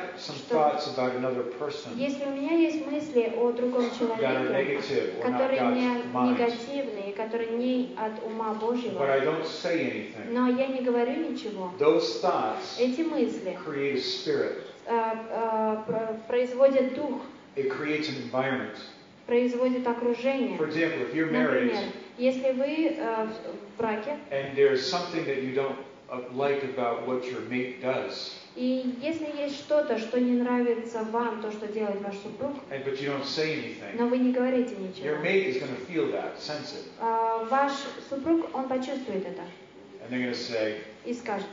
если 1.95 2.25
у 2.25 2.29
меня 2.31 2.53
есть 2.53 2.85
мысли 2.87 3.33
о 3.37 3.51
другом 3.51 3.85
человеке, 3.97 5.13
которые 5.21 5.61
не 5.61 5.87
негативные, 6.31 7.13
которые 7.13 7.51
не 7.57 7.95
от 7.95 8.23
ума 8.25 8.53
Божьего, 8.55 8.97
но 10.31 10.47
я 10.49 10.67
не 10.67 10.81
говорю 10.81 11.29
ничего, 11.29 11.71
эти 12.79 13.01
мысли 13.01 13.57
а, 14.87 15.83
про- 15.85 16.19
производят 16.27 16.95
дух, 16.95 17.21
производят 19.27 19.87
окружение. 19.87 20.57
For 20.57 20.67
example, 20.67 21.01
if 21.01 21.13
you're 21.13 21.31
married 21.31 21.71
Например, 21.71 21.83
если 22.17 22.51
вы 22.51 22.97
в 22.97 23.75
в 23.75 23.77
браке, 23.77 24.17
and 24.31 24.55
there's 24.55 24.81
something 24.81 25.25
that 25.25 25.43
you 25.43 25.53
don't 25.53 25.75
uh, 26.15 26.33
like 26.33 26.63
about 26.63 27.07
what 27.07 27.25
your 27.25 27.41
mate 27.49 27.81
does, 27.81 28.33
и 28.55 28.95
если 29.01 29.25
есть 29.37 29.57
что-то, 29.57 29.97
что 29.97 30.19
не 30.19 30.41
нравится 30.41 31.03
вам, 31.03 31.41
то, 31.41 31.51
что 31.51 31.67
делает 31.67 32.01
ваш 32.01 32.15
супруг, 32.17 32.53
and 32.71 32.83
but 32.85 32.99
you 33.01 33.09
don't 33.09 33.25
say 33.25 33.53
anything, 33.53 33.97
но 33.97 34.07
вы 34.07 34.17
не 34.17 34.31
говорите 34.31 34.75
your 34.75 34.79
ничего, 34.79 35.23
mate 35.23 35.47
is 35.47 35.57
going 35.57 35.75
to 35.75 35.85
feel 35.85 36.11
that, 36.11 36.39
sense 36.39 36.73
it, 36.73 36.85
а, 36.99 37.43
ваш 37.45 37.71
супруг, 38.09 38.47
он 38.53 38.67
почувствует 38.67 39.25
это 39.25 39.41
and 40.01 40.09
they're 40.11 40.19
going 40.19 40.31
to 40.31 40.35
say, 40.35 40.81
и 41.03 41.13
скажет, 41.13 41.47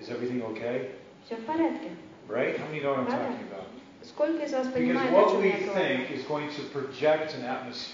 "Is 0.00 0.10
everything 0.10 0.42
okay?" 0.42 0.90
все 1.24 1.36
в 1.36 1.44
порядке. 1.44 1.90
Right? 2.28 2.58
How 2.58 2.66
many 2.68 2.80
know 2.80 2.90
what 2.90 3.00
I'm 3.00 3.06
Правда. 3.06 3.26
talking 3.28 3.48
about? 3.48 3.66
Сколько 4.08 4.44
из 4.44 4.52
вас 4.52 4.66
понимает, 4.68 5.10
о 5.12 5.30
чем 5.30 5.42
я 5.44 5.52
говорю? 5.66 5.98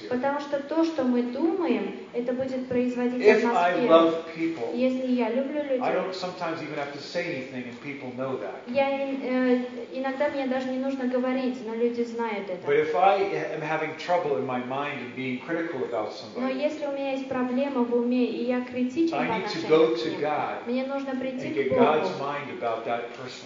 Потому 0.08 0.40
что 0.40 0.58
то, 0.60 0.84
что 0.84 1.04
мы 1.04 1.22
думаем, 1.22 1.96
это 2.12 2.32
будет 2.32 2.66
производить 2.68 3.22
If 3.22 3.38
атмосферу. 3.38 3.88
people, 4.36 4.76
Если 4.76 5.06
я 5.12 5.30
люблю 5.30 5.62
людей, 5.62 5.78
я, 8.66 8.90
э, 8.90 9.64
иногда 9.92 10.28
мне 10.30 10.46
даже 10.48 10.68
не 10.68 10.78
нужно 10.78 11.06
говорить, 11.06 11.58
но 11.64 11.74
люди 11.74 12.02
знают 12.02 12.48
But 12.48 12.58
это. 12.64 12.72
if 12.72 12.94
I 12.96 13.20
am 13.54 13.62
having 13.62 13.96
trouble 13.96 14.36
in 14.36 14.46
my 14.46 14.64
mind 14.66 14.98
and 14.98 15.14
being 15.16 15.38
critical 15.46 15.80
about 15.88 16.10
Но 16.36 16.48
если 16.48 16.86
у 16.86 16.92
меня 16.92 17.12
есть 17.12 17.28
проблема 17.28 17.84
в 17.84 17.94
уме, 17.94 18.24
и 18.24 18.44
я 18.46 18.62
критичен 18.62 19.16
по 19.16 19.22
I 19.22 19.28
отношению 19.42 19.96
к 19.96 20.04
ним, 20.04 20.20
мне 20.66 20.86
нужно 20.86 21.14
прийти 21.14 21.50
к 21.64 21.68
Богу 21.70 22.08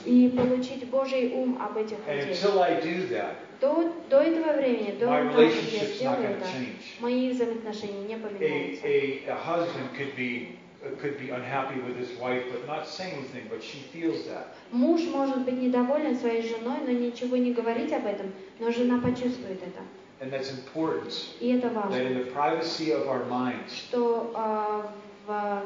и 0.07 0.29
получить 0.35 0.89
Божий 0.89 1.33
ум 1.35 1.59
об 1.61 1.77
этих 1.77 1.99
людей. 2.09 2.35
Until 2.55 2.63
until 2.63 2.63
I 2.63 2.81
do 2.81 3.09
that, 3.09 3.37
До, 3.61 3.93
до 4.11 4.21
этого 4.21 4.53
времени, 4.57 4.93
до 4.99 5.07
my 5.07 5.23
того, 5.33 5.49
как 5.49 5.73
я 5.73 5.85
сделаю 5.87 6.19
going 6.19 6.37
это, 6.37 6.45
to 6.45 6.53
change. 6.53 7.01
мои 7.01 7.31
взаимоотношения 7.31 8.07
не 8.07 8.15
A, 8.15 8.19
поменяются. 8.19 8.87
a, 8.87 9.25
a 9.29 9.37
husband 9.37 9.89
could 9.97 10.15
be 10.17 10.59
uh, 10.85 10.91
could 11.01 11.19
be 11.19 11.31
unhappy 11.31 11.81
with 11.81 11.97
his 11.97 12.11
wife, 12.21 12.43
but 12.53 12.67
not 12.67 12.87
say 12.87 13.13
anything, 13.13 13.49
but 13.49 13.63
she 13.63 13.79
feels 13.93 14.25
that. 14.27 14.49
Муж 14.73 15.03
может 15.11 15.39
быть 15.45 15.55
недоволен 15.55 16.17
своей 16.19 16.43
женой, 16.43 16.79
но 16.85 16.91
ничего 16.93 17.37
не 17.37 17.53
говорить 17.53 17.93
об 17.93 18.07
этом, 18.07 18.33
но 18.59 18.71
жена 18.71 19.01
почувствует 19.01 19.63
это. 19.63 19.81
And 20.21 20.31
that's 20.31 20.51
important. 20.51 21.13
И 21.41 21.57
это 21.57 21.69
That 21.69 21.75
важно, 21.75 21.97
in 21.97 22.15
the 22.19 22.31
privacy 22.33 22.91
of 22.93 23.09
our 23.09 23.25
minds, 23.27 23.73
что 23.75 24.33
а, 24.35 24.91
в 25.27 25.63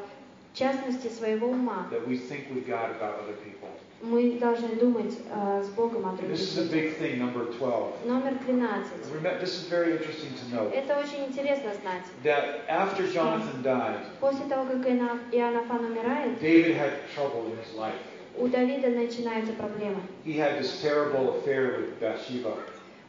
частности 0.55 1.09
своего 1.09 1.49
ума 1.49 1.89
that 1.91 2.07
we 2.07 2.16
think 2.16 2.49
with 2.51 2.66
God 2.66 2.91
about 2.91 3.18
other 3.20 3.34
people. 3.45 3.68
Мы 4.01 4.38
должны 4.38 4.76
думать 4.76 5.12
а, 5.30 5.62
с 5.62 5.68
Богом 5.70 6.07
о 6.09 6.12
других 6.16 6.36
This 6.38 6.42
is 6.55 6.59
a 6.59 6.62
людях. 6.62 6.72
big 6.72 6.99
thing, 6.99 7.18
number 7.18 7.53
12. 7.59 8.07
Номер 8.07 8.34
12. 8.46 9.12
Remember, 9.12 9.40
this 9.40 9.55
is 9.57 9.66
very 9.68 9.92
interesting 9.96 10.30
to 10.34 10.55
know 10.55 10.70
Это 10.72 10.99
очень 10.99 11.24
интересно 11.26 11.72
знать. 11.82 12.05
that 12.22 12.64
after 12.68 13.07
Jonathan 13.12 13.62
died, 13.62 13.99
После 14.20 14.44
того, 14.46 14.64
как 14.66 14.86
Иоаннафан 14.86 15.84
умирает, 15.84 16.40
David 16.40 16.76
had 16.76 16.92
trouble 17.14 17.46
in 17.46 17.57
his 17.59 17.76
life. 17.76 17.94
у 18.38 18.46
Давида 18.46 18.88
начинаются 18.90 19.53
проблемы. 19.55 20.01
He 20.24 20.34
had 20.38 20.61
this 20.61 20.80
terrible 20.80 21.36
affair 21.40 21.78
with 21.80 21.99
Bathsheba. 22.01 22.55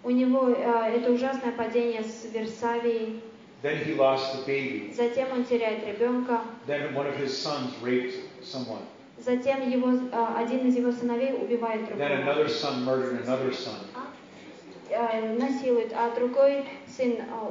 У 0.03 0.09
него 0.09 0.55
а, 0.57 0.89
это 0.89 1.11
ужасное 1.11 1.51
падение 1.51 2.03
с 2.03 2.25
Версавией, 2.33 3.21
Then 3.61 3.77
he 3.85 3.93
lost 3.95 4.33
the 4.37 4.45
baby. 4.47 4.91
затем 4.95 5.27
он 5.33 5.43
теряет 5.43 5.85
ребенка, 5.85 6.41
Then 6.65 6.95
one 6.95 7.05
of 7.05 7.15
his 7.17 7.37
sons 7.37 7.73
raped 7.83 8.15
someone. 8.41 8.81
Затем 9.23 9.69
его, 9.69 9.89
а, 10.11 10.37
один 10.39 10.67
из 10.67 10.75
его 10.75 10.91
сыновей 10.91 11.33
убивает 11.33 11.85
другого. 11.85 12.47
son. 12.47 12.85
э, 14.89 15.33
насилует, 15.37 15.93
а 15.93 16.09
другой 16.15 16.65
сын 16.87 17.17
а, 17.31 17.47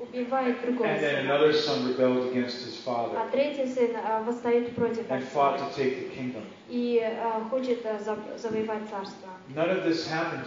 убивает 0.00 0.60
другого 0.62 0.88
And 0.88 1.00
then 1.00 1.24
сына. 1.24 1.30
another 1.30 1.52
son 1.52 1.86
rebelled 1.88 2.30
against 2.32 2.64
his 2.64 2.76
father 2.84 3.16
А 3.18 3.28
третий 3.30 3.66
сын 3.66 3.90
а, 3.96 4.22
восстает 4.22 4.74
против 4.74 5.10
and 5.10 5.22
fought 5.32 5.56
отца 5.56 5.68
to 5.68 5.76
take 5.76 5.96
the 5.98 6.14
kingdom. 6.16 6.42
и 6.68 7.00
а, 7.02 7.40
хочет 7.50 7.84
а, 7.86 7.98
зав- 8.04 8.38
завоевать 8.38 8.82
царство. 8.90 9.28
None 9.54 9.70
of 9.70 9.84
this 9.84 10.06
happened 10.08 10.44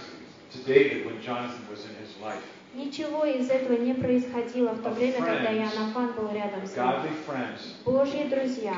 to 0.51 0.57
David 0.65 1.05
when 1.05 1.21
Jonathan 1.21 1.61
was 1.69 1.85
in 1.85 1.95
his 2.01 2.11
life. 2.21 2.43
Ничего 2.75 3.25
из 3.25 3.49
этого 3.49 3.77
не 3.77 3.95
происходило 3.95 4.69
в 4.73 4.83
то 4.83 4.91
время, 4.91 5.17
когда 5.17 5.51
Иоаннафан 5.51 6.13
был 6.13 6.31
рядом 6.31 6.65
с 6.67 6.75
ним. 6.75 6.85
Божьи 7.83 8.23
друзья 8.29 8.75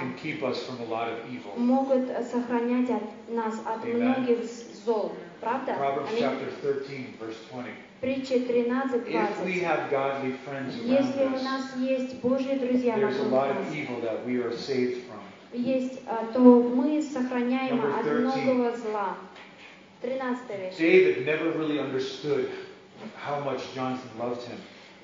могут 1.57 2.07
сохранять 2.32 2.89
от 2.89 3.03
нас 3.30 3.61
от 3.65 3.84
многих 3.84 4.39
зол. 4.86 5.11
Правда? 5.41 5.74
Proverbs 5.74 6.07
Аминь. 6.09 6.24
chapter 6.24 6.51
13, 6.61 7.19
verse 7.19 7.36
20. 7.51 7.72
Притча 7.99 8.39
13, 8.39 9.07
If 9.07 9.43
we 9.43 9.59
20. 9.59 9.63
have 9.63 9.89
godly 9.91 10.36
friends 10.45 10.74
Если 10.84 11.26
у 11.26 11.43
нас 11.43 11.76
есть 11.78 12.22
Божьи 12.22 12.57
друзья 12.57 12.95
вокруг 12.95 13.32
нас, 13.32 13.57
есть, 15.53 15.99
а, 16.07 16.26
то 16.34 16.39
мы 16.39 17.01
сохраняем 17.01 17.82
от 17.84 18.03
13. 18.03 18.45
многого 18.45 18.78
зла. 18.78 19.17
Вещь. 20.58 20.78
David 20.78 21.26
never 21.26 21.52
really 21.52 21.80
understood 21.80 22.49
how 23.16 23.39
much 23.39 23.62
Jonathan 23.74 24.10
loved 24.20 24.43
him. 24.43 24.58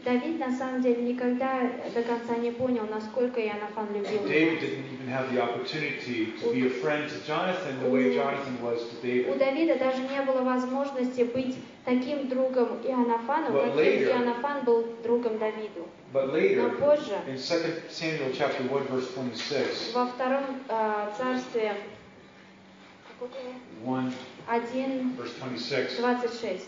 Давид 0.05 0.39
на 0.39 0.55
самом 0.55 0.81
деле 0.81 1.01
никогда 1.03 1.69
до 1.93 2.01
конца 2.03 2.37
не 2.37 2.51
понял, 2.51 2.85
насколько 2.89 3.41
Иоаннафан 3.41 3.87
любил 3.93 4.21
David 4.23 4.61
его. 4.61 4.61
didn't 4.61 4.93
even 4.93 5.07
have 5.09 5.29
the 5.33 5.41
opportunity 5.41 6.33
to 6.39 6.53
be 6.53 6.65
a 6.67 6.69
friend 6.69 7.09
to 7.09 7.17
Jonathan 7.27 7.79
the 7.83 7.89
way 7.89 8.13
Jonathan 8.15 8.57
was 8.61 8.79
to 9.01 9.29
У. 9.29 9.35
Давида 9.37 9.75
даже 9.77 10.01
не 10.03 10.21
было 10.21 10.43
возможности 10.43 11.23
быть 11.23 11.55
таким 11.83 12.29
другом 12.29 12.79
Иоаннафану, 12.85 13.47
каким 13.51 13.75
later- 13.77 14.09
Иоаннафан 14.11 14.63
был 14.63 14.87
другом 15.03 15.39
Давиду. 15.39 15.87
But 16.13 16.27
Но 16.27 16.33
later, 16.37 16.69
позже, 16.79 17.17
in 17.27 17.35
2 17.35 17.89
Samuel 17.89 18.31
chapter 18.33 18.63
1, 18.63 18.87
verse 18.87 19.13
26, 19.13 19.93
во 19.93 20.05
втором 20.05 20.61
а, 20.69 21.13
царстве, 21.17 21.75
сколько 23.17 23.35
его? 23.39 23.93
1 23.97 24.13
1, 24.47 25.15
verse 25.17 25.33
26, 25.39 25.97
26. 25.97 26.65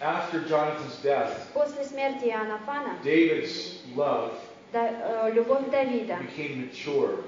after 0.00 0.40
Jonathan's 0.48 0.96
death, 1.02 1.50
После 1.54 1.84
смерти 1.84 2.26
Иоаннафана 2.28 2.98
David's 3.02 3.80
love 3.96 4.32
да- 4.72 5.28
э, 5.28 5.32
любовь 5.34 5.70
Давида 5.70 6.18
became 6.20 6.66
mature, 6.66 7.18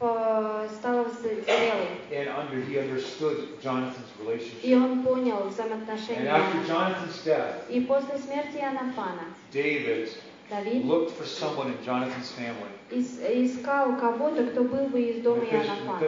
стала 0.00 1.04
зрелой. 1.10 1.88
and 2.10 2.28
under 2.28 2.60
he 2.66 2.78
understood 2.78 3.60
Jonathan's 3.62 4.08
И 4.18 4.22
relationship. 4.24 4.82
он 4.82 5.02
понял 5.02 5.36
And 5.42 5.50
взаимоотношения 5.50 6.26
after 6.28 6.56
Иоаннафана. 6.58 6.66
Jonathan's 6.66 7.24
death, 7.24 7.70
И 7.70 7.80
после 7.82 8.18
смерти 8.18 8.56
Иоаннафана 8.56 9.24
David 9.52 10.08
Давид 10.48 10.84
looked 10.84 11.10
for 11.12 11.24
someone 11.24 11.68
in 11.68 11.84
Jonathan's 11.84 12.32
family, 12.32 12.70
ис- 12.90 13.20
искал 13.44 13.96
кого-то, 13.96 14.46
кто 14.46 14.64
был 14.64 14.86
бы 14.88 15.00
из 15.02 15.22
дома 15.22 15.44
Иоаннафана, 15.44 15.98
а, 15.98 16.00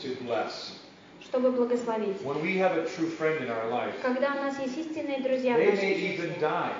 to 0.00 0.16
bless. 0.24 0.78
чтобы 1.20 1.50
благословить. 1.52 2.20
When 2.22 2.42
we 2.42 2.56
have 2.58 2.76
a 2.76 2.84
true 2.86 3.08
friend 3.08 3.40
in 3.40 3.50
our 3.50 3.68
life, 3.70 3.94
Когда 4.02 4.32
у 4.32 4.44
нас 4.44 4.58
есть 4.60 4.76
истинные 4.76 5.20
друзья 5.20 5.54
в 5.54 5.58
they 5.58 5.66
may 5.66 5.70
нашей 5.72 5.92
even 5.92 6.16
жизни, 6.20 6.36
die, 6.40 6.72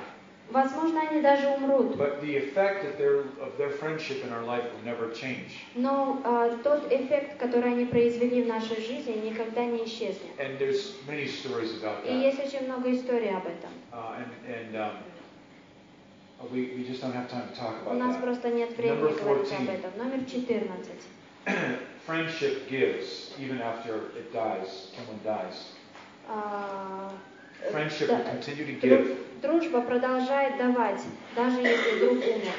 возможно, 0.51 1.01
они 1.09 1.23
даже 1.23 1.49
умрут, 1.49 1.97
but 1.97 2.21
the 2.23 2.37
effect 2.37 2.85
that 2.85 2.99
their, 2.99 3.21
of 3.41 3.57
their 3.57 3.71
friendship 3.71 4.23
in 4.23 4.31
our 4.33 4.45
life 4.45 4.65
will 4.65 4.85
never 4.85 5.11
change. 5.15 5.53
но 5.75 6.21
а, 6.25 6.57
тот 6.63 6.93
эффект, 6.93 7.39
который 7.39 7.73
они 7.73 7.87
произвели 7.87 8.43
в 8.43 8.47
нашей 8.47 8.77
жизни, 8.83 9.29
никогда 9.31 9.65
не 9.65 9.85
исчезнет. 9.87 10.31
And 10.39 10.59
there's 10.59 10.93
many 11.09 11.27
stories 11.27 11.73
about 11.83 12.05
И 12.05 12.11
that. 12.11 12.23
есть 12.23 12.39
очень 12.55 12.67
много 12.67 12.93
историй 12.93 13.31
об 13.31 13.47
этом. 13.47 13.71
Uh, 13.93 14.19
and 14.19 14.31
and 14.47 14.77
um, 14.77 14.91
we, 16.53 16.75
we 16.77 16.85
just 16.85 17.01
don't 17.01 17.15
have 17.15 17.31
time 17.31 17.49
to 17.49 17.55
talk 17.59 17.75
У 17.91 17.95
нас 17.95 18.17
that. 18.17 18.23
просто 18.23 18.51
нет 18.51 18.77
времени 18.77 18.99
говорить 18.99 19.19
14. 19.49 19.59
об 19.59 19.69
этом. 19.75 19.91
Номер 19.99 20.25
14. 20.31 20.93
Friendship 22.06 22.70
gives 22.70 23.32
even 23.40 23.62
after 23.62 23.96
it 24.18 24.34
dies, 24.34 24.88
someone 24.96 25.20
dies. 25.24 25.74
А, 26.28 27.12
э, 27.64 27.72
Friendship 27.72 28.08
да, 28.08 28.18
will 28.18 28.32
continue 28.32 28.66
to 28.66 28.80
дру- 28.80 29.08
give. 29.08 29.18
Дружба 29.42 29.82
продолжает 29.82 30.58
давать, 30.58 31.02
даже 31.36 31.62
если 31.62 32.00
друг 32.00 32.18
умер. 32.18 32.54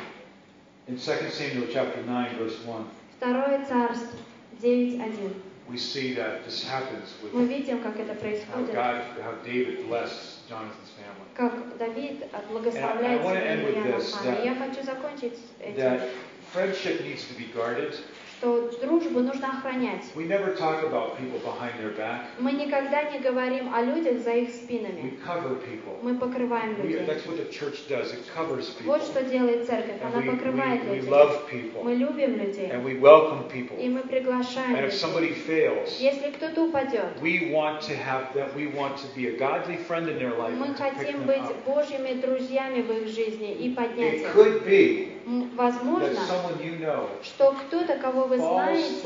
In 0.89 0.97
2 0.97 1.31
Samuel 1.31 1.69
chapter 1.73 2.03
9, 2.05 2.37
verse 2.39 2.59
1, 2.65 2.85
Второе 3.19 3.65
царство 3.67 4.19
9.1. 4.63 5.35
we 5.69 5.77
see 5.77 6.15
that 6.15 6.45
this 6.45 6.65
happens 6.65 7.15
with 7.23 7.33
Мы 7.33 7.47
видим, 7.47 7.81
как 7.83 7.97
это 7.99 8.13
how 8.13 8.21
происходит, 8.21 8.73
God, 8.75 9.03
how 9.23 9.35
David 9.45 9.87
blessed 9.89 10.49
Jonathan's 10.49 10.91
family. 10.97 11.29
как 11.35 11.77
Давид 11.79 12.23
And 12.23 12.35
I- 12.35 12.39
I 12.39 12.53
благословляет 12.53 13.23
wanna 13.23 13.41
end 13.41 13.61
семью 13.63 13.67
with 13.67 13.97
this, 13.97 14.15
Иоаннафана. 14.15 14.37
that- 14.37 14.43
И 14.43 14.45
я 14.47 14.55
хочу 14.55 14.83
закончить 14.85 15.39
этим, 15.61 15.77
That 15.83 16.09
friendship 16.53 17.03
needs 17.05 17.25
to 17.29 17.35
be 17.39 17.47
guarded. 17.55 17.95
Что 18.38 18.70
дружбу 18.82 19.20
нужно 19.22 19.48
охранять. 19.50 20.04
We 20.16 20.26
never 20.28 20.56
talk 20.56 20.84
about 20.84 21.18
people 21.18 21.40
behind 21.40 21.74
their 21.80 21.96
back. 21.96 22.22
Мы 22.40 22.52
никогда 22.54 23.04
не 23.04 23.20
говорим 23.20 23.74
о 23.74 23.82
людях 23.82 24.20
за 24.24 24.32
их 24.32 24.50
We 24.50 24.54
спинами. 24.54 25.14
cover 25.26 25.56
people. 25.62 25.98
Мы 26.02 26.16
покрываем 26.16 26.76
We, 26.76 26.84
людей. 26.84 27.06
that's 27.06 27.26
what 27.26 27.38
the 27.38 27.50
church 27.50 27.88
does. 27.88 28.12
It 28.14 28.24
covers 28.36 28.70
people. 28.76 28.88
Вот 28.88 29.04
что 29.04 29.24
делает 29.24 29.66
церковь. 29.66 30.02
Она 30.04 30.22
we, 30.22 30.32
покрывает 30.32 30.84
we, 30.84 30.90
we 30.90 30.96
людей. 30.98 31.10
love 31.10 31.50
people. 31.50 31.84
Мы 31.84 31.96
любим 31.96 32.36
людей. 32.36 32.70
And 32.72 32.84
we 32.84 33.00
welcome 33.00 33.48
people. 33.50 33.80
И 33.80 33.88
мы 33.90 34.02
приглашаем 34.02 34.76
And 34.76 34.86
if 34.86 34.94
людей. 34.94 35.00
somebody 35.00 35.34
fails, 35.34 36.00
Если 36.00 36.32
кто-то 36.32 36.64
упадет, 36.66 37.22
we 37.22 37.52
want 37.52 37.82
to 37.82 37.94
have 37.96 38.34
that. 38.36 38.54
We 38.56 38.68
want 38.74 38.98
to 38.98 39.08
be 39.16 39.28
a 39.28 39.38
godly 39.38 39.78
friend 39.88 40.08
in 40.10 40.20
their 40.20 40.36
life 40.38 40.56
мы 40.58 40.74
хотим 40.76 41.24
быть. 41.26 41.42
Божьими 41.66 42.20
друзьями 42.22 42.82
в 42.82 42.92
их 42.92 43.08
жизни 43.08 43.54
и 43.54 43.74
поднять 43.74 44.16
It 44.16 44.22
их. 44.22 44.36
could 44.36 44.66
be 44.66 45.10
М, 45.28 45.42
that 45.42 45.56
Возможно, 45.56 46.20
someone 46.30 46.62
you 46.64 46.80
know 46.80 47.08
что 47.24 47.52
кто-то, 47.54 47.98
кого 47.98 48.25
вы 48.28 48.38
знаете, 48.38 49.02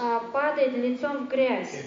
а, 0.00 0.20
падает 0.32 0.76
лицом 0.76 1.26
в 1.26 1.28
грязь 1.28 1.84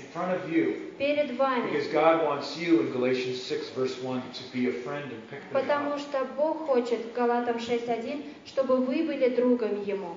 перед 0.98 1.38
вами, 1.38 1.72
because 1.72 1.92
God 1.92 2.24
wants 2.24 2.58
you 2.58 2.82
in 2.82 2.92
Galatians 2.92 3.42
6 3.44 3.72
verse 3.76 3.98
1 4.02 4.22
to 4.34 4.44
be 4.54 4.68
a 4.68 4.72
friend 4.72 5.12
and 5.12 5.22
pick 5.30 5.42
them 5.50 5.54
потому 5.54 5.98
что 5.98 6.26
Бог 6.38 6.68
хочет 6.68 7.14
Галатам 7.14 7.58
6.1, 7.58 8.24
чтобы 8.46 8.78
вы 8.78 9.04
были 9.04 9.30
другом 9.30 9.84
Ему. 9.84 10.16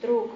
Друг, 0.00 0.30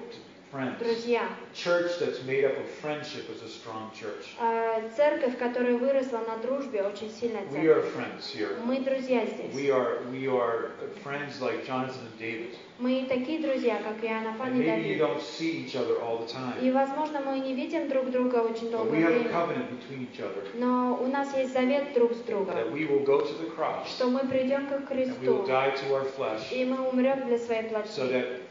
friends. 0.55 0.79
друзья. 0.79 1.23
Church 1.53 1.99
that's 1.99 2.23
made 2.25 2.45
up 2.45 2.57
of 2.57 2.67
friendship 2.81 3.29
is 3.29 3.41
a 3.43 3.49
strong 3.49 3.91
church. 3.93 4.35
А, 4.39 4.81
Церковь, 4.95 5.37
которая 5.37 5.77
выросла 5.77 6.19
на 6.19 6.37
дружбе, 6.37 6.83
очень 6.83 7.09
сильная 7.09 7.41
We 7.43 7.51
церковь. 7.51 7.67
are 7.67 7.83
friends 7.91 8.33
here. 8.33 8.57
Мы 8.63 8.79
друзья 8.79 9.25
здесь. 9.25 9.53
We 9.53 9.69
are 9.69 10.01
we 10.11 10.27
are 10.27 10.71
friends 11.03 11.41
like 11.41 11.65
Jonathan 11.65 12.07
and 12.07 12.19
David. 12.19 12.55
Мы 12.77 13.05
такие 13.07 13.39
друзья, 13.39 13.77
как 13.81 14.03
Иоаннафан 14.03 14.59
и 14.59 14.65
Давид. 14.65 14.97
И, 16.61 16.71
возможно, 16.71 17.21
мы 17.21 17.39
не 17.39 17.53
видим 17.53 17.87
друг 17.87 18.11
друга 18.11 18.37
очень 18.37 18.69
долгое 18.69 18.99
we 18.99 19.01
have 19.01 19.15
a 19.15 19.19
время. 19.19 19.31
covenant 19.31 19.69
between 19.71 20.07
each 20.07 20.19
other 20.19 20.43
Но 20.55 20.99
у 21.01 21.07
нас 21.07 21.33
есть 21.37 21.53
завет 21.53 21.93
друг 21.93 22.13
с 22.13 22.17
that 22.17 22.27
другом, 22.27 22.55
we 22.73 22.85
will 22.85 23.05
go 23.05 23.21
to 23.21 23.33
the 23.39 23.49
cross 23.55 23.87
что 23.87 24.07
мы 24.07 24.19
придем 24.27 24.67
к 24.67 24.87
Христу, 24.87 25.45
и 26.51 26.65
мы 26.65 26.89
умрем 26.89 27.27
для 27.27 27.39
своей 27.39 27.63
so 27.63 27.69
плоти, 27.69 28.11
that 28.11 28.41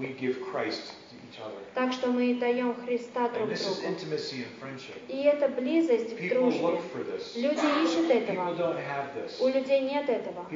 we 0.00 0.16
give 0.18 0.36
Christ. 0.50 0.94
Так 1.74 1.92
что 1.92 2.08
мы 2.08 2.34
даем 2.34 2.74
Христа 2.74 3.28
друг 3.30 3.48
другу. 3.48 3.98
И 5.08 5.22
это 5.22 5.48
близость 5.48 6.12
в 6.12 6.28
дружбе. 6.28 6.78
Люди 7.36 7.84
ищут 7.84 8.10
этого. 8.10 8.54
У 9.40 9.48
людей 9.48 9.80
нет 9.80 10.08
этого. 10.08 10.46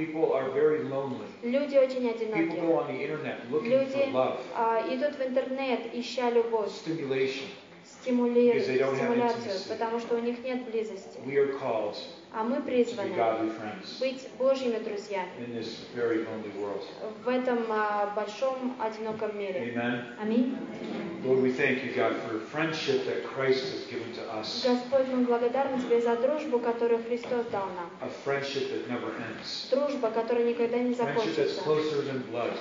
Люди 1.42 1.76
очень 1.76 2.08
for 2.08 3.62
Люди 3.62 4.08
а, 4.54 4.86
идут 4.88 5.16
в 5.16 5.22
интернет, 5.22 5.80
ища 5.92 6.30
любовь, 6.30 6.70
stimulation. 8.09 8.18
стимули- 8.18 8.52
Because 8.52 8.66
they 8.66 8.78
don't 8.78 8.94
have 8.94 8.96
стимуляцию, 8.96 9.68
потому 9.68 10.00
что 10.00 10.14
у 10.16 10.20
них 10.20 10.44
нет 10.44 10.70
близости. 10.70 11.18
А 12.30 12.44
мы 12.44 12.61
призваны 12.61 13.14
быть 14.00 14.28
Божьими 14.38 14.78
друзьями 14.78 15.30
в 17.24 17.28
этом 17.28 17.59
а, 17.70 18.12
большом 18.14 18.76
одиноком 18.78 19.38
мире. 19.38 19.74
Аминь. 20.20 20.56
Lord, 21.24 21.42
we 21.42 21.50
thank 21.50 21.82
you, 21.82 21.92
God, 21.96 22.14
for 22.22 22.38
friendship 22.52 23.04
that 23.06 23.24
Christ 23.34 23.64
has 23.72 23.84
given 23.90 24.12
to 24.14 24.22
us. 24.38 24.62
Господь, 24.64 25.09
мы 25.09 25.24
благодарны 25.24 25.80
Тебе 25.82 26.00
за 26.00 26.16
дружбу, 26.16 26.61
которую 26.61 27.02
Христос 27.02 27.46
дал 27.46 27.66
нам. 27.74 27.90
A 28.00 28.09
friendship 28.24 28.70
that 28.70 28.86
never 28.88 29.11
ends. 29.16 29.68
Дружба, 29.70 30.11
которая 30.11 30.44
никогда 30.44 30.78
не 30.78 30.94
Friendship 30.94 31.34
that's 31.36 31.54
закончится. 31.56 31.61
closer 31.64 32.02
than 32.04 32.22
blood, 32.30 32.52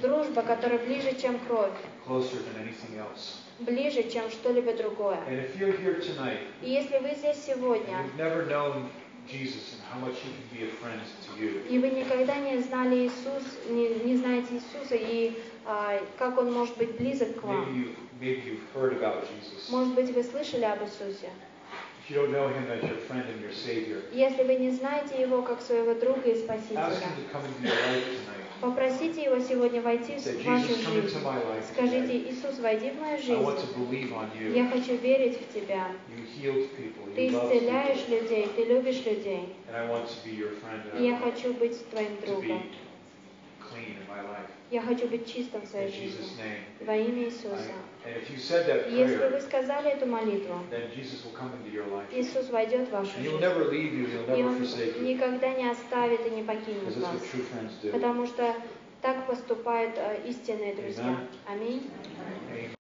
Дружба, 0.00 0.42
которая 0.42 0.78
ближе, 0.78 1.14
чем 1.20 1.38
кровь, 1.40 1.70
closer 2.06 2.38
than 2.42 2.56
anything 2.66 2.98
else. 2.98 3.36
Ближе, 3.64 4.08
чем 4.10 4.30
что-либо 4.30 4.72
другое. 4.74 5.18
And 5.28 5.38
if 5.38 5.56
you're 5.58 5.76
here 5.76 6.00
tonight 6.00 6.38
И 6.62 6.70
если 6.70 6.98
вы 6.98 7.14
здесь 7.14 7.36
and 7.36 7.56
сегодня, 7.56 7.98
you've 7.98 8.16
never 8.16 8.46
known 8.46 8.88
Jesus 9.28 9.74
and 9.74 9.82
how 9.90 9.98
much 10.04 10.16
he 10.18 10.30
can 10.30 10.58
be 10.58 10.64
a 10.64 10.70
friend 10.80 11.00
to 11.26 11.42
you, 11.42 11.62
и 11.68 11.78
вы 11.78 11.90
никогда 11.90 12.36
не 12.36 12.58
знали 12.60 13.06
Иисус, 13.06 13.44
не, 13.68 13.88
не 14.04 14.16
знаете 14.16 14.54
Иисуса, 14.54 14.96
и 14.96 15.32
а, 15.64 15.98
как 16.18 16.38
Он 16.38 16.52
может 16.52 16.76
быть 16.76 16.96
близок 16.96 17.40
к 17.40 17.44
maybe 17.44 17.46
вам. 17.46 17.74
you 17.74 17.94
maybe 18.20 18.42
you've 18.44 18.66
heard 18.74 18.92
about 18.94 19.26
Jesus. 19.28 19.70
Может 19.70 19.94
быть, 19.94 20.10
вы 20.12 20.22
слышали 20.24 20.64
об 20.64 20.82
Иисусе. 20.82 21.30
If 22.04 22.10
you 22.10 22.16
don't 22.16 22.32
know 22.32 22.48
him 22.48 22.68
as 22.68 22.82
your 22.82 22.98
friend 23.06 23.24
and 23.28 23.40
your 23.40 23.52
Savior, 23.52 24.02
Если 24.12 24.42
вы 24.42 24.56
не 24.56 24.70
знаете 24.72 25.20
Его 25.20 25.42
как 25.42 25.60
своего 25.60 25.94
друга 25.94 26.28
и 26.28 26.32
ask 26.32 26.44
Спасителя, 26.44 26.90
him 26.90 27.14
to 27.16 27.32
come 27.32 27.44
into 27.46 27.62
your 27.68 27.76
life 27.86 28.04
tonight. 28.04 28.41
Попросите 28.62 29.24
Его 29.24 29.38
сегодня 29.40 29.82
войти 29.82 30.16
в 30.16 30.44
вашу 30.46 30.68
жизнь. 30.68 31.18
Скажите. 31.72 32.18
Иисус, 32.30 32.58
войди 32.60 32.90
в 32.90 33.00
мою 33.00 33.18
жизнь. 33.18 33.44
Я 34.54 34.68
хочу 34.68 34.96
верить 34.96 35.38
в 35.40 35.52
Тебя. 35.52 35.88
Ты 37.14 37.28
исцеляешь 37.28 38.08
людей, 38.08 38.48
Ты 38.56 38.64
любишь 38.64 39.04
людей. 39.04 39.54
И 40.98 41.04
я 41.04 41.16
хочу 41.18 41.52
быть 41.54 41.90
Твоим 41.90 42.16
другом. 42.24 42.62
Я 44.70 44.82
хочу 44.82 45.08
быть 45.08 45.32
чистым 45.32 45.60
в 45.62 45.66
своей 45.66 45.90
жизни. 45.92 46.24
Во 46.80 46.96
имя 46.96 47.24
Иисуса. 47.24 47.74
Если 48.90 49.28
вы 49.28 49.40
сказали 49.40 49.90
эту 49.90 50.06
молитву. 50.06 50.54
Иисус 52.12 52.50
войдет 52.50 52.88
в 52.88 52.92
вашу 52.92 53.10
жизнь. 53.18 53.36
И 54.36 54.42
Он 54.42 54.54
никогда 55.04 55.48
не 55.50 55.70
оставит 55.70 56.26
и 56.26 56.30
не 56.30 56.42
покинет 56.42 56.96
вас. 56.96 57.16
Потому 57.92 58.26
что 58.26 58.54
так 59.00 59.26
поступают 59.26 59.94
э, 59.96 60.28
истинные 60.28 60.74
друзья. 60.74 61.16
Аминь. 61.48 61.90